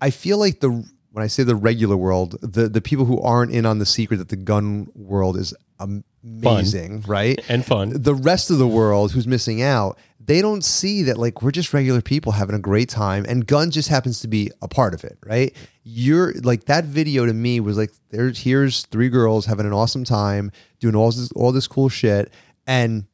I 0.02 0.10
feel 0.10 0.38
like 0.38 0.60
the 0.60 0.86
when 1.12 1.24
I 1.24 1.28
say 1.28 1.44
the 1.44 1.56
regular 1.56 1.98
world, 1.98 2.38
the 2.42 2.70
the 2.70 2.82
people 2.82 3.06
who 3.06 3.20
aren't 3.22 3.52
in 3.52 3.66
on 3.66 3.80
the 3.80 3.86
secret 3.86 4.18
that 4.18 4.30
the 4.30 4.36
gun 4.36 4.90
world 4.96 5.38
is 5.38 5.54
amazing, 5.80 7.02
right? 7.02 7.40
and 7.50 7.66
fun. 7.66 7.92
the 8.02 8.16
rest 8.16 8.50
of 8.50 8.58
the 8.58 8.68
world 8.68 9.12
who's 9.12 9.28
missing 9.28 9.62
out, 9.62 9.98
they 10.20 10.42
don't 10.42 10.64
see 10.64 11.04
that 11.04 11.18
like 11.18 11.42
we're 11.42 11.52
just 11.52 11.74
regular 11.74 12.02
people 12.02 12.32
having 12.32 12.56
a 12.56 12.60
great 12.60 12.90
time 12.90 13.26
and 13.28 13.46
guns 13.46 13.74
just 13.74 13.90
happens 13.90 14.22
to 14.22 14.28
be 14.28 14.52
a 14.62 14.68
part 14.68 14.94
of 14.94 15.04
it, 15.04 15.18
right? 15.26 15.56
You're 15.84 16.34
like 16.44 16.66
that 16.66 16.86
video 16.86 17.26
to 17.26 17.34
me 17.34 17.60
was 17.60 17.78
like 17.78 17.92
there's 18.10 18.40
here's 18.40 18.84
three 18.88 19.10
girls 19.10 19.46
having 19.46 19.66
an 19.66 19.74
awesome 19.74 20.04
time 20.04 20.52
doing 20.80 20.96
all 20.96 21.12
this 21.12 21.32
all 21.34 21.52
this 21.52 21.68
cool 21.68 21.90
shit 21.90 22.32
and 22.68 23.06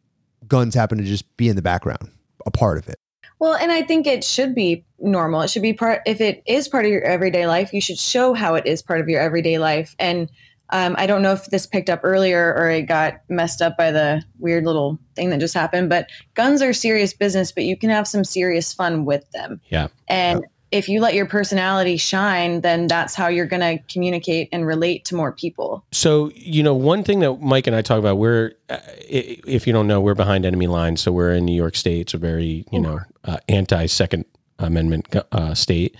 guns 0.47 0.75
happen 0.75 0.97
to 0.97 1.03
just 1.03 1.35
be 1.37 1.49
in 1.49 1.55
the 1.55 1.61
background, 1.61 2.11
a 2.45 2.51
part 2.51 2.77
of 2.77 2.87
it. 2.89 2.99
Well, 3.39 3.53
and 3.53 3.71
I 3.71 3.83
think 3.83 4.07
it 4.07 4.23
should 4.23 4.55
be 4.55 4.83
normal. 4.99 5.41
It 5.41 5.49
should 5.49 5.61
be 5.61 5.73
part, 5.73 6.01
if 6.05 6.21
it 6.21 6.41
is 6.45 6.67
part 6.67 6.85
of 6.85 6.91
your 6.91 7.03
everyday 7.03 7.45
life, 7.47 7.73
you 7.73 7.81
should 7.81 7.99
show 7.99 8.33
how 8.33 8.55
it 8.55 8.65
is 8.65 8.81
part 8.81 8.99
of 8.99 9.09
your 9.09 9.21
everyday 9.21 9.59
life. 9.59 9.95
And 9.99 10.29
um, 10.69 10.95
I 10.97 11.05
don't 11.05 11.21
know 11.21 11.33
if 11.33 11.45
this 11.45 11.65
picked 11.65 11.89
up 11.89 12.01
earlier 12.03 12.53
or 12.53 12.69
it 12.69 12.83
got 12.83 13.21
messed 13.29 13.61
up 13.61 13.77
by 13.77 13.91
the 13.91 14.23
weird 14.39 14.65
little 14.65 14.99
thing 15.15 15.29
that 15.29 15.39
just 15.39 15.53
happened, 15.53 15.89
but 15.89 16.09
guns 16.33 16.61
are 16.61 16.73
serious 16.73 17.13
business, 17.13 17.51
but 17.51 17.63
you 17.63 17.77
can 17.77 17.89
have 17.89 18.07
some 18.07 18.23
serious 18.23 18.73
fun 18.73 19.05
with 19.05 19.29
them. 19.31 19.61
Yeah. 19.69 19.87
And 20.07 20.45
if 20.71 20.89
you 20.89 20.99
let 20.99 21.13
your 21.13 21.25
personality 21.25 21.97
shine, 21.97 22.61
then 22.61 22.87
that's 22.87 23.15
how 23.15 23.27
you're 23.27 23.45
going 23.45 23.61
to 23.61 23.81
communicate 23.91 24.49
and 24.51 24.65
relate 24.65 25.05
to 25.05 25.15
more 25.15 25.31
people. 25.31 25.85
So, 25.91 26.31
you 26.35 26.61
know, 26.61 26.73
one 26.73 27.03
thing 27.03 27.19
that 27.19 27.41
Mike 27.41 27.67
and 27.67 27.75
I 27.75 27.81
talk 27.81 27.99
about, 27.99 28.17
we're, 28.17 28.53
uh, 28.69 28.79
if 29.07 29.65
you 29.65 29.73
don't 29.73 29.87
know, 29.87 30.01
we're 30.01 30.15
behind 30.15 30.45
enemy 30.45 30.67
lines. 30.67 31.01
So 31.01 31.11
we're 31.11 31.33
in 31.33 31.45
New 31.45 31.55
York 31.55 31.75
State. 31.75 32.01
It's 32.01 32.13
a 32.13 32.17
very, 32.17 32.65
you 32.71 32.79
know, 32.79 32.99
uh, 33.23 33.37
anti 33.47 33.85
Second 33.85 34.25
Amendment 34.59 35.15
uh, 35.31 35.53
state. 35.53 35.95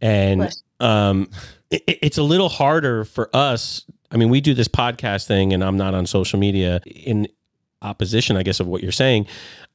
And 0.00 0.54
um, 0.80 1.30
it, 1.70 1.82
it's 1.86 2.18
a 2.18 2.22
little 2.22 2.48
harder 2.48 3.04
for 3.04 3.30
us. 3.34 3.84
I 4.10 4.16
mean, 4.16 4.28
we 4.28 4.42
do 4.42 4.52
this 4.52 4.68
podcast 4.68 5.26
thing 5.26 5.54
and 5.54 5.64
I'm 5.64 5.78
not 5.78 5.94
on 5.94 6.06
social 6.06 6.38
media 6.38 6.80
in 6.84 7.28
opposition, 7.82 8.36
I 8.36 8.42
guess, 8.42 8.60
of 8.60 8.66
what 8.66 8.82
you're 8.82 8.92
saying. 8.92 9.26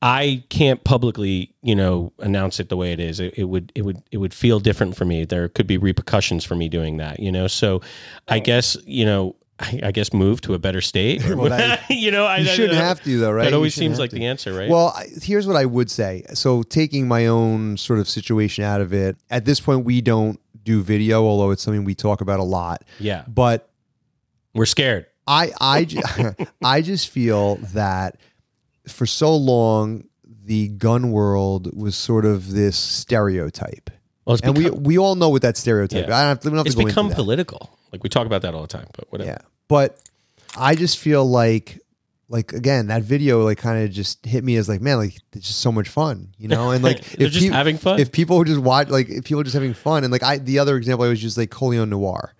I 0.02 0.44
can't 0.50 0.84
publicly, 0.84 1.54
you 1.62 1.76
know, 1.76 2.14
announce 2.20 2.60
it 2.60 2.70
the 2.70 2.78
way 2.78 2.92
it 2.94 3.00
is. 3.00 3.20
It, 3.20 3.34
it 3.38 3.44
would, 3.46 3.72
it 3.76 3.84
would, 3.84 4.02
it 4.12 4.18
would 4.18 4.34
feel 4.34 4.60
different 4.60 4.96
for 4.96 5.06
me. 5.06 5.26
There 5.26 5.50
could 5.50 5.68
be 5.68 5.78
repercussions 5.78 6.44
for 6.46 6.56
me 6.56 6.70
doing 6.70 6.98
that, 6.98 7.20
you 7.20 7.32
know. 7.32 7.48
So, 7.48 7.82
I 8.28 8.40
guess, 8.40 8.78
you 8.86 9.06
know, 9.06 9.36
I, 9.60 9.80
I 9.86 9.92
guess 9.92 10.14
move 10.14 10.42
to 10.42 10.54
a 10.54 10.60
better 10.60 10.82
state. 10.82 11.26
or 11.28 11.36
Well, 11.38 11.50
that- 11.50 11.82
you 11.90 12.12
know, 12.12 12.26
I 12.26 12.38
You 12.38 12.46
shouldn't 12.46 12.78
I- 12.80 12.84
have 12.86 13.02
to 13.04 13.18
though, 13.20 13.32
right? 13.32 13.48
It 13.48 13.54
always 13.56 13.74
seems 13.74 13.98
like 13.98 14.12
to. 14.12 14.16
the 14.18 14.26
answer, 14.28 14.54
right? 14.54 14.70
Well, 14.70 14.96
here's 15.22 15.48
what 15.48 15.56
I 15.56 15.66
would 15.66 15.90
say. 15.90 16.24
So, 16.36 16.62
taking 16.64 17.08
my 17.08 17.26
own 17.26 17.76
sort 17.78 17.98
of 18.00 18.08
situation 18.08 18.64
out 18.64 18.82
of 18.82 18.94
it, 18.94 19.18
at 19.32 19.46
this 19.46 19.60
point, 19.60 19.84
we 19.84 20.02
don't 20.02 20.40
do 20.64 20.84
video, 20.84 21.24
although 21.26 21.50
it's 21.50 21.64
something 21.64 21.86
we 21.86 21.96
talk 21.96 22.22
about 22.22 22.40
a 22.40 22.44
lot. 22.44 22.84
yeah, 23.00 23.24
But 23.28 23.68
we're 24.54 24.66
scared. 24.66 25.08
I, 25.28 25.52
I, 25.60 26.36
I 26.64 26.82
just 26.82 27.10
feel 27.10 27.58
that 27.74 28.18
for 28.88 29.06
so 29.06 29.36
long, 29.36 30.06
the 30.46 30.70
gun 30.70 31.12
world 31.12 31.76
was 31.76 31.96
sort 31.96 32.26
of 32.26 32.52
this 32.52 32.78
stereotype. 32.78 33.90
Well, 34.26 34.38
And 34.44 34.58
we, 34.58 34.66
become, 34.66 34.84
we 34.84 34.98
all 34.98 35.16
know 35.16 35.30
what 35.30 35.42
that 35.42 35.58
stereotype. 35.58 36.08
Yeah. 36.08 36.18
I 36.18 36.22
don't 36.22 36.30
have 36.30 36.40
to, 36.42 36.50
we 36.50 36.52
don't 36.52 36.58
have 36.60 36.66
it's 36.68 36.76
to 36.76 36.82
go 36.82 36.88
become 36.88 37.12
political. 37.12 37.78
Like 37.92 38.04
we 38.04 38.10
talk 38.10 38.26
about 38.26 38.42
that 38.42 38.54
all 38.54 38.62
the 38.62 38.68
time, 38.68 38.88
but 38.96 39.12
whatever. 39.12 39.30
Yeah. 39.32 39.38
But 39.68 39.98
I 40.58 40.76
just 40.76 40.98
feel 40.98 41.26
like 41.26 41.80
like 42.30 42.52
again, 42.52 42.88
that 42.88 43.04
video 43.04 43.44
like 43.44 43.58
kind 43.58 43.84
of 43.86 43.92
just 43.92 44.26
hit 44.26 44.44
me 44.44 44.58
as 44.58 44.68
like, 44.68 44.82
man, 44.82 44.98
like 44.98 45.16
it's 45.34 45.48
just 45.48 45.60
so 45.62 45.72
much 45.72 45.88
fun, 45.88 46.34
you 46.38 46.48
know? 46.50 46.72
And 46.72 46.84
like 46.84 47.04
They're 47.18 47.30
just 47.30 47.46
peop- 47.46 47.54
having 47.54 47.78
fun. 47.78 48.00
if 48.00 48.12
people 48.12 48.38
were 48.38 48.46
just 48.46 48.60
watch 48.60 48.90
like 48.90 49.10
if 49.10 49.24
people 49.24 49.40
are 49.42 49.46
just 49.46 49.54
having 49.54 49.74
fun 49.74 50.04
and 50.04 50.12
like 50.12 50.24
I 50.24 50.38
the 50.38 50.60
other 50.60 50.76
example 50.76 51.06
I 51.06 51.10
was 51.10 51.22
just 51.22 51.38
like 51.38 51.50
Colion 51.50 51.90
Noir. 51.90 52.34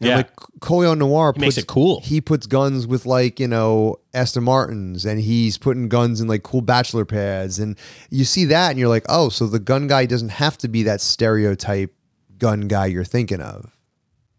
And 0.00 0.08
Yeah. 0.08 0.16
like 0.16 0.34
Colion 0.60 0.98
Noir 0.98 1.32
He 1.34 1.40
makes 1.42 1.56
puts- 1.56 1.64
it 1.64 1.66
cool. 1.66 2.00
He 2.02 2.20
puts 2.20 2.46
guns 2.46 2.86
with 2.86 3.04
like, 3.04 3.38
you 3.38 3.46
know, 3.48 3.96
Aston 4.14 4.44
Martins 4.44 5.04
and 5.04 5.20
he's 5.20 5.58
putting 5.58 5.88
guns 5.88 6.20
in 6.20 6.26
like 6.28 6.42
cool 6.42 6.62
bachelor 6.62 7.04
pads. 7.04 7.58
And 7.58 7.76
you 8.10 8.24
see 8.24 8.46
that 8.46 8.70
and 8.70 8.78
you're 8.78 8.88
like, 8.88 9.04
oh, 9.08 9.28
so 9.28 9.46
the 9.46 9.58
gun 9.58 9.86
guy 9.88 10.06
doesn't 10.06 10.30
have 10.30 10.56
to 10.58 10.68
be 10.68 10.82
that 10.84 11.00
stereotype 11.02 11.92
gun 12.38 12.62
guy 12.68 12.86
you're 12.86 13.04
thinking 13.04 13.40
of. 13.42 13.70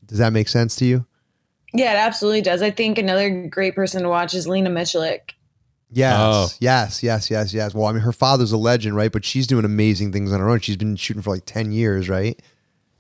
Does 0.08 0.18
that 0.18 0.34
make 0.34 0.48
sense 0.48 0.76
to 0.78 0.86
you? 0.86 1.06
Yeah, 1.74 1.94
it 1.94 1.98
absolutely 1.98 2.42
does. 2.42 2.62
I 2.62 2.72
think 2.72 2.98
another 2.98 3.48
great 3.48 3.76
person 3.76 4.02
to 4.04 4.10
watch 4.10 4.34
is 4.34 4.48
Lena 4.48 4.70
Miculek. 4.70 5.20
Yes, 5.94 6.16
Oh. 6.20 6.50
yes, 6.60 7.04
yes, 7.04 7.30
yes, 7.30 7.54
yes. 7.54 7.74
Well, 7.76 7.86
I 7.86 7.92
mean, 7.92 8.02
her 8.02 8.12
father's 8.14 8.52
a 8.52 8.58
legend, 8.58 8.96
right? 8.96 9.12
But 9.12 9.26
she's 9.26 9.46
doing 9.46 9.64
amazing 9.66 10.12
things 10.12 10.32
on 10.32 10.40
her 10.40 10.50
own. 10.50 10.60
She's 10.60 10.78
been 10.78 10.96
shooting 10.96 11.22
for 11.22 11.30
like 11.32 11.44
10 11.46 11.72
years, 11.72 12.10
right? 12.10 12.42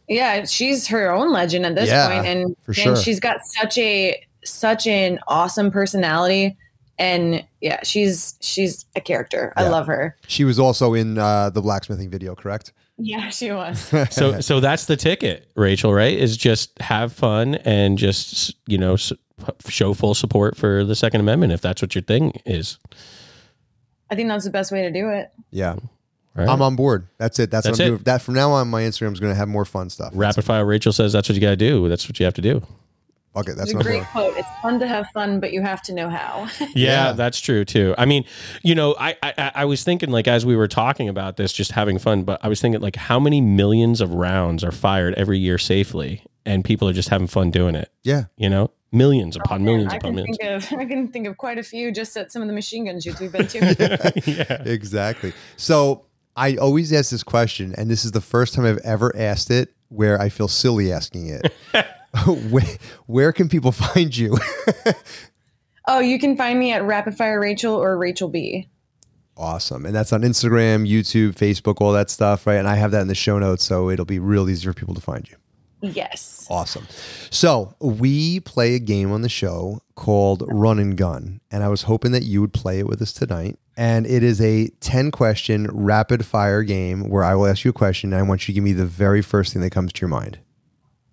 Yeah, 0.07 0.43
she's 0.45 0.87
her 0.87 1.11
own 1.11 1.31
legend 1.31 1.65
at 1.65 1.75
this 1.75 1.89
Yeah, 1.89 2.09
point, 2.09 2.25
and 2.27 2.55
for 2.63 2.71
and 2.71 2.75
sure. 2.77 2.95
she's 2.97 3.19
got 3.19 3.45
such 3.45 3.77
a 3.77 4.21
such 4.43 4.87
an 4.87 5.19
awesome 5.27 5.71
personality, 5.71 6.57
and 6.97 7.45
yeah, 7.61 7.79
she's 7.83 8.35
she's 8.41 8.85
a 8.95 9.01
character. 9.01 9.53
I 9.55 9.67
love 9.69 9.87
her. 9.87 10.17
She 10.27 10.43
was 10.43 10.59
also 10.59 10.93
in 10.93 11.17
uh, 11.17 11.49
the 11.51 11.61
blacksmithing 11.61 12.09
video, 12.09 12.35
correct? 12.35 12.73
Yeah, 12.97 13.29
she 13.29 13.51
was. 13.51 13.91
So, 14.11 14.41
so 14.41 14.59
that's 14.59 14.85
the 14.85 14.97
ticket, 14.97 15.49
Rachel. 15.55 15.93
Right? 15.93 16.17
Is 16.17 16.35
just 16.37 16.77
have 16.81 17.13
fun 17.13 17.55
and 17.55 17.97
just 17.97 18.55
you 18.67 18.77
know 18.77 18.97
show 19.67 19.93
full 19.93 20.13
support 20.13 20.57
for 20.57 20.83
the 20.83 20.95
Second 20.95 21.21
Amendment 21.21 21.53
if 21.53 21.61
that's 21.61 21.81
what 21.81 21.95
your 21.95 22.01
thing 22.03 22.33
is. 22.45 22.77
I 24.09 24.15
think 24.15 24.27
that's 24.27 24.43
the 24.43 24.51
best 24.51 24.71
way 24.71 24.81
to 24.81 24.91
do 24.91 25.09
it. 25.09 25.31
yeah. 25.51 25.77
Right? 26.33 26.47
I'm 26.47 26.61
on 26.61 26.75
board. 26.75 27.07
That's 27.17 27.39
it. 27.39 27.51
That's, 27.51 27.65
That's 27.65 27.79
what 27.79 27.83
I'm 27.85 27.87
it. 27.87 27.97
doing. 27.97 28.03
That 28.03 28.21
from 28.21 28.35
now 28.35 28.51
on, 28.51 28.69
my 28.69 28.83
Instagram 28.83 29.11
is 29.13 29.19
going 29.19 29.33
to 29.33 29.37
have 29.37 29.49
more 29.49 29.65
fun 29.65 29.89
stuff. 29.89 30.11
Rapid 30.15 30.45
fire. 30.45 30.65
Rachel 30.65 30.93
says 30.93 31.11
that's 31.11 31.27
what 31.27 31.35
you 31.35 31.41
got 31.41 31.49
to 31.49 31.55
do. 31.57 31.89
That's 31.89 32.07
what 32.07 32.19
you 32.19 32.25
have 32.25 32.33
to 32.35 32.41
do. 32.41 32.61
Okay, 33.33 33.53
that's 33.53 33.71
It's 33.71 33.79
a 33.79 33.83
great 33.83 33.93
doing. 33.95 34.05
quote. 34.11 34.37
It's 34.37 34.47
fun 34.61 34.77
to 34.81 34.87
have 34.87 35.07
fun, 35.13 35.39
but 35.39 35.53
you 35.53 35.61
have 35.61 35.81
to 35.83 35.93
know 35.93 36.09
how. 36.09 36.47
Yeah, 36.59 36.65
Yeah. 36.75 37.11
that's 37.13 37.39
true 37.39 37.63
too. 37.63 37.95
I 37.97 38.05
mean, 38.05 38.25
you 38.61 38.75
know, 38.75 38.93
I, 38.99 39.15
I 39.23 39.51
I 39.55 39.65
was 39.65 39.83
thinking 39.85 40.09
like 40.09 40.27
as 40.27 40.45
we 40.45 40.55
were 40.55 40.67
talking 40.67 41.07
about 41.07 41.37
this, 41.37 41.53
just 41.53 41.71
having 41.71 41.97
fun, 41.97 42.23
but 42.23 42.43
I 42.43 42.49
was 42.49 42.59
thinking 42.59 42.81
like 42.81 42.97
how 42.97 43.19
many 43.21 43.39
millions 43.39 44.01
of 44.01 44.13
rounds 44.13 44.63
are 44.65 44.71
fired 44.73 45.13
every 45.15 45.37
year 45.39 45.57
safely, 45.57 46.23
and 46.45 46.65
people 46.65 46.89
are 46.89 46.93
just 46.93 47.07
having 47.07 47.27
fun 47.27 47.51
doing 47.51 47.73
it. 47.75 47.89
Yeah. 48.03 48.25
You 48.35 48.49
know, 48.49 48.71
millions 48.91 49.37
upon 49.37 49.61
oh, 49.61 49.63
millions 49.65 49.93
I 49.93 49.97
upon 49.97 50.09
can 50.09 50.15
millions. 50.15 50.37
think 50.37 50.73
of 50.73 50.79
I 50.79 50.85
can 50.85 51.07
think 51.07 51.27
of 51.27 51.37
quite 51.37 51.57
a 51.57 51.63
few 51.63 51.93
just 51.93 52.17
at 52.17 52.33
some 52.33 52.41
of 52.41 52.49
the 52.49 52.53
machine 52.53 52.85
gun 52.85 52.99
shoots 52.99 53.21
we've 53.21 53.31
been 53.31 53.47
to. 53.47 54.21
yeah. 54.25 54.61
Exactly. 54.65 55.31
So 55.55 56.03
I 56.35 56.55
always 56.55 56.93
ask 56.93 57.11
this 57.11 57.23
question, 57.23 57.73
and 57.77 57.89
this 57.89 58.05
is 58.05 58.11
the 58.11 58.21
first 58.21 58.53
time 58.53 58.65
I've 58.65 58.77
ever 58.79 59.15
asked 59.15 59.51
it 59.51 59.73
where 59.89 60.19
I 60.19 60.29
feel 60.29 60.47
silly 60.47 60.91
asking 60.91 61.27
it. 61.27 61.53
where, 62.49 62.77
where 63.05 63.31
can 63.31 63.47
people 63.49 63.71
find 63.73 64.15
you? 64.15 64.37
oh, 65.87 65.99
you 65.99 66.19
can 66.19 66.35
find 66.35 66.59
me 66.59 66.71
at 66.73 66.83
Rapid 66.83 67.15
Fire 67.15 67.39
Rachel 67.39 67.73
or 67.73 67.97
Rachel 67.97 68.27
Bee. 68.27 68.67
awesome. 69.37 69.85
And 69.85 69.95
that's 69.95 70.11
on 70.13 70.21
Instagram, 70.21 70.87
YouTube, 70.89 71.35
Facebook, 71.35 71.75
all 71.79 71.93
that 71.93 72.09
stuff, 72.09 72.45
right? 72.45 72.55
And 72.55 72.67
I 72.67 72.75
have 72.75 72.91
that 72.91 73.01
in 73.01 73.07
the 73.07 73.15
show 73.15 73.39
notes, 73.39 73.63
so 73.63 73.89
it'll 73.89 74.05
be 74.05 74.19
real 74.19 74.49
easy 74.49 74.65
for 74.67 74.73
people 74.73 74.93
to 74.95 75.01
find 75.01 75.29
you. 75.29 75.37
Yes. 75.81 76.47
Awesome. 76.49 76.87
So 77.29 77.75
we 77.79 78.39
play 78.39 78.75
a 78.75 78.79
game 78.79 79.11
on 79.11 79.21
the 79.21 79.29
show 79.29 79.81
called 79.95 80.43
Run 80.47 80.79
and 80.79 80.95
Gun, 80.97 81.41
and 81.51 81.63
I 81.63 81.69
was 81.69 81.83
hoping 81.83 82.11
that 82.11 82.23
you 82.23 82.41
would 82.41 82.53
play 82.53 82.79
it 82.79 82.87
with 82.87 83.01
us 83.01 83.13
tonight. 83.13 83.57
And 83.77 84.05
it 84.05 84.21
is 84.21 84.39
a 84.41 84.67
10 84.81 85.11
question 85.11 85.67
rapid 85.71 86.25
fire 86.25 86.61
game 86.61 87.09
where 87.09 87.23
I 87.23 87.35
will 87.35 87.47
ask 87.47 87.63
you 87.63 87.69
a 87.71 87.73
question 87.73 88.13
and 88.13 88.19
I 88.19 88.23
want 88.27 88.47
you 88.47 88.53
to 88.53 88.55
give 88.55 88.63
me 88.63 88.73
the 88.73 88.85
very 88.85 89.21
first 89.21 89.53
thing 89.53 89.61
that 89.63 89.71
comes 89.71 89.93
to 89.93 90.01
your 90.01 90.09
mind. 90.09 90.39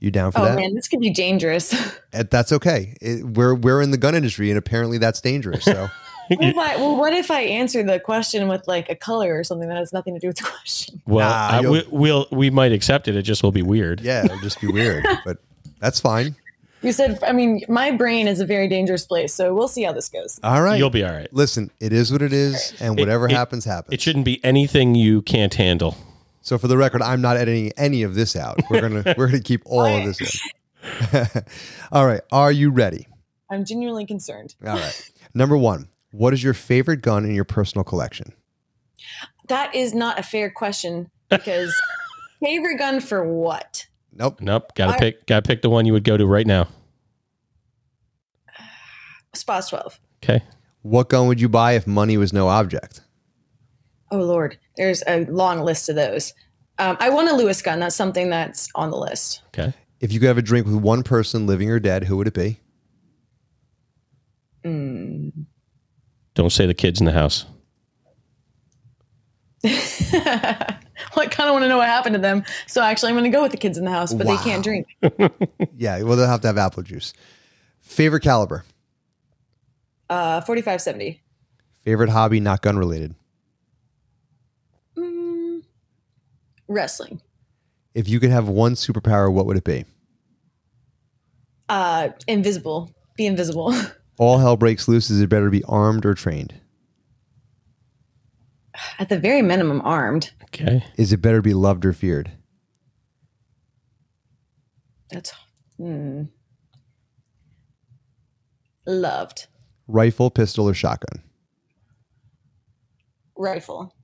You 0.00 0.11
down 0.11 0.33
for 0.33 0.40
Oh 0.40 0.44
that? 0.44 0.52
Oh 0.52 0.57
man, 0.57 0.74
this 0.74 0.87
could 0.87 1.00
be 1.00 1.11
dangerous. 1.11 1.74
Uh, 2.14 2.24
That's 2.31 2.52
okay. 2.52 2.94
It, 3.02 3.22
we're 3.22 3.54
we're 3.54 3.83
in 3.83 3.90
the 3.90 3.98
gun 3.98 4.14
industry, 4.14 4.50
and 4.50 4.57
apparently 4.57 4.96
that's 4.96 5.20
dangerous. 5.20 5.62
So 5.62 5.88
what 6.29 6.45
if 6.49 6.57
I, 6.57 6.77
well, 6.77 6.97
what 6.97 7.12
if 7.12 7.31
I 7.31 7.41
answer 7.43 7.83
the 7.83 7.99
question 8.01 8.49
with 8.49 8.67
like 8.69 8.88
a 8.91 8.95
color 8.95 9.38
or 9.38 9.45
something 9.45 9.69
that 9.69 9.77
has 9.79 9.93
nothing 9.93 10.14
to 10.14 10.21
do 10.21 10.29
with 10.29 10.37
the 10.38 10.45
question? 10.59 11.01
Well, 11.07 11.29
Nah, 11.29 11.59
I- 11.59 11.71
we, 11.71 11.85
we'll 11.91 12.27
we 12.31 12.51
might 12.51 12.73
accept 12.73 13.09
it. 13.09 13.17
It 13.17 13.23
just 13.23 13.43
will 13.43 13.53
be 13.53 13.62
weird. 13.62 14.01
yeah, 14.01 14.25
it'll 14.25 14.41
just 14.41 14.61
be 14.61 14.67
weird, 14.69 15.05
but 15.25 15.38
that's 15.81 16.01
fine. 16.01 16.37
You 16.81 16.93
said, 16.93 17.19
I 17.25 17.33
mean, 17.33 17.62
my 17.69 17.91
brain 17.91 18.29
is 18.29 18.38
a 18.38 18.47
very 18.47 18.69
dangerous 18.69 19.05
place, 19.05 19.35
so 19.35 19.53
we'll 19.53 19.67
see 19.67 19.83
how 19.83 19.93
this 19.93 20.09
goes. 20.09 20.38
All 20.45 20.62
right. 20.62 20.79
You'll 20.79 20.91
be 20.91 21.03
all 21.05 21.11
right. 21.11 21.27
Listen, 21.33 21.73
it 21.81 21.93
is 21.93 22.12
what 22.12 22.23
it 22.23 22.33
is, 22.33 22.73
and 22.81 22.97
whatever 22.97 23.27
it- 23.27 23.33
happens, 23.33 23.64
happens. 23.64 23.95
It 23.95 24.01
shouldn't 24.01 24.25
be 24.25 24.43
anything 24.45 24.95
you 24.95 25.23
can't 25.23 25.53
handle. 25.55 25.97
so 26.41 26.57
for 26.57 26.69
the 26.69 26.77
record, 26.77 27.03
I'm 27.03 27.21
not 27.21 27.37
editing 27.37 27.73
any 27.77 28.05
of 28.05 28.14
this 28.14 28.37
out. 28.37 28.61
We're 28.71 28.81
gonna 28.83 29.14
we're 29.19 29.27
gonna 29.27 29.41
keep 29.41 29.62
all 29.67 29.87
of 29.87 30.05
this 30.05 30.21
in. 30.21 31.27
all 31.91 32.07
right. 32.07 32.21
Are 32.31 32.53
you 32.53 32.71
ready? 32.71 33.09
I'm 33.51 33.64
genuinely 33.64 34.07
concerned. 34.07 34.55
All 34.64 34.77
right. 34.77 35.11
Number 35.35 35.57
one. 35.57 35.88
What 36.11 36.33
is 36.33 36.42
your 36.42 36.55
favorite 36.55 37.03
gun 37.03 37.25
in 37.25 37.35
your 37.35 37.44
personal 37.44 37.85
collection? 37.85 38.33
That 39.49 39.75
is 39.75 39.94
not 39.94 40.18
a 40.18 40.23
fair 40.23 40.51
question 40.51 41.11
because 41.29 41.75
favorite 42.42 42.79
gun 42.79 43.01
for 43.01 43.25
what? 43.25 43.87
Nope. 44.12 44.40
Nope. 44.40 44.75
Got 44.75 44.87
to 44.88 44.92
I- 44.94 44.99
pick. 44.99 45.27
Got 45.27 45.44
to 45.44 45.49
pick 45.49 45.62
the 45.62 45.71
one 45.71 45.87
you 45.87 45.92
would 45.92 46.05
go 46.05 46.16
to 46.16 46.27
right 46.27 46.47
now. 46.47 46.68
Spots 49.35 49.68
12. 49.68 50.01
Okay. 50.23 50.42
What 50.83 51.09
gun 51.11 51.29
would 51.29 51.40
you 51.40 51.49
buy 51.49 51.73
if 51.73 51.87
money 51.87 52.16
was 52.16 52.33
no 52.33 52.49
object? 52.49 53.03
Oh 54.11 54.18
Lord, 54.18 54.59
there's 54.77 55.03
a 55.07 55.27
long 55.27 55.61
list 55.61 55.88
of 55.90 55.97
those. 55.97 56.33
Um, 56.79 56.97
I 56.99 57.11
want 57.11 57.29
a 57.29 57.35
Lewis 57.35 57.61
gun. 57.61 57.81
That's 57.81 57.94
something 57.94 58.31
that's 58.31 58.68
on 58.75 58.90
the 58.90 58.97
list. 58.97 59.42
Okay. 59.49 59.75
If 60.01 60.12
you 60.12 60.21
could 60.21 60.29
have 60.29 60.38
a 60.38 60.42
drink 60.42 60.66
with 60.66 60.77
one 60.77 61.03
person, 61.03 61.47
living 61.47 61.71
or 61.71 61.79
dead, 61.79 62.05
who 62.05 62.16
would 62.16 62.29
it 62.29 62.35
be? 62.35 62.61
Mm. 64.64 65.47
Don't 66.38 66.51
say 66.51 66.66
the 66.66 66.74
kids 66.74 67.01
in 67.01 67.05
the 67.05 67.11
house. 67.11 67.46
well, 69.64 69.72
I 69.72 71.27
kind 71.27 71.48
of 71.48 71.53
want 71.53 71.64
to 71.64 71.68
know 71.68 71.79
what 71.79 71.88
happened 71.88 72.14
to 72.14 72.20
them. 72.20 72.44
So 72.68 72.81
actually, 72.81 73.09
I'm 73.09 73.16
going 73.16 73.24
to 73.29 73.37
go 73.37 73.42
with 73.42 73.51
the 73.51 73.57
kids 73.59 73.77
in 73.77 73.85
the 73.85 73.90
house, 73.90 74.14
but 74.14 74.29
they 74.29 74.37
can't 74.37 74.62
drink. 74.62 74.87
Yeah, 75.77 76.01
well, 76.03 76.16
they'll 76.16 76.29
have 76.29 76.40
to 76.42 76.46
have 76.46 76.57
apple 76.57 76.85
juice. 76.85 77.12
Favorite 77.81 78.22
caliber? 78.22 78.64
Uh, 80.09 80.40
4570. 80.42 81.20
Favorite 81.83 82.11
hobby, 82.11 82.38
not 82.38 82.62
gun 82.62 82.79
related? 82.79 83.16
Mm. 84.96 85.64
Wrestling. 86.68 87.20
If 87.94 88.09
you 88.09 88.20
could 88.20 88.31
have 88.31 88.48
one 88.48 88.74
superpower, 88.74 89.33
what 89.33 89.46
would 89.46 89.57
it 89.57 89.64
be? 89.64 89.87
Uh, 91.68 92.11
invisible. 92.29 92.92
Be 93.16 93.27
invisible. 93.27 93.74
All 94.18 94.38
hell 94.38 94.57
breaks 94.57 94.88
loose. 94.88 95.11
Is 95.11 95.20
it 95.20 95.28
better 95.28 95.46
to 95.46 95.50
be 95.50 95.64
armed 95.64 96.04
or 96.04 96.14
trained? 96.14 96.54
At 98.98 99.09
the 99.09 99.18
very 99.18 99.42
minimum, 99.42 99.81
armed. 99.85 100.33
Okay. 100.44 100.85
Is 100.96 101.12
it 101.12 101.22
better 101.22 101.38
to 101.38 101.42
be 101.42 101.54
loved 101.54 101.85
or 101.87 101.92
feared? 101.92 102.31
That's 105.11 105.33
hmm. 105.76 106.24
loved. 108.87 109.46
Rifle, 109.87 110.31
pistol, 110.31 110.68
or 110.68 110.74
shotgun? 110.74 111.22
Rifle. 113.37 113.94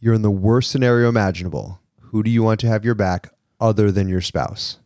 You're 0.00 0.14
in 0.14 0.22
the 0.22 0.30
worst 0.30 0.70
scenario 0.70 1.08
imaginable. 1.08 1.80
Who 2.00 2.22
do 2.22 2.30
you 2.30 2.42
want 2.42 2.58
to 2.60 2.66
have 2.66 2.84
your 2.84 2.94
back 2.94 3.30
other 3.60 3.92
than 3.92 4.08
your 4.08 4.20
spouse? 4.20 4.78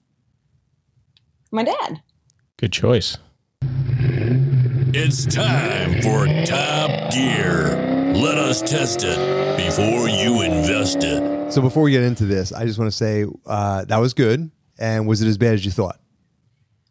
My 1.51 1.65
dad. 1.65 2.03
Good 2.59 2.73
choice. 2.73 3.17
It's 4.99 5.27
time 5.27 6.01
for 6.01 6.25
Top 6.47 7.13
Gear. 7.13 8.15
Let 8.15 8.39
us 8.39 8.63
test 8.63 9.01
it 9.05 9.57
before 9.59 10.09
you 10.09 10.41
invest 10.41 10.99
it. 11.03 11.53
So 11.53 11.61
before 11.61 11.83
we 11.83 11.91
get 11.91 12.03
into 12.03 12.25
this, 12.25 12.51
I 12.51 12.65
just 12.65 12.79
want 12.79 12.91
to 12.91 12.97
say 12.97 13.27
uh, 13.45 13.85
that 13.85 13.99
was 13.99 14.15
good. 14.15 14.51
And 14.79 15.07
was 15.07 15.21
it 15.21 15.29
as 15.29 15.37
bad 15.37 15.53
as 15.55 15.65
you 15.67 15.71
thought? 15.71 16.01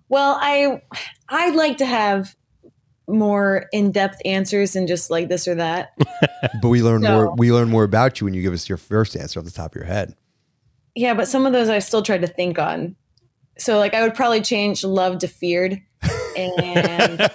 Well, 0.08 0.38
I 0.40 0.82
I'd 1.30 1.56
like 1.56 1.78
to 1.78 1.86
have 1.88 2.36
more 3.08 3.66
in-depth 3.74 4.22
answers 4.24 4.74
than 4.74 4.86
just 4.86 5.10
like 5.10 5.28
this 5.28 5.48
or 5.48 5.56
that. 5.56 5.98
But 6.62 6.70
we 6.70 6.84
learn 6.84 7.02
No. 7.02 7.12
more. 7.12 7.36
We 7.36 7.52
learn 7.52 7.70
more 7.70 7.84
about 7.84 8.22
you 8.22 8.26
when 8.26 8.36
you 8.36 8.44
give 8.44 8.54
us 8.54 8.70
your 8.70 8.78
first 8.78 9.16
answer 9.16 9.40
off 9.40 9.46
the 9.46 9.52
top 9.52 9.72
of 9.72 9.76
your 9.78 9.86
head. 9.86 10.16
yeah, 10.94 11.16
but 11.16 11.28
some 11.28 11.48
of 11.48 11.54
those 11.54 11.70
I 11.70 11.80
still 11.80 12.04
tried 12.04 12.22
to 12.22 12.28
think 12.28 12.60
on. 12.60 12.96
So 13.58 13.80
like 13.80 13.96
I 13.96 14.04
would 14.04 14.14
probably 14.14 14.42
change 14.42 14.84
love 14.84 15.18
to 15.20 15.28
feared. 15.28 15.82
And 16.38 17.30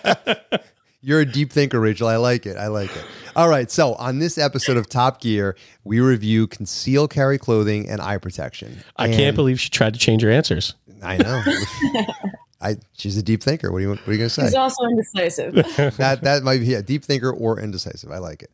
You're 1.02 1.20
a 1.20 1.26
deep 1.26 1.50
thinker, 1.50 1.80
Rachel. 1.80 2.08
I 2.08 2.16
like 2.16 2.44
it. 2.44 2.58
I 2.58 2.66
like 2.66 2.94
it. 2.94 3.04
All 3.34 3.48
right. 3.48 3.70
So 3.70 3.94
on 3.94 4.18
this 4.18 4.36
episode 4.36 4.76
of 4.76 4.86
Top 4.88 5.20
Gear, 5.22 5.56
we 5.82 5.98
review 6.00 6.46
conceal 6.46 7.08
carry 7.08 7.38
clothing 7.38 7.88
and 7.88 8.02
eye 8.02 8.18
protection. 8.18 8.82
I 8.96 9.06
And- 9.06 9.14
can't 9.14 9.34
believe 9.36 9.58
she 9.58 9.70
tried 9.70 9.94
to 9.94 10.00
change 10.00 10.22
her 10.22 10.30
answers. 10.30 10.74
I 11.02 11.16
know. 11.16 11.42
I 12.60 12.76
she's 12.92 13.16
a 13.16 13.22
deep 13.22 13.42
thinker. 13.42 13.72
What 13.72 13.78
do 13.78 13.84
you 13.84 13.90
what 13.92 14.06
are 14.06 14.12
you 14.12 14.18
gonna 14.18 14.28
say? 14.28 14.42
he's 14.42 14.54
also 14.54 14.84
indecisive. 14.84 15.54
that 15.96 16.20
that 16.22 16.42
might 16.42 16.60
be 16.60 16.74
a 16.74 16.82
deep 16.82 17.02
thinker 17.06 17.30
or 17.32 17.58
indecisive. 17.58 18.10
I 18.12 18.18
like 18.18 18.42
it. 18.42 18.50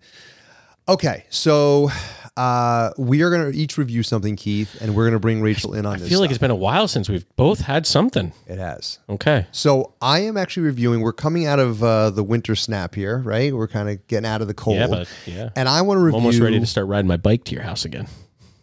Okay, 0.89 1.25
so 1.29 1.91
uh, 2.37 2.91
we 2.99 3.23
are 3.23 3.31
going 3.31 3.51
to 3.51 3.57
each 3.57 3.79
review 3.79 4.03
something, 4.03 4.37
Keith, 4.37 4.77
and 4.81 4.95
we're 4.95 5.05
going 5.05 5.15
to 5.15 5.19
bring 5.21 5.41
Rachel 5.41 5.73
in 5.75 5.87
on 5.87 5.95
I 5.95 5.99
this. 5.99 6.07
I 6.07 6.09
feel 6.11 6.21
like 6.21 6.31
it's 6.31 6.39
been 6.39 6.51
a 6.51 6.55
while 6.55 6.87
since 6.87 7.09
we've 7.09 7.25
both 7.37 7.61
had 7.61 7.87
something. 7.87 8.33
it 8.47 8.59
has. 8.59 8.99
Okay. 9.09 9.47
So 9.53 9.95
I 10.03 10.21
am 10.21 10.37
actually 10.37 10.65
reviewing. 10.65 11.01
We're 11.01 11.13
coming 11.13 11.47
out 11.47 11.59
of 11.59 11.83
uh, 11.83 12.11
the 12.11 12.23
winter 12.23 12.55
snap 12.55 12.95
here, 12.95 13.19
right? 13.19 13.55
We're 13.55 13.69
kind 13.69 13.89
of 13.89 14.07
getting 14.07 14.27
out 14.27 14.43
of 14.43 14.49
the 14.49 14.55
cold. 14.55 14.77
Yeah, 14.77 14.87
but 14.87 15.09
yeah. 15.27 15.51
and 15.57 15.69
I 15.69 15.83
want 15.83 15.97
to 15.99 16.01
I'm 16.01 16.05
review. 16.07 16.19
almost 16.19 16.41
ready 16.41 16.61
to 16.61 16.67
start 16.67 16.87
riding 16.89 17.09
my 17.09 17.17
bike 17.17 17.45
to 17.45 17.55
your 17.55 17.63
house 17.63 17.85
again. 17.85 18.07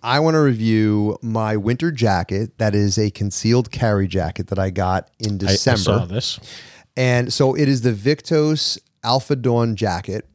I 0.04 0.20
want 0.20 0.36
to 0.36 0.40
review 0.42 1.18
my 1.22 1.56
winter 1.56 1.90
jacket. 1.90 2.58
That 2.58 2.76
is 2.76 2.98
a 2.98 3.10
concealed 3.10 3.72
carry 3.72 4.08
jacket 4.08 4.48
that 4.48 4.60
I 4.60 4.70
got 4.70 5.10
in 5.18 5.32
I, 5.32 5.36
I 5.36 5.38
December. 5.38 5.80
saw 5.80 6.06
this. 6.06 6.40
And 6.98 7.34
so 7.34 7.56
it 7.56 7.68
is 7.70 7.82
the 7.82 7.92
Viktos 7.94 8.78
Alpha 9.04 9.36
Dawn 9.36 9.76
jacket. 9.76 10.28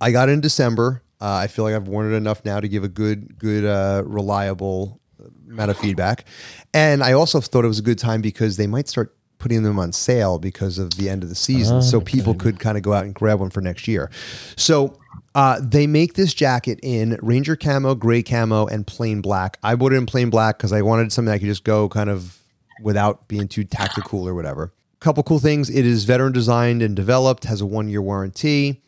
I 0.00 0.10
got 0.10 0.28
it 0.28 0.32
in 0.32 0.40
December. 0.40 1.02
Uh, 1.24 1.36
I 1.36 1.46
feel 1.46 1.64
like 1.64 1.74
I've 1.74 1.88
worn 1.88 2.12
it 2.12 2.14
enough 2.14 2.44
now 2.44 2.60
to 2.60 2.68
give 2.68 2.84
a 2.84 2.88
good, 2.88 3.38
good, 3.38 3.64
uh, 3.64 4.02
reliable 4.04 5.00
amount 5.48 5.70
of 5.70 5.78
feedback. 5.78 6.26
And 6.74 7.02
I 7.02 7.14
also 7.14 7.40
thought 7.40 7.64
it 7.64 7.68
was 7.68 7.78
a 7.78 7.82
good 7.82 7.98
time 7.98 8.20
because 8.20 8.58
they 8.58 8.66
might 8.66 8.88
start 8.88 9.16
putting 9.38 9.62
them 9.62 9.78
on 9.78 9.90
sale 9.92 10.38
because 10.38 10.78
of 10.78 10.90
the 10.98 11.08
end 11.08 11.22
of 11.22 11.30
the 11.30 11.34
season. 11.34 11.80
so 11.80 11.98
people 12.00 12.34
could 12.34 12.60
kind 12.60 12.76
of 12.76 12.82
go 12.82 12.92
out 12.92 13.04
and 13.04 13.14
grab 13.14 13.40
one 13.40 13.48
for 13.48 13.62
next 13.62 13.88
year. 13.88 14.10
So 14.58 14.98
uh, 15.34 15.60
they 15.62 15.86
make 15.86 16.12
this 16.12 16.34
jacket 16.34 16.78
in 16.82 17.18
Ranger 17.22 17.56
camo, 17.56 17.94
gray 17.94 18.22
camo, 18.22 18.66
and 18.66 18.86
plain 18.86 19.22
black. 19.22 19.58
I 19.62 19.76
bought 19.76 19.94
it 19.94 19.96
in 19.96 20.04
plain 20.04 20.28
black 20.28 20.58
because 20.58 20.72
I 20.74 20.82
wanted 20.82 21.10
something 21.10 21.32
I 21.32 21.38
could 21.38 21.48
just 21.48 21.64
go 21.64 21.88
kind 21.88 22.10
of 22.10 22.38
without 22.82 23.28
being 23.28 23.48
too 23.48 23.64
tactical 23.64 24.28
or 24.28 24.34
whatever. 24.34 24.74
Couple 25.00 25.22
cool 25.22 25.38
things. 25.38 25.70
It 25.70 25.86
is 25.86 26.04
veteran 26.04 26.32
designed 26.32 26.82
and 26.82 26.94
developed, 26.94 27.44
has 27.44 27.62
a 27.62 27.66
one 27.66 27.88
year 27.88 28.02
warranty. 28.02 28.82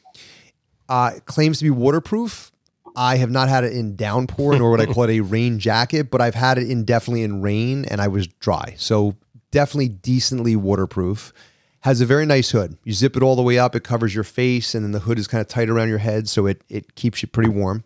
Uh, 0.88 1.12
claims 1.26 1.58
to 1.58 1.64
be 1.64 1.70
waterproof. 1.70 2.52
I 2.94 3.16
have 3.16 3.30
not 3.30 3.48
had 3.48 3.64
it 3.64 3.72
in 3.74 3.94
downpour, 3.96 4.58
nor 4.58 4.70
would 4.70 4.80
I 4.80 4.86
call 4.86 5.04
it 5.04 5.10
a 5.10 5.20
rain 5.20 5.58
jacket, 5.58 6.10
but 6.10 6.20
I've 6.22 6.34
had 6.34 6.56
it 6.58 6.70
in 6.70 6.84
definitely 6.84 7.22
in 7.24 7.42
rain 7.42 7.84
and 7.84 8.00
I 8.00 8.08
was 8.08 8.26
dry. 8.26 8.74
So 8.78 9.16
definitely 9.50 9.88
decently 9.90 10.56
waterproof. 10.56 11.32
Has 11.80 12.00
a 12.00 12.06
very 12.06 12.24
nice 12.26 12.50
hood. 12.50 12.78
You 12.84 12.92
zip 12.92 13.16
it 13.16 13.22
all 13.22 13.36
the 13.36 13.42
way 13.42 13.58
up, 13.58 13.76
it 13.76 13.84
covers 13.84 14.14
your 14.14 14.24
face, 14.24 14.74
and 14.74 14.82
then 14.84 14.92
the 14.92 15.00
hood 15.00 15.18
is 15.18 15.28
kind 15.28 15.40
of 15.40 15.46
tight 15.46 15.68
around 15.68 15.88
your 15.88 15.98
head, 15.98 16.28
so 16.28 16.46
it 16.46 16.62
it 16.68 16.94
keeps 16.96 17.22
you 17.22 17.28
pretty 17.28 17.50
warm. 17.50 17.84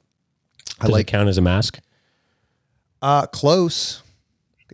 I 0.78 0.84
Does 0.86 0.92
like 0.92 1.08
it 1.08 1.10
count 1.10 1.28
as 1.28 1.36
a 1.36 1.42
mask? 1.42 1.80
uh 3.02 3.26
close. 3.26 4.02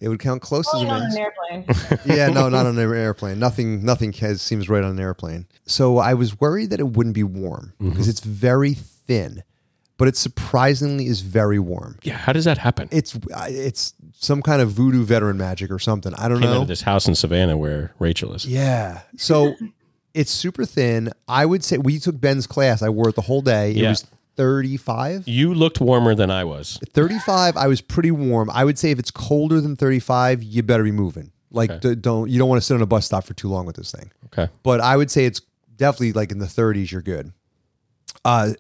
It 0.01 0.09
would 0.09 0.19
count 0.21 0.43
close 0.43 0.67
as 0.75 0.83
a 0.83 0.87
Only 0.89 1.07
an 1.07 1.19
airplane. 1.19 2.01
yeah, 2.17 2.29
no, 2.29 2.49
not 2.49 2.67
on 2.67 2.79
an 2.79 2.93
airplane. 2.95 3.39
Nothing, 3.39 3.85
nothing 3.85 4.13
has, 4.15 4.43
seems 4.43 4.69
right 4.69 4.85
on 4.85 4.91
an 4.93 5.01
airplane. 5.01 5.47
So 5.67 5.99
I 5.99 6.15
was 6.15 6.39
worried 6.41 6.71
that 6.71 6.81
it 6.81 6.89
wouldn't 6.89 7.15
be 7.15 7.23
warm 7.23 7.73
because 7.81 8.09
it's 8.09 8.21
very 8.21 8.75
thin, 8.75 9.43
but 9.99 10.09
it 10.09 10.17
surprisingly 10.17 11.07
is 11.07 11.21
very 11.23 11.59
warm. 11.59 11.99
Yeah. 12.03 12.17
How 12.17 12.33
does 12.33 12.45
that 12.45 12.59
happen? 12.59 12.89
It's 12.93 13.15
uh, 13.17 13.47
it's 13.49 13.95
some 14.19 14.43
kind 14.43 14.61
of 14.63 14.71
voodoo 14.71 15.05
veteran 15.05 15.39
magic 15.39 15.71
or 15.71 15.79
something. 15.79 16.15
I 16.15 16.29
don't 16.29 16.41
Came 16.41 16.49
out 16.51 16.55
know. 16.55 16.63
of 16.63 16.69
this 16.69 16.83
house 16.83 17.07
in 17.09 17.15
Savannah 17.15 17.57
where 17.57 17.93
Rachel 17.99 18.35
is. 18.35 18.45
Yeah. 18.47 19.01
So 19.17 19.55
it's 20.15 20.31
super 20.31 20.65
thin. 20.65 21.11
I 21.29 21.45
would 21.47 21.65
say 21.65 21.79
we 21.79 21.99
took 21.99 22.21
Ben's 22.21 22.47
class. 22.47 22.83
I 22.83 22.89
wore 22.89 23.09
it 23.09 23.15
the 23.15 23.23
whole 23.23 23.43
day. 23.43 23.71
It 23.71 23.77
Yeah. 23.77 23.91
was 23.91 24.07
35. 24.37 25.27
You 25.27 25.55
looked 25.55 25.81
warmer 25.81 26.15
than 26.15 26.31
I 26.31 26.45
was. 26.45 26.79
35, 26.93 27.57
I 27.57 27.67
was 27.67 27.81
pretty 27.81 28.11
warm. 28.11 28.51
I 28.51 28.65
would 28.65 28.79
say 28.79 28.91
if 28.91 28.99
it's 28.99 29.11
colder 29.11 29.61
than 29.61 29.77
35, 29.77 30.43
you 30.43 30.63
better 30.63 30.85
be 30.85 30.93
moving. 30.93 31.33
Like 31.51 31.71
Okay. 31.71 31.95
d- 31.95 32.01
don't 32.01 32.29
you 32.29 32.39
don't 32.39 32.49
want 32.49 32.61
to 32.61 32.67
sit 32.67 32.75
on 32.75 32.83
a 32.83 32.87
bus 32.87 33.07
stop 33.07 33.25
for 33.25 33.35
too 33.35 33.49
long 33.49 33.67
with 33.67 33.77
this 33.77 33.91
thing. 33.93 34.11
Okay. 34.27 34.51
But 34.63 34.81
I 34.81 34.97
would 34.97 35.11
say 35.11 35.25
it's 35.25 35.41
definitely 35.77 36.13
like 36.13 36.31
in 36.33 36.39
the 36.39 36.47
30s 36.47 36.91
you're 36.91 37.03
good. 37.03 37.33
Uh 38.25 38.51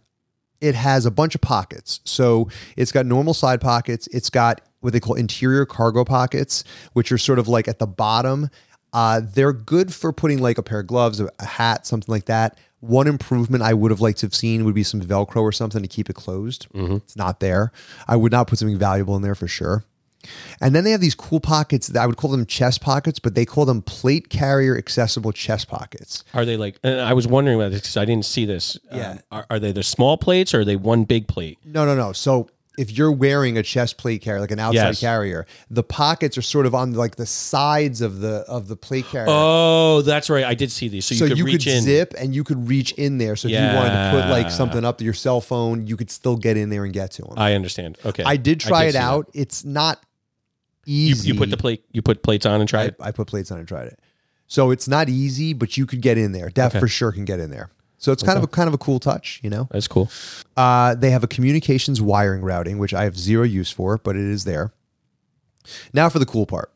it 0.60 0.74
has 0.74 1.04
a 1.04 1.10
bunch 1.10 1.34
of 1.34 1.40
pockets. 1.42 2.00
So 2.04 2.48
it's 2.76 2.90
got 2.92 3.04
normal 3.04 3.34
side 3.34 3.60
pockets. 3.60 4.06
It's 4.12 4.30
got 4.30 4.62
what 4.80 4.94
they 4.94 5.00
call 5.00 5.14
interior 5.16 5.66
cargo 5.66 6.04
pockets, 6.04 6.64
which 6.94 7.12
are 7.12 7.18
sort 7.18 7.38
of 7.38 7.46
like 7.48 7.68
at 7.68 7.78
the 7.78 7.86
bottom. 7.86 8.48
Uh, 8.94 9.20
they're 9.34 9.52
good 9.52 9.92
for 9.92 10.12
putting 10.14 10.38
like 10.38 10.56
a 10.56 10.62
pair 10.62 10.80
of 10.80 10.86
gloves, 10.86 11.20
a 11.20 11.44
hat, 11.44 11.86
something 11.86 12.10
like 12.10 12.24
that. 12.26 12.56
One 12.80 13.06
improvement 13.06 13.62
I 13.62 13.74
would 13.74 13.90
have 13.90 14.00
liked 14.00 14.18
to 14.18 14.26
have 14.26 14.34
seen 14.34 14.64
would 14.64 14.74
be 14.74 14.82
some 14.82 15.00
Velcro 15.00 15.42
or 15.42 15.52
something 15.52 15.82
to 15.82 15.88
keep 15.88 16.10
it 16.10 16.14
closed. 16.14 16.66
It's 16.74 17.16
not 17.16 17.40
there. 17.40 17.72
I 18.06 18.16
would 18.16 18.32
not 18.32 18.46
put 18.48 18.58
something 18.58 18.78
valuable 18.78 19.16
in 19.16 19.22
there 19.22 19.34
for 19.34 19.48
sure. 19.48 19.84
And 20.60 20.74
then 20.74 20.84
they 20.84 20.90
have 20.90 21.00
these 21.00 21.14
cool 21.14 21.40
pockets 21.40 21.86
that 21.88 22.02
I 22.02 22.06
would 22.06 22.16
call 22.16 22.30
them 22.30 22.46
chest 22.46 22.80
pockets, 22.80 23.18
but 23.18 23.34
they 23.34 23.44
call 23.44 23.64
them 23.64 23.82
plate 23.82 24.28
carrier 24.28 24.76
accessible 24.76 25.32
chest 25.32 25.68
pockets. 25.68 26.24
Are 26.34 26.44
they 26.44 26.56
like? 26.56 26.78
And 26.82 27.00
I 27.00 27.12
was 27.12 27.26
wondering 27.28 27.58
about 27.58 27.70
this 27.70 27.82
because 27.82 27.96
I 27.96 28.04
didn't 28.04 28.24
see 28.24 28.44
this. 28.44 28.78
Yeah. 28.92 29.10
Um, 29.10 29.18
are, 29.30 29.46
are 29.50 29.58
they 29.58 29.72
the 29.72 29.82
small 29.82 30.18
plates 30.18 30.52
or 30.54 30.60
are 30.60 30.64
they 30.64 30.76
one 30.76 31.04
big 31.04 31.28
plate? 31.28 31.58
No, 31.64 31.84
no, 31.84 31.94
no. 31.94 32.12
So 32.12 32.48
if 32.78 32.90
you're 32.96 33.10
wearing 33.12 33.56
a 33.58 33.62
chest 33.62 33.96
plate 33.98 34.20
carrier, 34.22 34.40
like 34.40 34.50
an 34.50 34.58
outside 34.58 34.88
Yes. 34.88 35.00
carrier, 35.00 35.46
the 35.70 35.82
pockets 35.82 36.36
are 36.36 36.42
sort 36.42 36.66
of 36.66 36.74
on 36.74 36.92
like 36.94 37.16
the 37.16 37.26
sides 37.26 38.00
of 38.00 38.20
the 38.20 38.44
of 38.48 38.68
the 38.68 38.76
plate 38.76 39.06
carrier. 39.06 39.26
Oh, 39.30 40.02
that's 40.02 40.28
right. 40.28 40.44
I 40.44 40.54
did 40.54 40.70
see 40.70 40.88
these. 40.88 41.06
So 41.06 41.14
you 41.14 41.18
so 41.20 41.28
could 41.28 41.38
you 41.38 41.44
reach 41.44 41.64
could 41.64 41.72
in. 41.74 41.82
zip 41.82 42.14
and 42.18 42.34
you 42.34 42.44
could 42.44 42.68
reach 42.68 42.92
in 42.92 43.18
there. 43.18 43.34
So 43.36 43.48
if 43.48 43.52
you 43.52 43.58
wanted 43.76 43.90
to 43.90 44.10
put 44.20 44.30
like 44.30 44.50
something 44.50 44.84
up 44.84 44.98
to 44.98 45.04
your 45.04 45.14
cell 45.14 45.40
phone, 45.40 45.86
you 45.86 45.96
could 45.96 46.10
still 46.10 46.36
get 46.36 46.56
in 46.56 46.68
there 46.70 46.84
and 46.84 46.92
get 46.92 47.10
to 47.12 47.22
them. 47.22 47.34
I 47.36 47.54
understand. 47.54 47.98
Okay. 48.04 48.22
I 48.24 48.36
did 48.36 48.60
try 48.60 48.84
it 48.84 48.92
see 48.92 48.98
that. 48.98 49.02
out. 49.04 49.30
It's 49.32 49.64
not 49.64 50.02
You, 50.84 51.10
easy. 51.12 51.28
you 51.28 51.34
put 51.34 51.50
the 51.50 51.56
plate. 51.56 51.84
You 51.92 52.02
put 52.02 52.22
plates 52.22 52.44
on 52.46 52.60
and 52.60 52.68
try 52.68 52.82
I, 52.82 52.84
it. 52.86 52.96
I 53.00 53.10
put 53.10 53.26
plates 53.26 53.50
on 53.50 53.58
and 53.58 53.66
tried 53.66 53.86
it. 53.88 53.98
So 54.48 54.70
it's 54.70 54.86
not 54.86 55.08
easy, 55.08 55.54
but 55.54 55.76
you 55.76 55.86
could 55.86 56.00
get 56.02 56.18
in 56.18 56.30
there. 56.32 56.50
Def 56.50 56.72
Okay. 56.72 56.78
for 56.80 56.86
sure 56.88 57.10
can 57.10 57.24
get 57.24 57.40
in 57.40 57.50
there. 57.50 57.70
So 57.98 58.12
it's 58.12 58.22
kind 58.22 58.38
of 58.38 58.44
a 58.44 58.46
kind 58.46 58.68
of 58.68 58.74
a 58.74 58.78
cool 58.78 59.00
touch, 59.00 59.40
you 59.42 59.50
know. 59.50 59.68
That's 59.70 59.88
cool. 59.88 60.10
Uh, 60.56 60.94
they 60.94 61.10
have 61.10 61.24
a 61.24 61.26
communications 61.26 62.00
wiring 62.00 62.42
routing, 62.42 62.78
which 62.78 62.94
I 62.94 63.04
have 63.04 63.16
zero 63.16 63.44
use 63.44 63.70
for, 63.70 63.98
but 63.98 64.16
it 64.16 64.22
is 64.22 64.44
there. 64.44 64.72
Now 65.92 66.08
for 66.08 66.18
the 66.18 66.26
cool 66.26 66.46
part. 66.46 66.72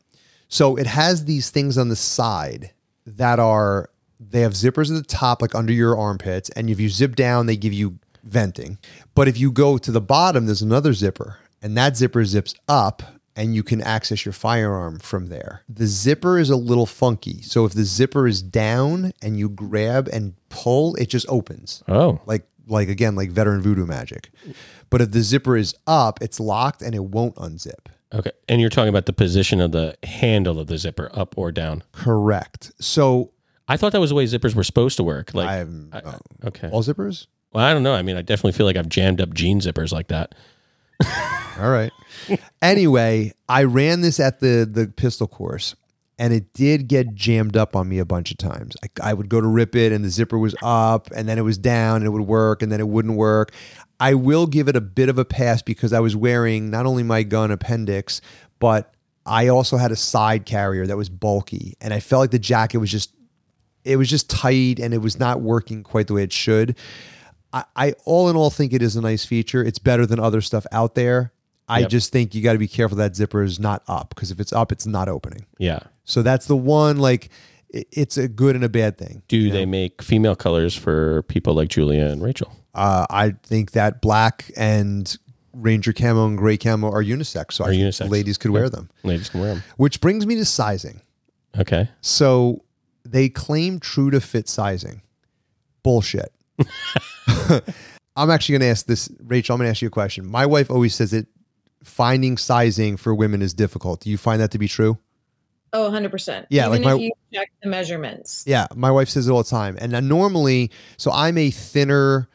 So 0.47 0.75
it 0.75 0.87
has 0.87 1.25
these 1.25 1.49
things 1.49 1.77
on 1.77 1.89
the 1.89 1.95
side 1.95 2.71
that 3.05 3.39
are 3.39 3.89
they 4.19 4.41
have 4.41 4.53
zippers 4.53 4.89
at 4.89 4.95
the 4.95 5.07
top, 5.07 5.41
like 5.41 5.55
under 5.55 5.73
your 5.73 5.97
armpits, 5.97 6.49
and 6.51 6.69
if 6.69 6.79
you 6.79 6.89
zip 6.89 7.15
down, 7.15 7.45
they 7.45 7.57
give 7.57 7.73
you 7.73 7.99
venting. 8.23 8.77
But 9.15 9.27
if 9.27 9.39
you 9.39 9.51
go 9.51 9.77
to 9.77 9.91
the 9.91 10.01
bottom, 10.01 10.45
there's 10.45 10.61
another 10.61 10.93
zipper, 10.93 11.37
and 11.61 11.75
that 11.77 11.97
zipper 11.97 12.23
zips 12.25 12.53
up, 12.67 13.01
and 13.35 13.55
you 13.55 13.63
can 13.63 13.81
access 13.81 14.25
your 14.25 14.33
firearm 14.33 14.99
from 14.99 15.27
there. 15.27 15.63
The 15.69 15.87
zipper 15.87 16.37
is 16.37 16.49
a 16.49 16.55
little 16.57 16.85
funky. 16.85 17.41
So 17.41 17.65
if 17.65 17.73
the 17.73 17.83
zipper 17.83 18.27
is 18.27 18.41
down 18.41 19.13
and 19.21 19.37
you 19.39 19.47
grab 19.49 20.07
and 20.11 20.33
pull, 20.49 20.95
it 20.95 21.07
just 21.09 21.25
opens 21.29 21.83
Oh, 21.87 22.19
like 22.25 22.45
like 22.67 22.89
again 22.89 23.15
like 23.15 23.31
veteran 23.31 23.59
voodoo 23.61 23.87
magic 23.87 24.29
but 24.91 25.01
if 25.01 25.11
the 25.11 25.21
zipper 25.21 25.57
is 25.57 25.73
up 25.87 26.21
it's 26.21 26.39
locked 26.39 26.83
and 26.83 26.93
it 26.93 27.03
won't 27.03 27.35
unzip 27.35 27.87
okay. 28.13 28.31
And 28.47 28.61
you're 28.61 28.69
talking 28.69 28.87
about 28.89 29.07
the 29.07 29.13
position 29.13 29.59
of 29.59 29.71
the 29.71 29.97
handle 30.03 30.59
of 30.59 30.67
the 30.67 30.77
zipper, 30.77 31.09
up 31.13 31.33
or 31.37 31.51
down. 31.51 31.81
correct 31.91 32.71
so 32.79 33.31
I 33.67 33.77
thought 33.77 33.93
that 33.93 33.99
was 33.99 34.11
the 34.11 34.15
way 34.15 34.25
zippers 34.25 34.53
were 34.53 34.63
supposed 34.63 34.95
to 34.97 35.03
work. 35.03 35.33
Like, 35.33 35.49
i 35.49 35.55
have 35.55 35.69
I- 35.91 36.17
okay. 36.47 36.69
all 36.69 36.83
zippers 36.83 37.25
Well, 37.51 37.65
I 37.65 37.73
don't 37.73 37.83
know. 37.83 37.95
I 37.95 38.03
mean, 38.03 38.15
I 38.15 38.21
definitely 38.21 38.51
feel 38.53 38.67
like 38.67 38.75
I've 38.77 38.89
jammed 38.89 39.19
up 39.21 39.33
jean 39.33 39.59
zippers 39.59 39.91
like 39.91 40.07
that. 40.09 40.35
all 41.61 41.69
right 41.69 41.91
anyway 42.61 43.31
i 43.47 43.63
ran 43.63 44.01
this 44.01 44.19
at 44.19 44.39
the 44.39 44.67
the 44.69 44.87
pistol 44.87 45.27
course 45.27 45.75
and 46.19 46.33
it 46.33 46.53
did 46.53 46.87
get 46.87 47.15
jammed 47.15 47.57
up 47.57 47.75
on 47.75 47.89
me 47.89 47.97
a 47.97 48.05
bunch 48.05 48.29
of 48.31 48.37
times 48.37 48.75
I, 48.83 49.09
I 49.09 49.13
would 49.13 49.27
go 49.29 49.41
to 49.41 49.47
rip 49.47 49.75
it 49.75 49.91
and 49.91 50.05
the 50.05 50.09
zipper 50.09 50.37
was 50.37 50.55
up 50.61 51.09
and 51.11 51.27
then 51.27 51.37
it 51.37 51.43
was 51.43 51.57
down 51.57 51.97
and 51.97 52.05
it 52.05 52.09
would 52.09 52.27
work 52.27 52.61
and 52.61 52.71
then 52.71 52.79
it 52.79 52.87
wouldn't 52.87 53.15
work 53.15 53.51
i 53.99 54.13
will 54.13 54.47
give 54.47 54.67
it 54.67 54.75
a 54.75 54.81
bit 54.81 55.09
of 55.09 55.17
a 55.17 55.25
pass 55.25 55.61
because 55.61 55.93
i 55.93 55.99
was 55.99 56.15
wearing 56.15 56.69
not 56.69 56.85
only 56.85 57.03
my 57.03 57.23
gun 57.23 57.51
appendix 57.51 58.21
but 58.59 58.93
i 59.25 59.47
also 59.47 59.77
had 59.77 59.91
a 59.91 59.95
side 59.95 60.45
carrier 60.45 60.85
that 60.85 60.97
was 60.97 61.09
bulky 61.09 61.75
and 61.81 61.93
i 61.93 61.99
felt 61.99 62.21
like 62.21 62.31
the 62.31 62.39
jacket 62.39 62.77
was 62.77 62.91
just 62.91 63.13
it 63.83 63.97
was 63.97 64.09
just 64.09 64.29
tight 64.29 64.79
and 64.79 64.93
it 64.93 64.99
was 64.99 65.19
not 65.19 65.41
working 65.41 65.83
quite 65.83 66.07
the 66.07 66.13
way 66.13 66.23
it 66.23 66.33
should. 66.33 66.77
I, 67.53 67.63
I 67.75 67.93
all 68.05 68.29
in 68.29 68.35
all 68.35 68.49
think 68.49 68.73
it 68.73 68.81
is 68.81 68.95
a 68.95 69.01
nice 69.01 69.25
feature. 69.25 69.63
It's 69.63 69.79
better 69.79 70.05
than 70.05 70.19
other 70.19 70.41
stuff 70.41 70.65
out 70.71 70.95
there. 70.95 71.33
I 71.67 71.79
Yep. 71.81 71.89
just 71.89 72.11
think 72.11 72.35
you 72.35 72.41
got 72.41 72.53
to 72.53 72.59
be 72.59 72.67
careful 72.67 72.97
that 72.97 73.15
zipper 73.15 73.43
is 73.43 73.59
not 73.59 73.83
up 73.87 74.09
because 74.09 74.31
if 74.31 74.39
it's 74.39 74.51
up, 74.53 74.71
it's 74.71 74.85
not 74.85 75.07
opening. 75.07 75.45
Yeah. 75.57 75.79
So 76.03 76.21
that's 76.21 76.45
the 76.47 76.57
one. 76.57 76.97
Like 76.97 77.29
it's 77.69 78.17
a 78.17 78.27
good 78.27 78.55
and 78.55 78.63
a 78.65 78.69
bad 78.69 78.97
thing. 78.97 79.23
Do 79.29 79.49
they 79.49 79.65
make 79.65 80.01
female 80.01 80.35
colors 80.35 80.75
for 80.75 81.23
people 81.23 81.53
like 81.53 81.69
Julia 81.69 82.05
and 82.07 82.21
Rachel? 82.21 82.53
Uh, 82.73 83.05
I 83.09 83.35
think 83.43 83.71
that 83.71 84.01
black 84.01 84.51
and 84.57 85.15
ranger 85.53 85.93
camo 85.93 86.25
and 86.27 86.37
gray 86.37 86.57
camo 86.57 86.89
are 86.91 87.03
unisex, 87.03 87.53
so 87.53 87.63
Are 87.65 87.69
think 87.69 87.81
unisex. 87.83 88.09
ladies 88.09 88.37
could 88.37 88.51
wear 88.51 88.69
them. 88.69 88.89
Ladies 89.03 89.29
can 89.29 89.39
wear 89.41 89.53
them. 89.55 89.63
Which 89.77 90.01
brings 90.01 90.25
me 90.25 90.35
to 90.35 90.45
sizing. 90.45 91.01
Okay. 91.57 91.89
So 92.01 92.63
they 93.03 93.29
claim 93.29 93.79
true 93.79 94.09
to 94.11 94.19
fit 94.21 94.47
sizing. 94.49 95.01
Bullshit. 95.83 96.31
I'm 98.15 98.29
actually 98.29 98.53
going 98.53 98.61
to 98.61 98.67
ask 98.67 98.85
this, 98.85 99.09
Rachel. 99.23 99.53
I'm 99.53 99.59
going 99.59 99.67
to 99.67 99.71
ask 99.71 99.81
you 99.81 99.87
a 99.87 99.91
question. 99.91 100.25
My 100.27 100.45
wife 100.45 100.69
always 100.69 100.93
says 100.93 101.11
that 101.11 101.27
finding 101.83 102.37
sizing 102.37 102.97
for 102.97 103.13
women 103.15 103.41
is 103.41 103.53
difficult. 103.53 104.01
Do 104.01 104.09
you 104.09 104.17
find 104.17 104.41
that 104.41 104.51
to 104.51 104.57
be 104.59 104.67
true? 104.67 104.97
Oh, 105.73 105.89
100%. 105.89 106.47
Yeah, 106.49 106.67
Even 106.67 106.71
like 106.71 106.83
my- 106.83 106.93
if 106.95 107.01
you 107.01 107.11
check 107.33 107.49
the 107.63 107.69
measurements. 107.69 108.43
Yeah, 108.45 108.67
my 108.75 108.91
wife 108.91 109.07
says 109.09 109.27
it 109.27 109.31
all 109.31 109.43
the 109.43 109.49
time. 109.49 109.77
And 109.79 109.91
then 109.93 110.07
normally, 110.07 110.69
so 110.97 111.11
I'm 111.11 111.37
a 111.37 111.49
thinner, 111.49 112.27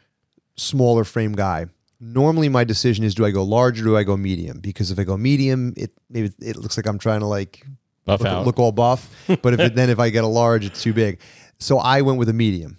smaller 0.57 1.05
frame 1.05 1.33
guy. 1.33 1.67
Normally, 2.01 2.49
my 2.49 2.65
decision 2.65 3.05
is: 3.05 3.15
do 3.15 3.25
I 3.25 3.31
go 3.31 3.43
large 3.43 3.81
or 3.81 3.85
do 3.85 3.97
I 3.97 4.05
go 4.05 4.17
medium? 4.17 4.61
Because 4.61 4.91
if 4.91 4.99
I 4.99 5.05
go 5.05 5.17
medium, 5.17 5.73
it 5.77 5.93
maybe 6.11 6.31
it 6.41 6.57
looks 6.57 6.77
like 6.77 6.87
I'm 6.87 6.99
trying 6.99 7.21
to 7.21 7.27
like 7.27 7.65
Buff 8.05 8.21
look, 8.21 8.29
out. 8.29 8.45
look 8.47 8.59
all 8.59 8.73
buff. 8.73 9.09
But 9.43 9.55
if 9.55 9.61
it, 9.61 9.75
then 9.75 9.89
if 9.91 9.99
I 9.99 10.11
get 10.11 10.23
a 10.23 10.27
large, 10.29 10.65
it's 10.67 10.83
too 10.83 10.93
big. 10.93 11.21
So 11.59 11.79
I 11.79 12.03
went 12.03 12.19
with 12.19 12.29
a 12.29 12.35
medium, 12.35 12.77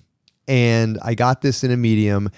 and 0.48 1.00
I 1.02 1.16
got 1.16 1.42
this 1.42 1.64
in 1.64 1.72
a 1.72 1.78
medium. 1.78 2.30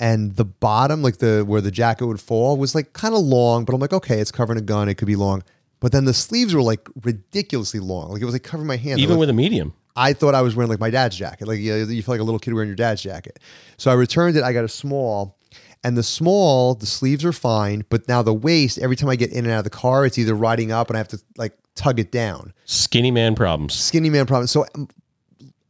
And 0.00 0.36
the 0.36 0.44
bottom, 0.44 1.02
like 1.02 1.18
the 1.18 1.44
where 1.46 1.60
the 1.60 1.70
jacket 1.72 2.06
would 2.06 2.20
fall, 2.20 2.56
was 2.56 2.74
like 2.74 2.92
kind 2.92 3.14
of 3.14 3.20
long. 3.20 3.64
But 3.64 3.74
I'm 3.74 3.80
like, 3.80 3.92
okay, 3.92 4.20
it's 4.20 4.30
covering 4.30 4.58
a 4.58 4.62
gun; 4.62 4.88
it 4.88 4.94
could 4.94 5.08
be 5.08 5.16
long. 5.16 5.42
But 5.80 5.92
then 5.92 6.04
the 6.04 6.14
sleeves 6.14 6.54
were 6.54 6.62
like 6.62 6.88
ridiculously 7.02 7.80
long. 7.80 8.12
Like 8.12 8.22
it 8.22 8.24
was 8.24 8.34
like 8.34 8.42
covering 8.42 8.66
my 8.68 8.76
hand. 8.76 9.00
Even 9.00 9.16
Like, 9.16 9.20
with 9.20 9.30
a 9.30 9.34
medium. 9.34 9.74
I 9.96 10.12
thought 10.12 10.34
I 10.34 10.42
was 10.42 10.54
wearing 10.54 10.70
like 10.70 10.78
my 10.78 10.90
dad's 10.90 11.16
jacket. 11.16 11.48
Like 11.48 11.58
you, 11.58 11.74
you 11.74 12.02
feel 12.02 12.14
like 12.14 12.20
a 12.20 12.24
little 12.24 12.38
kid 12.38 12.54
wearing 12.54 12.68
your 12.68 12.76
dad's 12.76 13.02
jacket. 13.02 13.40
So 13.76 13.90
I 13.90 13.94
returned 13.94 14.36
it. 14.36 14.44
I 14.44 14.52
got 14.52 14.64
a 14.64 14.68
small, 14.68 15.36
and 15.82 15.96
the 15.96 16.04
small, 16.04 16.74
the 16.76 16.86
sleeves 16.86 17.24
are 17.24 17.32
fine, 17.32 17.84
but 17.88 18.06
now 18.06 18.22
the 18.22 18.34
waist. 18.34 18.78
Every 18.78 18.94
time 18.94 19.08
I 19.08 19.16
get 19.16 19.32
in 19.32 19.44
and 19.44 19.52
out 19.52 19.58
of 19.58 19.64
the 19.64 19.70
car, 19.70 20.06
it's 20.06 20.16
either 20.16 20.34
riding 20.34 20.70
up 20.70 20.88
and 20.88 20.96
I 20.96 20.98
have 20.98 21.08
to 21.08 21.20
like 21.36 21.58
tug 21.74 21.98
it 21.98 22.12
down. 22.12 22.52
Skinny 22.64 23.10
man 23.10 23.34
problems. 23.34 23.74
Skinny 23.74 24.10
man 24.10 24.26
problems. 24.26 24.52
So 24.52 24.66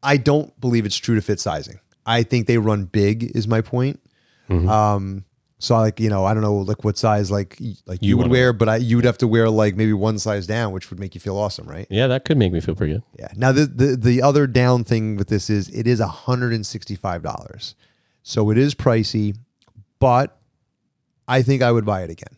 I 0.03 0.19
don't 0.19 0.59
believe 0.61 0.85
it's 0.85 0.97
true 0.97 1.15
to 1.15 1.23
fit 1.23 1.41
sizing. 1.41 1.81
I 2.05 2.23
think 2.23 2.47
they 2.47 2.59
run 2.59 2.85
big. 2.85 3.35
Is 3.35 3.49
my 3.49 3.63
point. 3.63 4.01
Mm-hmm. 4.49 4.69
Um. 4.69 5.25
So 5.61 5.77
like 5.77 5.99
you 5.99 6.09
know 6.09 6.25
I 6.25 6.35
don't 6.35 6.43
know 6.45 6.55
like 6.59 6.85
what 6.85 6.97
size 6.97 7.33
like 7.33 7.59
like 7.87 8.01
you, 8.01 8.11
You 8.11 8.17
would 8.17 8.23
wanna- 8.29 8.31
wear, 8.33 8.53
but 8.53 8.69
I 8.69 8.77
you 8.77 8.95
would 8.95 9.05
have 9.05 9.19
to 9.19 9.27
wear 9.27 9.51
like 9.51 9.75
maybe 9.75 9.93
one 9.93 10.19
size 10.21 10.47
down, 10.47 10.73
which 10.73 10.89
would 10.91 11.01
make 11.01 11.17
you 11.17 11.21
feel 11.21 11.37
awesome, 11.37 11.67
right? 11.69 11.87
Yeah, 11.91 12.07
that 12.07 12.25
could 12.25 12.37
make 12.39 12.53
me 12.53 12.61
feel 12.61 12.77
pretty 12.77 12.93
good. 12.93 13.03
Yeah. 13.19 13.29
Now 13.35 13.51
the 13.51 13.67
the 13.67 13.97
the 13.97 14.23
other 14.23 14.47
down 14.47 14.85
thing 14.85 15.17
with 15.17 15.27
this 15.29 15.51
is 15.51 15.69
it 15.71 15.89
is 15.89 15.99
hundred 16.01 16.53
and 16.53 16.65
sixty 16.65 16.95
five 16.95 17.23
dollars, 17.25 17.75
so 18.23 18.51
it 18.51 18.59
is 18.59 18.77
pricey, 18.77 19.37
but 19.99 20.39
I 21.27 21.43
think 21.43 21.61
I 21.63 21.73
would 21.73 21.85
buy 21.85 22.03
it 22.05 22.11
again. 22.11 22.37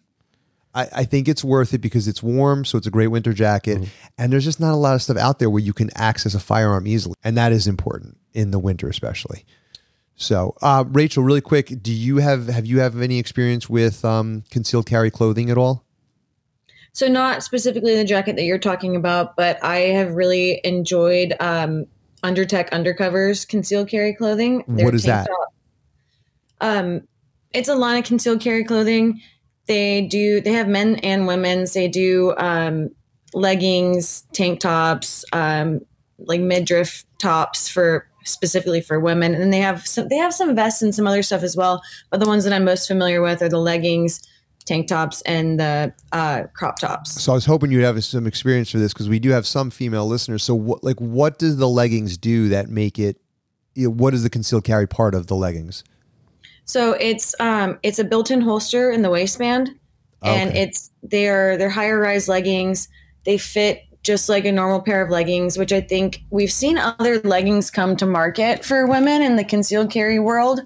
I, 0.74 0.88
I 0.96 1.04
think 1.04 1.28
it's 1.28 1.42
worth 1.44 1.74
it 1.74 1.78
because 1.80 2.06
it's 2.08 2.22
warm, 2.22 2.64
so 2.64 2.78
it's 2.78 2.86
a 2.86 2.90
great 2.92 3.08
winter 3.08 3.32
jacket, 3.32 3.86
and 4.16 4.32
there's 4.32 4.44
just 4.44 4.60
not 4.60 4.72
a 4.72 4.76
lot 4.76 4.94
of 4.94 5.02
stuff 5.02 5.16
out 5.16 5.40
there 5.40 5.50
where 5.50 5.60
you 5.62 5.72
can 5.72 5.90
access 5.94 6.32
a 6.34 6.40
firearm 6.40 6.86
easily, 6.86 7.16
and 7.24 7.36
that 7.36 7.52
is 7.52 7.66
important 7.66 8.16
in 8.32 8.50
the 8.50 8.58
winter 8.58 8.88
especially. 8.88 9.44
So, 10.20 10.54
uh, 10.60 10.84
Rachel, 10.86 11.22
really 11.22 11.40
quick, 11.40 11.82
do 11.82 11.90
you 11.90 12.18
have 12.18 12.46
have 12.48 12.66
you 12.66 12.80
have 12.80 13.00
any 13.00 13.18
experience 13.18 13.70
with 13.70 14.04
um, 14.04 14.44
concealed 14.50 14.84
carry 14.84 15.10
clothing 15.10 15.48
at 15.48 15.56
all? 15.56 15.86
So 16.92 17.08
not 17.08 17.42
specifically 17.42 17.96
the 17.96 18.04
jacket 18.04 18.36
that 18.36 18.42
you're 18.42 18.58
talking 18.58 18.96
about, 18.96 19.34
but 19.34 19.62
I 19.64 19.78
have 19.78 20.12
really 20.12 20.60
enjoyed 20.62 21.34
um, 21.40 21.86
Undertech 22.22 22.68
Undercovers 22.68 23.48
concealed 23.48 23.88
carry 23.88 24.12
clothing. 24.12 24.62
What 24.66 24.94
is 24.94 25.04
that? 25.04 25.26
top. 25.26 25.54
Um, 26.60 27.08
it's 27.54 27.70
a 27.70 27.74
line 27.74 27.98
of 27.98 28.04
concealed 28.04 28.42
carry 28.42 28.62
clothing. 28.62 29.22
They 29.64 30.02
do. 30.02 30.42
They 30.42 30.52
have 30.52 30.68
men 30.68 30.96
and 30.96 31.26
women's. 31.26 31.72
They 31.72 31.88
do 31.88 32.34
um, 32.36 32.90
leggings, 33.32 34.24
tank 34.34 34.60
tops, 34.60 35.24
um, 35.32 35.80
like 36.18 36.42
midriff 36.42 37.06
tops 37.18 37.70
for 37.70 38.09
specifically 38.24 38.80
for 38.80 39.00
women, 39.00 39.34
and 39.34 39.52
they 39.52 39.58
have 39.58 39.86
some. 39.86 40.08
They 40.08 40.16
have 40.16 40.34
some 40.34 40.54
vests 40.54 40.82
and 40.82 40.94
some 40.94 41.06
other 41.06 41.22
stuff 41.22 41.42
as 41.42 41.56
well. 41.56 41.82
But 42.10 42.20
the 42.20 42.26
ones 42.26 42.44
that 42.44 42.52
I'm 42.52 42.64
most 42.64 42.86
familiar 42.86 43.22
with 43.22 43.42
are 43.42 43.48
the 43.48 43.58
leggings, 43.58 44.26
tank 44.64 44.88
tops, 44.88 45.22
and 45.22 45.58
the 45.58 45.92
uh, 46.12 46.44
crop 46.54 46.78
tops. 46.78 47.20
So 47.20 47.32
I 47.32 47.34
was 47.34 47.46
hoping 47.46 47.70
you'd 47.70 47.84
have 47.84 48.02
some 48.04 48.26
experience 48.26 48.70
for 48.70 48.78
this 48.78 48.92
because 48.92 49.08
we 49.08 49.18
do 49.18 49.30
have 49.30 49.46
some 49.46 49.70
female 49.70 50.06
listeners. 50.06 50.42
So 50.42 50.54
what, 50.54 50.84
like, 50.84 51.00
what 51.00 51.38
does 51.38 51.56
the 51.56 51.68
leggings 51.68 52.16
do 52.16 52.48
that 52.50 52.68
make 52.68 52.98
it? 52.98 53.20
You 53.74 53.88
know, 53.88 53.94
what 53.94 54.14
is 54.14 54.22
the 54.22 54.30
concealed 54.30 54.64
carry 54.64 54.86
part 54.86 55.14
of 55.14 55.26
the 55.28 55.36
leggings? 55.36 55.84
So 56.64 56.92
it's 56.92 57.34
um 57.40 57.78
it's 57.82 57.98
a 57.98 58.04
built-in 58.04 58.40
holster 58.40 58.90
in 58.90 59.02
the 59.02 59.10
waistband. 59.10 59.70
and 60.22 60.56
it's 60.56 60.90
they're 61.02 61.56
they're 61.56 61.70
higher 61.70 61.98
rise 61.98 62.28
leggings. 62.28 62.88
They 63.24 63.38
fit 63.38 63.82
just 64.02 64.28
like 64.28 64.44
a 64.44 64.52
normal 64.52 64.80
pair 64.80 65.02
of 65.02 65.10
leggings, 65.10 65.58
which 65.58 65.72
I 65.72 65.80
think 65.80 66.22
we've 66.30 66.52
seen 66.52 66.78
other 66.78 67.20
leggings 67.20 67.70
come 67.70 67.96
to 67.96 68.06
market 68.06 68.64
for 68.64 68.86
women 68.86 69.22
in 69.22 69.36
the 69.36 69.44
concealed 69.44 69.90
carry 69.90 70.18
world. 70.18 70.60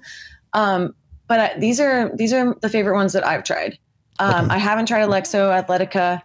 Um, 0.53 0.95
but 1.27 1.39
I, 1.39 1.59
these 1.59 1.79
are 1.79 2.15
these 2.15 2.31
are 2.31 2.55
the 2.61 2.69
favorite 2.69 2.95
ones 2.95 3.13
that 3.13 3.25
I've 3.25 3.43
tried. 3.43 3.77
Um, 4.19 4.45
Okay. 4.45 4.55
I 4.55 4.57
haven't 4.57 4.85
tried 4.85 5.01
Alexo 5.01 5.49
Athletica, 5.49 6.21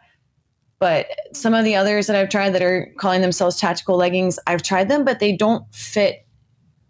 but 0.78 1.06
some 1.32 1.54
of 1.54 1.64
the 1.64 1.74
others 1.74 2.06
that 2.06 2.14
I've 2.16 2.28
tried 2.28 2.50
that 2.50 2.62
are 2.62 2.92
calling 2.98 3.20
themselves 3.22 3.56
tactical 3.56 3.96
leggings, 3.96 4.38
I've 4.46 4.62
tried 4.62 4.88
them, 4.88 5.04
but 5.04 5.18
they 5.18 5.32
don't 5.36 5.64
fit 5.74 6.24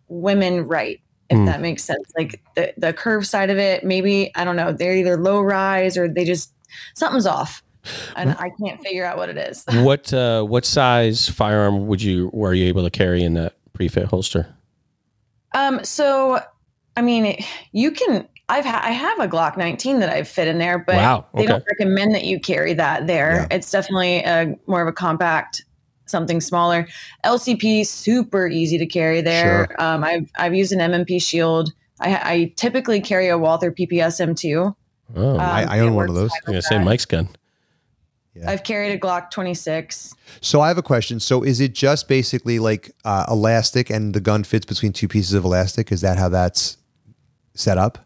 women 0.09 0.67
right. 0.67 1.01
If 1.31 1.39
Hmm. 1.39 1.45
that 1.47 1.61
makes 1.61 1.85
sense, 1.85 2.13
like 2.19 2.43
the 2.57 2.75
the 2.77 2.93
curve 2.93 3.27
side 3.27 3.49
of 3.51 3.57
it, 3.59 3.85
maybe 3.85 4.33
I 4.35 4.45
don't 4.45 4.57
know. 4.57 4.73
They're 4.73 4.97
either 4.97 5.17
low 5.17 5.41
rise 5.41 5.97
or 5.97 6.09
they 6.09 6.25
just 6.25 6.53
something's 6.95 7.27
off, 7.27 7.63
and 8.17 8.31
I 8.39 8.51
can't 8.63 8.81
figure 8.83 9.05
out 9.05 9.17
what 9.17 9.29
it 9.29 9.37
is. 9.39 9.65
what 9.73 10.13
uh, 10.13 10.43
what 10.43 10.65
size 10.65 11.29
firearm 11.29 11.87
would 11.87 12.03
you 12.03 12.31
were 12.33 12.55
you 12.55 12.67
able 12.67 12.83
to 12.83 12.91
carry 12.91 13.23
in 13.23 13.35
that 13.35 13.55
pre-fit 13.73 14.07
holster? 14.07 14.55
Um, 15.55 15.83
so 15.85 16.41
I 16.97 17.03
mean, 17.03 17.43
you 17.73 17.91
can. 17.91 18.29
I've 18.49 18.65
ha- 18.65 18.81
I 18.83 18.91
have 18.91 19.21
a 19.21 19.29
Glock 19.29 19.57
19 19.57 20.01
that 20.01 20.11
I've 20.11 20.27
fit 20.27 20.49
in 20.49 20.59
there, 20.59 20.79
but 20.81 20.97
Wow, 20.97 21.27
they 21.35 21.47
don't 21.47 21.65
recommend 21.71 22.15
that 22.17 22.25
you 22.25 22.41
carry 22.41 22.73
that 22.75 23.07
there. 23.07 23.47
Yeah. 23.51 23.57
It's 23.57 23.71
definitely 23.71 24.19
a 24.25 24.57
more 24.67 24.83
of 24.83 24.89
a 24.89 24.93
compact, 24.93 25.65
something 26.07 26.41
smaller. 26.41 26.89
LCP 27.25 27.87
super 27.87 28.49
easy 28.49 28.77
to 28.77 28.87
carry 28.87 29.21
there. 29.21 29.81
Um, 29.81 30.03
I've 30.03 30.29
I've 30.37 30.55
used 30.55 30.73
an 30.73 30.81
M&P 30.81 31.21
Shield. 31.21 31.73
I, 32.01 32.15
I 32.33 32.53
typically 32.57 33.01
carry 33.01 33.29
a 33.29 33.39
Walther 33.39 33.71
PPS 33.71 34.21
M2. 34.21 34.75
Oh, 35.17 35.31
Um, 35.35 35.41
I, 35.41 35.77
I 35.77 35.79
own 35.81 35.95
one 35.95 36.09
of 36.09 36.15
those. 36.17 36.31
fine 36.31 36.41
I'm 36.47 36.53
gonna 36.53 36.63
say. 36.63 36.79
Mike's 36.83 37.05
gun. 37.05 37.29
Yeah. 38.35 38.49
I've 38.51 38.63
carried 38.63 38.93
a 38.93 38.99
Glock 38.99 39.31
26. 39.33 40.15
So 40.41 40.61
I 40.61 40.69
have 40.69 40.79
a 40.79 40.83
question. 40.83 41.19
So 41.19 41.43
is 41.43 41.61
it 41.61 41.75
just 41.75 42.07
basically 42.09 42.59
like 42.61 42.93
uh, 43.05 43.25
elastic 43.29 43.91
and 43.91 44.15
the 44.15 44.21
gun 44.21 44.45
fits 44.45 44.65
between 44.67 44.93
two 44.93 45.09
pieces 45.09 45.33
of 45.35 45.45
elastic? 45.45 45.91
Is 45.91 46.01
that 46.03 46.17
how 46.17 46.29
that's 46.29 46.77
set 47.55 47.77
up? 47.77 47.99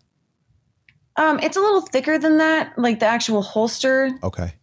Um, 1.16 1.38
it's 1.40 1.56
a 1.56 1.60
little 1.60 1.82
thicker 1.82 2.18
than 2.18 2.38
that, 2.38 2.76
like 2.78 2.98
the 3.00 3.06
actual 3.06 3.42
holster 3.42 4.10
Okay. 4.24 4.54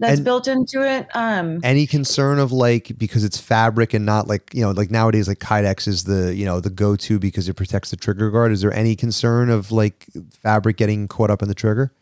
that's 0.00 0.16
And- 0.16 0.24
built 0.24 0.48
into 0.48 0.82
it. 0.82 1.06
Um, 1.14 1.60
Any 1.62 1.86
concern 1.86 2.38
of 2.40 2.50
like 2.50 2.92
because 2.98 3.22
it's 3.22 3.38
fabric 3.38 3.94
and 3.94 4.04
not 4.06 4.26
like 4.26 4.52
you 4.54 4.62
know 4.62 4.70
like 4.72 4.90
nowadays 4.90 5.28
like 5.28 5.38
Kydex 5.38 5.86
is 5.86 6.04
the 6.04 6.34
you 6.34 6.44
know 6.46 6.58
the 6.60 6.70
go 6.70 6.96
to 6.96 7.18
because 7.20 7.48
it 7.48 7.54
protects 7.54 7.90
the 7.90 7.96
trigger 7.96 8.30
guard. 8.30 8.50
Is 8.52 8.62
there 8.62 8.72
any 8.72 8.96
concern 8.96 9.50
of 9.50 9.70
like 9.70 10.06
fabric 10.32 10.78
getting 10.78 11.06
caught 11.06 11.30
up 11.30 11.42
in 11.42 11.48
the 11.48 11.54
trigger? 11.54 11.92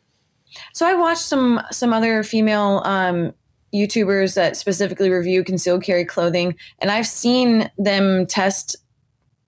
So 0.72 0.86
I 0.86 0.94
watched 0.94 1.22
some 1.22 1.60
some 1.70 1.92
other 1.92 2.22
female 2.22 2.82
um, 2.84 3.32
YouTubers 3.74 4.34
that 4.34 4.56
specifically 4.56 5.10
review 5.10 5.44
concealed 5.44 5.82
carry 5.82 6.04
clothing, 6.04 6.54
and 6.78 6.90
I've 6.90 7.06
seen 7.06 7.70
them 7.78 8.26
test 8.26 8.76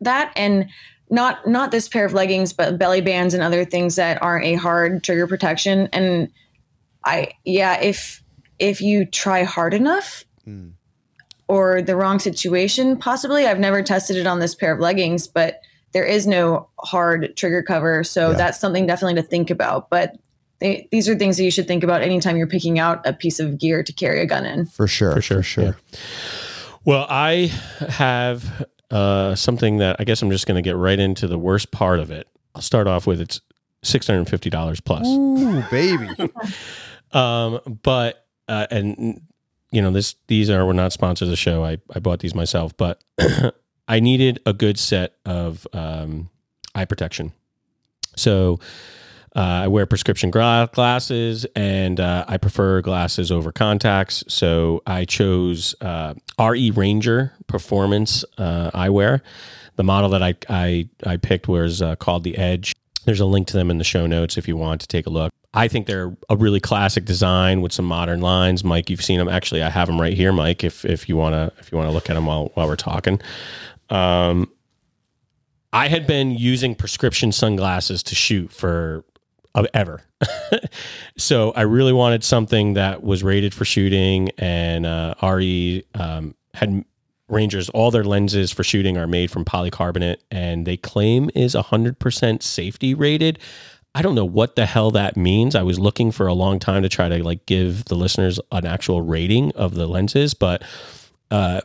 that 0.00 0.32
and 0.36 0.68
not 1.10 1.46
not 1.48 1.70
this 1.70 1.88
pair 1.88 2.04
of 2.04 2.12
leggings, 2.12 2.52
but 2.52 2.78
belly 2.78 3.00
bands 3.00 3.34
and 3.34 3.42
other 3.42 3.64
things 3.64 3.96
that 3.96 4.22
aren't 4.22 4.44
a 4.44 4.54
hard 4.54 5.02
trigger 5.02 5.26
protection. 5.26 5.88
And 5.92 6.30
I 7.04 7.32
yeah, 7.44 7.80
if 7.80 8.22
if 8.58 8.80
you 8.80 9.04
try 9.06 9.42
hard 9.42 9.74
enough 9.74 10.24
Hmm. 10.44 10.68
or 11.48 11.82
the 11.82 11.96
wrong 11.96 12.18
situation, 12.18 12.96
possibly 12.96 13.46
I've 13.46 13.58
never 13.58 13.82
tested 13.82 14.16
it 14.16 14.26
on 14.26 14.38
this 14.38 14.54
pair 14.54 14.72
of 14.72 14.80
leggings, 14.80 15.26
but 15.26 15.60
there 15.92 16.04
is 16.04 16.26
no 16.26 16.68
hard 16.78 17.36
trigger 17.36 17.62
cover, 17.62 18.04
so 18.04 18.30
Yeah. 18.30 18.36
that's 18.36 18.60
something 18.60 18.86
definitely 18.86 19.20
to 19.20 19.26
think 19.28 19.50
about. 19.50 19.90
But 19.90 20.16
they, 20.60 20.88
these 20.90 21.08
are 21.08 21.16
things 21.16 21.36
that 21.36 21.44
you 21.44 21.50
should 21.50 21.66
think 21.66 21.82
about 21.82 22.02
anytime 22.02 22.36
you're 22.36 22.46
picking 22.46 22.78
out 22.78 23.06
a 23.06 23.12
piece 23.12 23.40
of 23.40 23.58
gear 23.58 23.82
to 23.82 23.92
carry 23.92 24.20
a 24.20 24.26
gun 24.26 24.44
in. 24.46 24.66
For 24.66 24.86
sure. 24.86 25.14
For 25.14 25.22
sure, 25.22 25.38
For 25.38 25.42
sure. 25.42 25.64
yeah. 25.64 25.72
Well, 26.84 27.06
I 27.08 27.52
have 27.88 28.66
uh, 28.90 29.34
something 29.34 29.78
that 29.78 29.96
I 29.98 30.04
guess 30.04 30.22
I'm 30.22 30.30
just 30.30 30.46
going 30.46 30.62
to 30.62 30.66
get 30.66 30.76
right 30.76 30.98
into 30.98 31.26
the 31.26 31.38
worst 31.38 31.70
part 31.70 31.98
of 31.98 32.10
it. 32.10 32.26
I'll 32.54 32.62
start 32.62 32.86
off 32.86 33.06
with 33.06 33.20
it's 33.20 33.40
six 33.82 34.06
hundred 34.06 34.20
and 34.20 34.28
fifty 34.28 34.50
dollars 34.50 34.80
plus. 34.80 35.06
Ooh, 35.06 35.62
baby. 35.70 36.08
Um, 37.12 37.80
but 37.82 38.24
uh, 38.48 38.68
and 38.70 39.20
you 39.72 39.82
know 39.82 39.90
this 39.90 40.14
these 40.28 40.48
are 40.48 40.64
we're 40.64 40.74
not 40.74 40.92
sponsors 40.92 41.26
of 41.26 41.30
the 41.30 41.36
show. 41.36 41.64
I 41.64 41.78
I 41.92 41.98
bought 41.98 42.20
these 42.20 42.36
myself, 42.36 42.76
but 42.76 43.02
I 43.88 43.98
needed 43.98 44.38
a 44.46 44.52
good 44.52 44.78
set 44.78 45.16
of 45.24 45.66
um, 45.72 46.30
eye 46.72 46.84
protection. 46.84 47.32
So 48.14 48.60
uh, 49.36 49.62
I 49.64 49.68
wear 49.68 49.86
prescription 49.86 50.30
glasses, 50.30 51.46
and 51.54 52.00
uh, 52.00 52.24
I 52.26 52.36
prefer 52.36 52.80
glasses 52.80 53.30
over 53.30 53.52
contacts. 53.52 54.24
So 54.26 54.82
I 54.86 55.04
chose 55.04 55.74
uh, 55.80 56.14
RE 56.40 56.70
Ranger 56.72 57.32
Performance 57.46 58.24
uh, 58.38 58.70
eyewear. 58.72 59.20
The 59.76 59.84
model 59.84 60.10
that 60.10 60.22
I 60.22 60.34
I, 60.48 60.88
I 61.06 61.16
picked 61.16 61.46
was 61.46 61.80
uh, 61.80 61.96
called 61.96 62.24
the 62.24 62.36
Edge. 62.36 62.72
There's 63.04 63.20
a 63.20 63.26
link 63.26 63.46
to 63.48 63.56
them 63.56 63.70
in 63.70 63.78
the 63.78 63.84
show 63.84 64.06
notes 64.06 64.36
if 64.36 64.48
you 64.48 64.56
want 64.56 64.80
to 64.82 64.86
take 64.86 65.06
a 65.06 65.10
look. 65.10 65.32
I 65.54 65.68
think 65.68 65.86
they're 65.86 66.16
a 66.28 66.36
really 66.36 66.60
classic 66.60 67.04
design 67.04 67.60
with 67.60 67.72
some 67.72 67.84
modern 67.84 68.20
lines. 68.20 68.62
Mike, 68.62 68.90
you've 68.90 69.02
seen 69.02 69.18
them. 69.18 69.28
Actually, 69.28 69.62
I 69.62 69.70
have 69.70 69.88
them 69.88 70.00
right 70.00 70.12
here, 70.12 70.32
Mike. 70.32 70.64
If 70.64 70.84
if 70.84 71.08
you 71.08 71.16
wanna 71.16 71.52
if 71.58 71.70
you 71.70 71.78
wanna 71.78 71.92
look 71.92 72.10
at 72.10 72.14
them 72.14 72.26
while 72.26 72.50
while 72.54 72.66
we're 72.66 72.76
talking. 72.76 73.20
Um, 73.90 74.50
I 75.72 75.86
had 75.86 76.06
been 76.06 76.32
using 76.32 76.74
prescription 76.74 77.30
sunglasses 77.30 78.02
to 78.04 78.14
shoot 78.16 78.52
for 78.52 79.04
uh, 79.54 79.66
ever. 79.74 80.02
so 81.16 81.52
I 81.52 81.62
really 81.62 81.92
wanted 81.92 82.24
something 82.24 82.74
that 82.74 83.02
was 83.02 83.22
rated 83.22 83.54
for 83.54 83.64
shooting, 83.64 84.30
and 84.38 84.86
uh, 84.86 85.14
RE 85.22 85.84
um, 85.94 86.34
had 86.54 86.84
Rangers. 87.28 87.68
All 87.70 87.90
their 87.90 88.04
lenses 88.04 88.50
for 88.50 88.64
shooting 88.64 88.96
are 88.98 89.06
made 89.06 89.30
from 89.30 89.44
polycarbonate, 89.44 90.18
and 90.30 90.66
they 90.66 90.76
claim 90.76 91.30
is 91.34 91.54
hundred 91.54 91.98
percent 91.98 92.42
safety 92.42 92.94
rated. 92.94 93.38
I 93.94 94.02
don't 94.02 94.14
know 94.14 94.24
what 94.24 94.54
the 94.54 94.66
hell 94.66 94.92
that 94.92 95.16
means. 95.16 95.54
I 95.54 95.62
was 95.62 95.78
looking 95.78 96.12
for 96.12 96.26
a 96.26 96.34
long 96.34 96.58
time 96.60 96.82
to 96.82 96.88
try 96.88 97.08
to 97.08 97.24
like 97.24 97.46
give 97.46 97.86
the 97.86 97.96
listeners 97.96 98.38
an 98.52 98.66
actual 98.66 99.02
rating 99.02 99.52
of 99.52 99.74
the 99.74 99.86
lenses, 99.86 100.32
but 100.34 100.62
uh, 101.30 101.60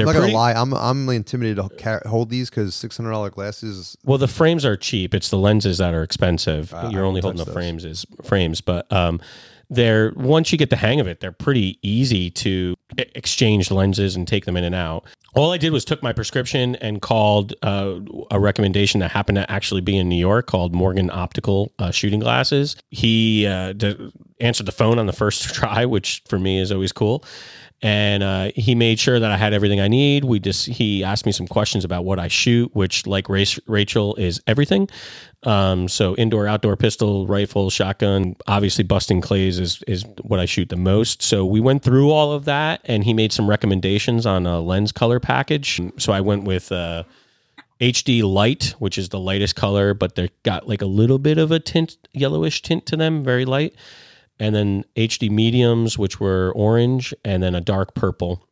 I'm 0.00 0.06
not 0.06 0.12
pretty, 0.14 0.32
gonna 0.32 0.38
lie. 0.38 0.52
I'm 0.52 0.74
I'm 0.74 1.08
intimidated 1.08 1.56
to 1.78 2.00
hold 2.06 2.30
these 2.30 2.50
because 2.50 2.74
six 2.74 2.96
hundred 2.96 3.10
dollar 3.10 3.30
glasses. 3.30 3.96
Well, 4.04 4.18
the 4.18 4.28
frames 4.28 4.64
are 4.64 4.76
cheap. 4.76 5.14
It's 5.14 5.30
the 5.30 5.38
lenses 5.38 5.78
that 5.78 5.94
are 5.94 6.02
expensive. 6.02 6.72
Uh, 6.72 6.90
You're 6.92 7.04
only 7.04 7.20
holding 7.20 7.38
the 7.38 7.44
touch 7.44 7.54
frames 7.54 7.84
is 7.84 8.06
frames, 8.22 8.60
but 8.60 8.90
um, 8.92 9.20
they're 9.70 10.12
once 10.16 10.50
you 10.50 10.58
get 10.58 10.70
the 10.70 10.76
hang 10.76 11.00
of 11.00 11.06
it, 11.06 11.20
they're 11.20 11.32
pretty 11.32 11.78
easy 11.82 12.30
to 12.30 12.74
exchange 12.96 13.70
lenses 13.70 14.16
and 14.16 14.26
take 14.26 14.44
them 14.44 14.56
in 14.56 14.64
and 14.64 14.74
out. 14.74 15.04
All 15.34 15.52
I 15.52 15.58
did 15.58 15.72
was 15.72 15.84
took 15.84 16.02
my 16.02 16.12
prescription 16.12 16.74
and 16.76 17.02
called 17.02 17.54
uh, 17.62 18.00
a 18.30 18.40
recommendation 18.40 19.00
that 19.00 19.10
happened 19.10 19.36
to 19.36 19.50
actually 19.50 19.82
be 19.82 19.96
in 19.96 20.08
New 20.08 20.16
York 20.18 20.46
called 20.46 20.74
Morgan 20.74 21.10
Optical 21.10 21.70
uh, 21.78 21.90
Shooting 21.90 22.20
Glasses. 22.20 22.76
He 22.90 23.46
uh, 23.46 23.74
d- 23.74 24.10
answered 24.40 24.66
the 24.66 24.72
phone 24.72 24.98
on 24.98 25.06
the 25.06 25.12
first 25.12 25.42
try, 25.54 25.84
which 25.84 26.22
for 26.28 26.38
me 26.38 26.58
is 26.60 26.72
always 26.72 26.92
cool 26.92 27.24
and 27.80 28.22
uh, 28.24 28.50
he 28.56 28.74
made 28.74 28.98
sure 28.98 29.20
that 29.20 29.30
I 29.30 29.36
had 29.36 29.52
everything 29.52 29.80
I 29.80 29.86
need. 29.86 30.24
We 30.24 30.40
just 30.40 30.66
he 30.66 31.04
asked 31.04 31.26
me 31.26 31.32
some 31.32 31.46
questions 31.46 31.84
about 31.84 32.04
what 32.04 32.18
I 32.18 32.26
shoot, 32.26 32.74
which 32.74 33.06
like 33.06 33.28
Rachel 33.28 34.16
is 34.16 34.40
everything. 34.46 34.88
Um, 35.44 35.86
so 35.86 36.16
indoor, 36.16 36.48
outdoor 36.48 36.76
pistol, 36.76 37.28
rifle, 37.28 37.70
shotgun. 37.70 38.34
Obviously, 38.48 38.82
busting 38.82 39.20
clays 39.20 39.60
is 39.60 39.82
is 39.86 40.04
what 40.22 40.40
I 40.40 40.44
shoot 40.44 40.70
the 40.70 40.76
most. 40.76 41.22
So 41.22 41.46
we 41.46 41.60
went 41.60 41.84
through 41.84 42.10
all 42.10 42.32
of 42.32 42.46
that, 42.46 42.80
and 42.84 43.04
he 43.04 43.14
made 43.14 43.32
some 43.32 43.48
recommendations 43.48 44.26
on 44.26 44.44
a 44.44 44.60
lens 44.60 44.90
color 44.90 45.20
package. 45.20 45.80
So 45.98 46.12
I 46.12 46.20
went 46.20 46.44
with. 46.44 46.72
Uh, 46.72 47.04
HD 47.80 48.24
light, 48.24 48.74
which 48.80 48.98
is 48.98 49.10
the 49.10 49.20
lightest 49.20 49.54
color, 49.54 49.94
but 49.94 50.16
they 50.16 50.30
got 50.42 50.66
like 50.66 50.82
a 50.82 50.86
little 50.86 51.20
bit 51.20 51.38
of 51.38 51.52
a 51.52 51.60
tint, 51.60 51.96
yellowish 52.12 52.60
tint 52.60 52.86
to 52.86 52.96
them, 52.96 53.22
very 53.22 53.44
light 53.44 53.72
and 54.38 54.54
then 54.54 54.84
HD 54.96 55.30
mediums, 55.30 55.98
which 55.98 56.20
were 56.20 56.52
orange, 56.54 57.14
and 57.24 57.42
then 57.42 57.54
a 57.54 57.60
dark 57.60 57.94
purple. 57.94 58.44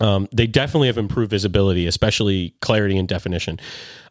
Um, 0.00 0.28
they 0.32 0.46
definitely 0.46 0.86
have 0.88 0.98
improved 0.98 1.30
visibility, 1.30 1.86
especially 1.86 2.54
clarity 2.60 2.96
and 2.96 3.08
definition. 3.08 3.58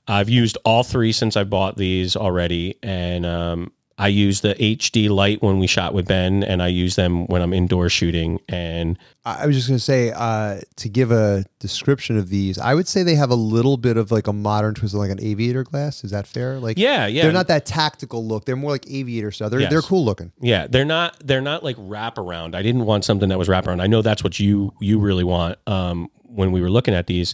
I've 0.08 0.30
used 0.30 0.58
all 0.64 0.84
three 0.84 1.12
since 1.12 1.36
I 1.36 1.44
bought 1.44 1.78
these 1.78 2.16
already, 2.16 2.78
and 2.82 3.26
um, 3.26 3.72
I 4.00 4.10
use 4.10 4.42
the 4.42 4.54
HD 4.54 5.10
light 5.10 5.42
when 5.42 5.58
we 5.58 5.66
shot 5.66 5.94
with 5.96 6.08
Ben, 6.08 6.44
and 6.44 6.62
I 6.62 6.68
use 6.68 6.96
them 6.96 7.26
when 7.28 7.42
I'm 7.42 7.52
indoor 7.52 7.90
shooting. 7.90 8.40
And 8.48 8.96
I 9.26 9.48
was 9.48 9.56
just 9.56 9.68
gonna 9.68 9.80
say 9.80 10.12
uh, 10.12 10.62
to 10.76 10.88
give 10.90 11.12
a 11.12 11.46
description 11.58 12.16
of 12.18 12.30
these. 12.30 12.60
I 12.60 12.76
would 12.76 12.88
say 12.88 13.02
they 13.02 13.16
have 13.16 13.32
a 13.32 13.36
little 13.36 13.76
bit 13.76 13.98
of 13.98 14.12
like 14.12 14.28
a 14.28 14.34
modern 14.34 14.76
twist, 14.76 14.94
of 14.94 15.00
like 15.00 15.10
an 15.10 15.20
aviator 15.20 15.64
glass. 15.64 16.04
Is 16.04 16.12
that 16.12 16.28
fair? 16.28 16.60
Like 16.60 16.78
yeah, 16.78 17.08
yeah, 17.08 17.24
they're 17.24 17.32
not 17.32 17.48
that 17.48 17.66
tactical 17.66 18.24
look. 18.26 18.46
They're 18.46 18.56
more 18.56 18.70
like 18.70 18.86
aviator 18.88 19.32
style. 19.32 19.50
They're 19.50 19.62
Yes. 19.62 19.72
they're 19.72 19.82
cool 19.82 20.06
looking. 20.06 20.32
Yeah, 20.40 20.68
they're 20.68 20.86
not 20.86 21.18
they're 21.26 21.42
not 21.42 21.64
like 21.64 21.76
wraparound. 21.78 22.54
I 22.54 22.62
didn't 22.62 22.86
want 22.86 23.04
something 23.04 23.30
that 23.30 23.40
was 23.40 23.48
wraparound. 23.48 23.82
I 23.82 23.88
know 23.88 24.04
that's 24.04 24.24
what 24.24 24.40
you 24.40 24.74
you 24.80 25.00
really 25.00 25.24
want 25.24 25.58
um, 25.66 26.10
when 26.22 26.52
we 26.52 26.62
were 26.62 26.70
looking 26.70 26.94
at 26.94 27.08
these. 27.08 27.34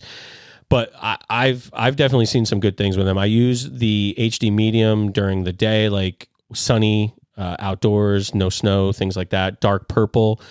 But 0.69 0.93
I, 0.99 1.17
I've 1.29 1.69
I've 1.73 1.97
definitely 1.97 2.25
seen 2.25 2.45
some 2.45 2.61
good 2.61 2.77
things 2.77 2.95
with 2.95 3.05
them. 3.05 3.17
I 3.17 3.25
use 3.25 3.69
the 3.69 4.15
HD 4.17 4.51
medium 4.51 5.11
during 5.11 5.43
the 5.43 5.51
day, 5.53 5.89
like 5.89 6.29
sunny 6.53 7.15
uh, 7.37 7.55
outdoors, 7.59 8.33
no 8.35 8.49
snow, 8.49 8.91
things 8.91 9.15
like 9.15 9.29
that. 9.31 9.61
Dark 9.61 9.87
purple 9.87 10.41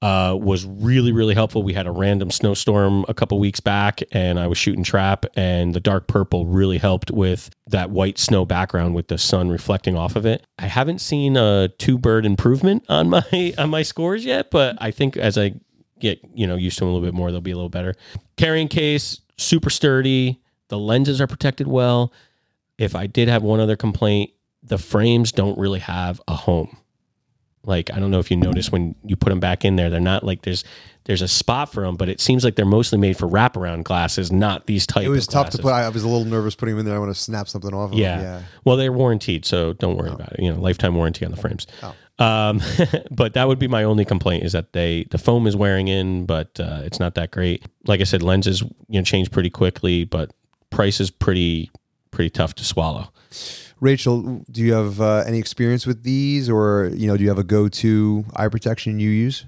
uh, 0.00 0.36
was 0.40 0.64
really 0.64 1.10
really 1.10 1.34
helpful. 1.34 1.62
We 1.62 1.72
had 1.72 1.86
a 1.86 1.90
random 1.90 2.30
snowstorm 2.30 3.04
a 3.08 3.14
couple 3.14 3.38
weeks 3.40 3.60
back, 3.60 4.00
and 4.12 4.38
I 4.38 4.46
was 4.46 4.56
shooting 4.56 4.84
trap, 4.84 5.26
and 5.34 5.74
the 5.74 5.80
dark 5.80 6.06
purple 6.06 6.46
really 6.46 6.78
helped 6.78 7.10
with 7.10 7.50
that 7.66 7.90
white 7.90 8.18
snow 8.18 8.44
background 8.44 8.94
with 8.94 9.08
the 9.08 9.18
sun 9.18 9.50
reflecting 9.50 9.96
off 9.96 10.14
of 10.14 10.24
it. 10.24 10.46
I 10.58 10.66
haven't 10.66 11.00
seen 11.00 11.36
a 11.36 11.68
two 11.78 11.98
bird 11.98 12.24
improvement 12.24 12.84
on 12.88 13.10
my 13.10 13.54
on 13.58 13.70
my 13.70 13.82
scores 13.82 14.24
yet, 14.24 14.50
but 14.50 14.76
I 14.80 14.92
think 14.92 15.16
as 15.16 15.36
I 15.36 15.54
get 15.98 16.20
you 16.32 16.46
know 16.46 16.54
used 16.54 16.78
to 16.78 16.84
them 16.84 16.90
a 16.90 16.92
little 16.92 17.06
bit 17.06 17.14
more, 17.14 17.32
they'll 17.32 17.40
be 17.40 17.50
a 17.50 17.56
little 17.56 17.68
better. 17.68 17.94
Carrying 18.36 18.68
case 18.68 19.20
super 19.36 19.70
sturdy. 19.70 20.40
The 20.68 20.78
lenses 20.78 21.20
are 21.20 21.26
protected 21.26 21.66
well. 21.66 22.12
If 22.76 22.94
I 22.94 23.06
did 23.06 23.28
have 23.28 23.42
one 23.42 23.58
other 23.58 23.74
complaint, 23.76 24.30
the 24.68 24.78
frames 24.78 25.32
don't 25.32 25.58
really 25.58 25.80
have 25.80 26.20
a 26.28 26.34
home. 26.34 26.76
Like 27.64 27.92
I 27.92 27.98
don't 27.98 28.10
know 28.10 28.18
if 28.20 28.30
you 28.30 28.36
notice 28.36 28.70
when 28.72 28.94
you 29.04 29.16
put 29.16 29.28
them 29.30 29.40
back 29.40 29.64
in 29.64 29.76
there, 29.76 29.90
they're 29.90 30.00
not 30.00 30.24
like 30.24 30.42
there's 30.42 30.64
there's 31.04 31.22
a 31.22 31.28
spot 31.28 31.72
for 31.72 31.82
them, 31.82 31.96
but 31.96 32.08
it 32.08 32.20
seems 32.20 32.44
like 32.44 32.54
they're 32.54 32.64
mostly 32.64 32.98
made 32.98 33.16
for 33.16 33.26
wraparound 33.26 33.84
glasses, 33.84 34.30
not 34.30 34.66
these 34.66 34.86
type. 34.86 35.04
It 35.04 35.08
was 35.08 35.26
tough 35.26 35.46
glasses. 35.46 35.60
to 35.60 35.62
put. 35.62 35.72
I 35.72 35.88
was 35.88 36.02
a 36.02 36.08
little 36.08 36.24
nervous 36.24 36.54
putting 36.54 36.74
them 36.74 36.80
in 36.80 36.86
there. 36.86 36.94
I 36.96 36.98
want 36.98 37.14
to 37.14 37.20
snap 37.20 37.48
something 37.48 37.74
off. 37.74 37.92
Of 37.92 37.98
Yeah. 37.98 38.16
Them. 38.16 38.24
Yeah. 38.24 38.46
Well, 38.64 38.76
they're 38.76 38.92
warranted, 38.92 39.44
so 39.44 39.72
don't 39.72 39.96
worry 39.96 40.10
about 40.10 40.32
it. 40.32 40.40
You 40.40 40.52
know, 40.52 40.60
lifetime 40.60 40.94
warranty 40.94 41.24
on 41.24 41.30
the 41.30 41.36
frames. 41.36 41.66
Oh. 41.82 41.94
Um, 42.18 42.60
but 43.10 43.34
that 43.34 43.48
would 43.48 43.58
be 43.58 43.68
my 43.68 43.84
only 43.84 44.04
complaint 44.04 44.44
is 44.44 44.52
that 44.52 44.72
they 44.72 45.04
the 45.10 45.18
foam 45.18 45.46
is 45.46 45.56
wearing 45.56 45.88
in, 45.88 46.26
but 46.26 46.58
uh, 46.60 46.82
it's 46.84 47.00
not 47.00 47.14
that 47.14 47.30
great. 47.30 47.64
Like 47.86 48.00
I 48.00 48.04
said, 48.04 48.22
lenses 48.22 48.60
you 48.60 49.00
know 49.00 49.02
change 49.02 49.30
pretty 49.30 49.50
quickly, 49.50 50.04
but 50.04 50.32
price 50.70 51.00
is 51.00 51.10
pretty 51.10 51.70
pretty 52.10 52.30
tough 52.30 52.54
to 52.56 52.64
swallow. 52.64 53.08
Rachel, 53.80 54.42
do 54.50 54.62
you 54.62 54.72
have 54.72 55.00
uh, 55.00 55.24
any 55.26 55.38
experience 55.38 55.86
with 55.86 56.02
these, 56.02 56.48
or 56.50 56.90
you 56.94 57.06
know, 57.06 57.16
do 57.16 57.22
you 57.22 57.28
have 57.28 57.38
a 57.38 57.44
go-to 57.44 58.24
eye 58.34 58.48
protection 58.48 58.98
you 58.98 59.10
use? 59.10 59.44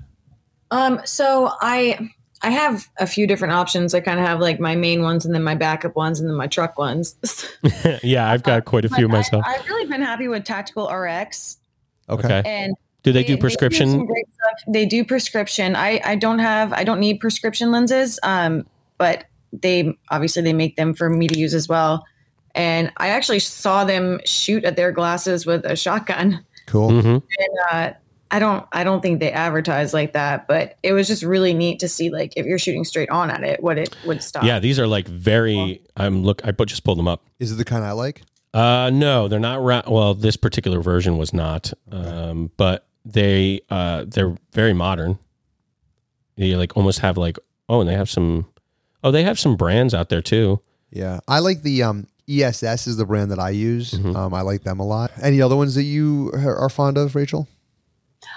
Um, 0.71 1.01
so 1.05 1.51
I 1.61 2.11
I 2.43 2.51
have 2.51 2.89
a 2.99 3.07
few 3.07 3.27
different 3.27 3.53
options. 3.55 3.93
I 3.93 4.01
kind 4.01 4.21
of 4.21 4.27
have 4.27 4.41
like 4.41 4.61
my 4.61 4.77
main 4.77 5.03
ones 5.03 5.27
and 5.27 5.35
then 5.35 5.43
my 5.43 5.55
backup 5.55 5.97
ones 5.97 6.21
and 6.21 6.29
then 6.29 6.37
my 6.37 6.47
truck 6.47 6.79
ones. 6.79 7.17
yeah, 8.03 8.31
I've 8.31 8.43
got 8.43 8.65
quite 8.65 8.85
a 8.85 8.89
few 8.89 9.09
But 9.09 9.17
myself. 9.17 9.45
I've 9.47 9.67
really 9.67 9.87
been 9.89 10.03
happy 10.03 10.29
with 10.29 10.45
Tactical 10.45 10.89
RX 10.89 11.59
Okay. 12.09 12.39
Okay. 12.39 12.43
and 12.49 12.75
Do 13.03 13.13
they 13.13 13.25
do 13.25 13.37
prescription? 13.37 14.07
great 14.07 14.27
stuff. 14.33 14.61
They 14.73 14.87
do 14.87 15.05
prescription. 15.05 15.77
I 15.77 16.01
I 16.05 16.17
don't 16.17 16.39
have 16.39 16.73
I 16.73 16.85
don't 16.85 17.01
need 17.01 17.21
prescription 17.21 17.71
lenses. 17.71 18.19
Um, 18.23 18.67
but 18.99 19.25
they 19.53 19.97
obviously 20.11 20.43
they 20.43 20.53
make 20.53 20.77
them 20.77 20.95
for 20.95 21.11
me 21.11 21.27
to 21.29 21.39
use 21.39 21.55
as 21.55 21.69
well. 21.69 22.05
And 22.55 22.93
I 22.97 23.09
actually 23.09 23.39
saw 23.39 23.85
them 23.85 24.21
shoot 24.25 24.65
at 24.65 24.77
their 24.77 24.93
glasses 24.93 25.47
with 25.47 25.65
a 25.65 25.77
shotgun. 25.77 26.45
Cool. 26.67 27.03
hmm 27.03 27.09
And 27.09 27.23
uh, 27.71 27.91
I 28.33 28.39
don't 28.39 28.65
I 28.73 28.85
don't 28.85 29.01
think 29.01 29.19
they 29.21 29.33
advertise 29.33 29.93
like 29.93 30.13
that, 30.13 30.47
but 30.47 30.77
it 30.83 30.93
was 30.93 31.09
just 31.09 31.23
really 31.23 31.53
neat 31.53 31.81
to 31.81 31.89
see 31.89 32.11
like 32.11 32.33
if 32.37 32.47
you're 32.47 32.59
shooting 32.59 32.85
straight 32.85 33.11
on 33.11 33.29
at 33.31 33.43
it, 33.43 33.63
what 33.63 33.77
it 33.77 33.95
would 34.05 34.23
stop. 34.23 34.45
Yeah, 34.45 34.61
these 34.61 34.79
are 34.79 34.87
like 34.87 35.09
very. 35.09 35.83
I'm 35.97 36.23
look. 36.23 36.41
I 36.45 36.53
just 36.65 36.85
pulled 36.85 36.99
them 36.99 37.09
up. 37.09 37.25
Is 37.41 37.51
it 37.51 37.57
the 37.57 37.65
kind 37.65 37.85
I 37.85 37.93
like? 37.93 38.23
Uh, 38.55 38.91
no, 38.93 39.27
they're 39.27 39.41
not. 39.41 39.63
Ra- 39.63 39.83
well, 39.87 40.15
this 40.15 40.37
particular 40.37 40.81
version 40.81 41.19
was 41.19 41.33
not. 41.33 41.73
Um, 41.91 42.51
but 42.57 42.87
they 43.05 43.63
uh 43.71 44.05
they're 44.07 44.37
very 44.53 44.75
modern. 44.75 45.19
They 46.37 46.55
like 46.55 46.77
almost 46.77 47.01
have 47.01 47.17
like 47.19 47.39
oh, 47.69 47.81
and 47.81 47.89
they 47.89 47.95
have 47.95 48.11
some. 48.11 48.47
Oh, 49.03 49.11
they 49.11 49.25
have 49.25 49.39
some 49.41 49.57
brands 49.57 49.95
out 49.95 50.09
there 50.09 50.23
too. 50.23 50.61
Yeah, 50.91 51.21
I 51.27 51.39
like 51.39 51.63
the 51.63 51.83
um, 51.83 52.07
ESS 52.31 52.87
is 52.87 52.97
the 52.97 53.05
brand 53.07 53.31
that 53.31 53.39
I 53.39 53.51
use. 53.51 53.93
Mhm. 53.93 54.15
Um, 54.15 54.35
I 54.35 54.43
like 54.43 54.63
them 54.63 54.79
a 54.81 54.87
lot. 54.87 55.11
Any 55.21 55.43
other 55.43 55.57
ones 55.57 55.75
that 55.75 55.83
you 55.85 56.31
are 56.35 56.69
fond 56.69 56.97
of, 56.97 57.15
Rachel? 57.17 57.49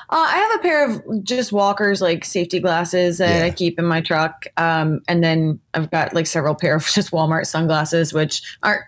Uh, 0.09 0.15
I 0.29 0.37
have 0.37 0.59
a 0.59 0.61
pair 0.63 0.89
of 0.89 1.23
just 1.23 1.51
walkers 1.51 2.01
like 2.01 2.23
safety 2.25 2.59
glasses 2.59 3.17
that 3.17 3.39
Yeah. 3.39 3.45
I 3.45 3.49
keep 3.51 3.77
in 3.79 3.85
my 3.85 4.01
truck. 4.01 4.45
Um, 4.57 5.01
and 5.07 5.23
then 5.23 5.59
I've 5.73 5.91
got 5.91 6.13
like 6.13 6.27
several 6.27 6.55
pair 6.55 6.75
of 6.75 6.85
just 6.93 7.11
Walmart 7.11 7.45
sunglasses, 7.47 8.13
which 8.13 8.41
aren't 8.63 8.83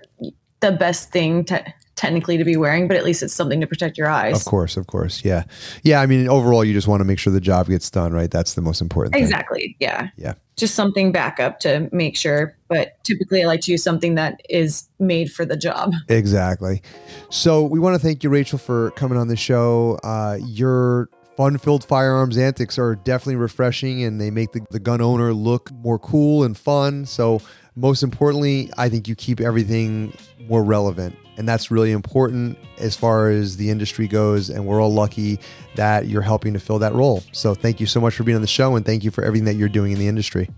the 0.62 0.72
best 0.72 1.12
thing 1.12 1.44
to 1.46 1.64
technically 1.96 2.38
to 2.38 2.44
be 2.44 2.58
wearing, 2.58 2.88
but 2.88 2.98
at 2.98 3.06
least 3.06 3.24
it's 3.24 3.34
something 3.34 3.62
to 3.62 3.68
protect 3.68 3.98
your 3.98 4.08
eyes. 4.08 4.36
Of 4.36 4.46
course, 4.46 4.78
of 4.78 4.88
course. 4.88 5.24
Yeah, 5.24 5.46
yeah. 5.84 6.02
I 6.02 6.06
mean, 6.06 6.28
overall, 6.28 6.64
you 6.64 6.74
just 6.74 6.88
want 6.88 7.00
to 7.00 7.06
make 7.06 7.20
sure 7.20 7.32
the 7.32 7.42
job 7.42 7.68
gets 7.68 7.90
done, 7.90 8.12
right? 8.12 8.30
That's 8.30 8.54
the 8.56 8.62
most 8.62 8.82
important 8.82 9.14
thing. 9.14 9.24
Exactly. 9.24 9.78
Yeah. 9.80 10.10
Yeah. 10.18 10.34
Just 10.58 10.76
something 10.76 11.12
backup 11.12 11.60
to 11.62 11.90
make 11.92 12.16
sure. 12.16 12.56
But 12.68 13.02
typically 13.04 13.44
I 13.44 13.46
like 13.46 13.62
to 13.62 13.72
use 13.72 13.84
something 13.84 14.16
that 14.16 14.42
is 14.50 14.88
made 15.00 15.32
for 15.32 15.46
the 15.46 15.58
job. 15.58 15.94
Exactly. 16.10 16.82
So 17.30 17.64
we 17.64 17.80
want 17.80 17.96
to 17.96 18.00
thank 18.00 18.24
you, 18.24 18.30
Rachel, 18.30 18.58
for 18.58 18.92
coming 18.92 19.18
on 19.18 19.28
the 19.28 19.36
show. 19.36 20.00
Uh, 20.04 20.38
your 20.42 21.10
fun-filled 21.36 21.84
firearms 21.84 22.38
antics 22.38 22.80
are 22.80 22.96
definitely 22.96 23.36
refreshing, 23.36 24.04
and 24.04 24.22
they 24.22 24.32
make 24.32 24.54
the, 24.54 24.66
the 24.72 24.80
gun 24.80 25.02
owner 25.02 25.34
look 25.34 25.72
more 25.72 26.00
cool 26.00 26.44
and 26.46 26.58
fun. 26.58 27.06
So 27.06 27.42
most 27.76 28.04
importantly, 28.04 28.72
I 28.78 28.88
think 28.88 29.08
you 29.10 29.16
keep 29.16 29.42
everything 29.42 30.14
more 30.48 30.64
relevant. 30.64 31.18
And 31.38 31.48
that's 31.48 31.70
really 31.70 31.92
important 31.92 32.58
as 32.78 32.96
far 32.96 33.30
as 33.30 33.58
the 33.58 33.70
industry 33.70 34.08
goes. 34.08 34.50
And 34.50 34.66
we're 34.66 34.82
all 34.82 34.94
lucky 34.94 35.40
that 35.76 36.08
you're 36.08 36.22
helping 36.22 36.54
to 36.54 36.60
fill 36.60 36.80
that 36.80 36.94
role. 36.94 37.24
So 37.32 37.54
thank 37.54 37.80
you 37.80 37.86
so 37.86 38.00
much 38.00 38.16
for 38.16 38.24
being 38.24 38.36
on 38.36 38.42
the 38.42 38.48
show 38.48 38.76
and 38.76 38.86
thank 38.86 39.04
you 39.04 39.12
for 39.12 39.24
everything 39.24 39.46
that 39.46 39.56
you're 39.56 39.70
doing 39.70 39.92
in 39.92 40.00
the 40.00 40.08
industry. 40.08 40.50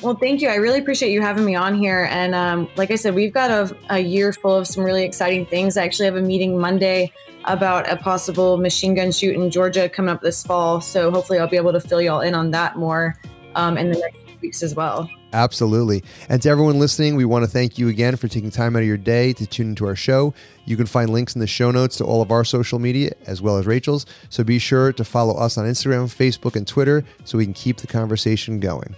Well, 0.00 0.14
thank 0.14 0.40
you. 0.40 0.48
I 0.48 0.56
really 0.56 0.78
appreciate 0.78 1.10
you 1.10 1.20
having 1.20 1.44
me 1.44 1.56
on 1.56 1.74
here. 1.74 2.08
And 2.12 2.32
um, 2.32 2.68
like 2.76 2.92
I 2.92 2.94
said, 2.94 3.16
we've 3.16 3.34
got 3.34 3.50
a, 3.50 3.76
a 3.90 3.98
year 3.98 4.32
full 4.32 4.54
of 4.54 4.68
some 4.68 4.84
really 4.84 5.02
exciting 5.02 5.44
things. 5.46 5.76
I 5.76 5.84
actually 5.84 6.06
have 6.06 6.14
a 6.14 6.22
meeting 6.22 6.56
Monday 6.56 7.12
about 7.46 7.90
a 7.90 7.96
possible 7.96 8.58
machine 8.58 8.94
gun 8.94 9.10
shoot 9.10 9.34
in 9.34 9.50
Georgia 9.50 9.88
coming 9.88 10.10
up 10.10 10.20
this 10.22 10.44
fall. 10.44 10.80
So 10.80 11.10
hopefully 11.10 11.40
I'll 11.40 11.48
be 11.48 11.56
able 11.56 11.72
to 11.72 11.80
fill 11.80 12.00
y'all 12.00 12.20
in 12.20 12.34
on 12.34 12.52
that 12.52 12.76
more 12.76 13.16
um, 13.56 13.76
in 13.76 13.90
the 13.90 13.98
next 13.98 14.40
weeks 14.40 14.62
as 14.62 14.74
well. 14.74 15.10
Absolutely. 15.32 16.02
And 16.28 16.40
to 16.42 16.48
everyone 16.48 16.78
listening, 16.78 17.14
we 17.14 17.24
want 17.24 17.44
to 17.44 17.50
thank 17.50 17.78
you 17.78 17.88
again 17.88 18.16
for 18.16 18.28
taking 18.28 18.50
time 18.50 18.76
out 18.76 18.82
of 18.82 18.88
your 18.88 18.96
day 18.96 19.34
to 19.34 19.46
tune 19.46 19.70
into 19.70 19.86
our 19.86 19.96
show. 19.96 20.32
You 20.64 20.76
can 20.76 20.86
find 20.86 21.10
links 21.10 21.34
in 21.34 21.40
the 21.40 21.46
show 21.46 21.70
notes 21.70 21.96
to 21.98 22.04
all 22.04 22.22
of 22.22 22.30
our 22.30 22.44
social 22.44 22.78
media 22.78 23.12
as 23.26 23.42
well 23.42 23.58
as 23.58 23.66
Rachel's. 23.66 24.06
So 24.30 24.42
be 24.42 24.58
sure 24.58 24.92
to 24.92 25.04
follow 25.04 25.34
us 25.34 25.58
on 25.58 25.66
Instagram, 25.66 26.06
Facebook, 26.06 26.56
and 26.56 26.66
Twitter 26.66 27.04
so 27.24 27.36
we 27.36 27.44
can 27.44 27.54
keep 27.54 27.76
the 27.78 27.86
conversation 27.86 28.58
going. 28.58 28.96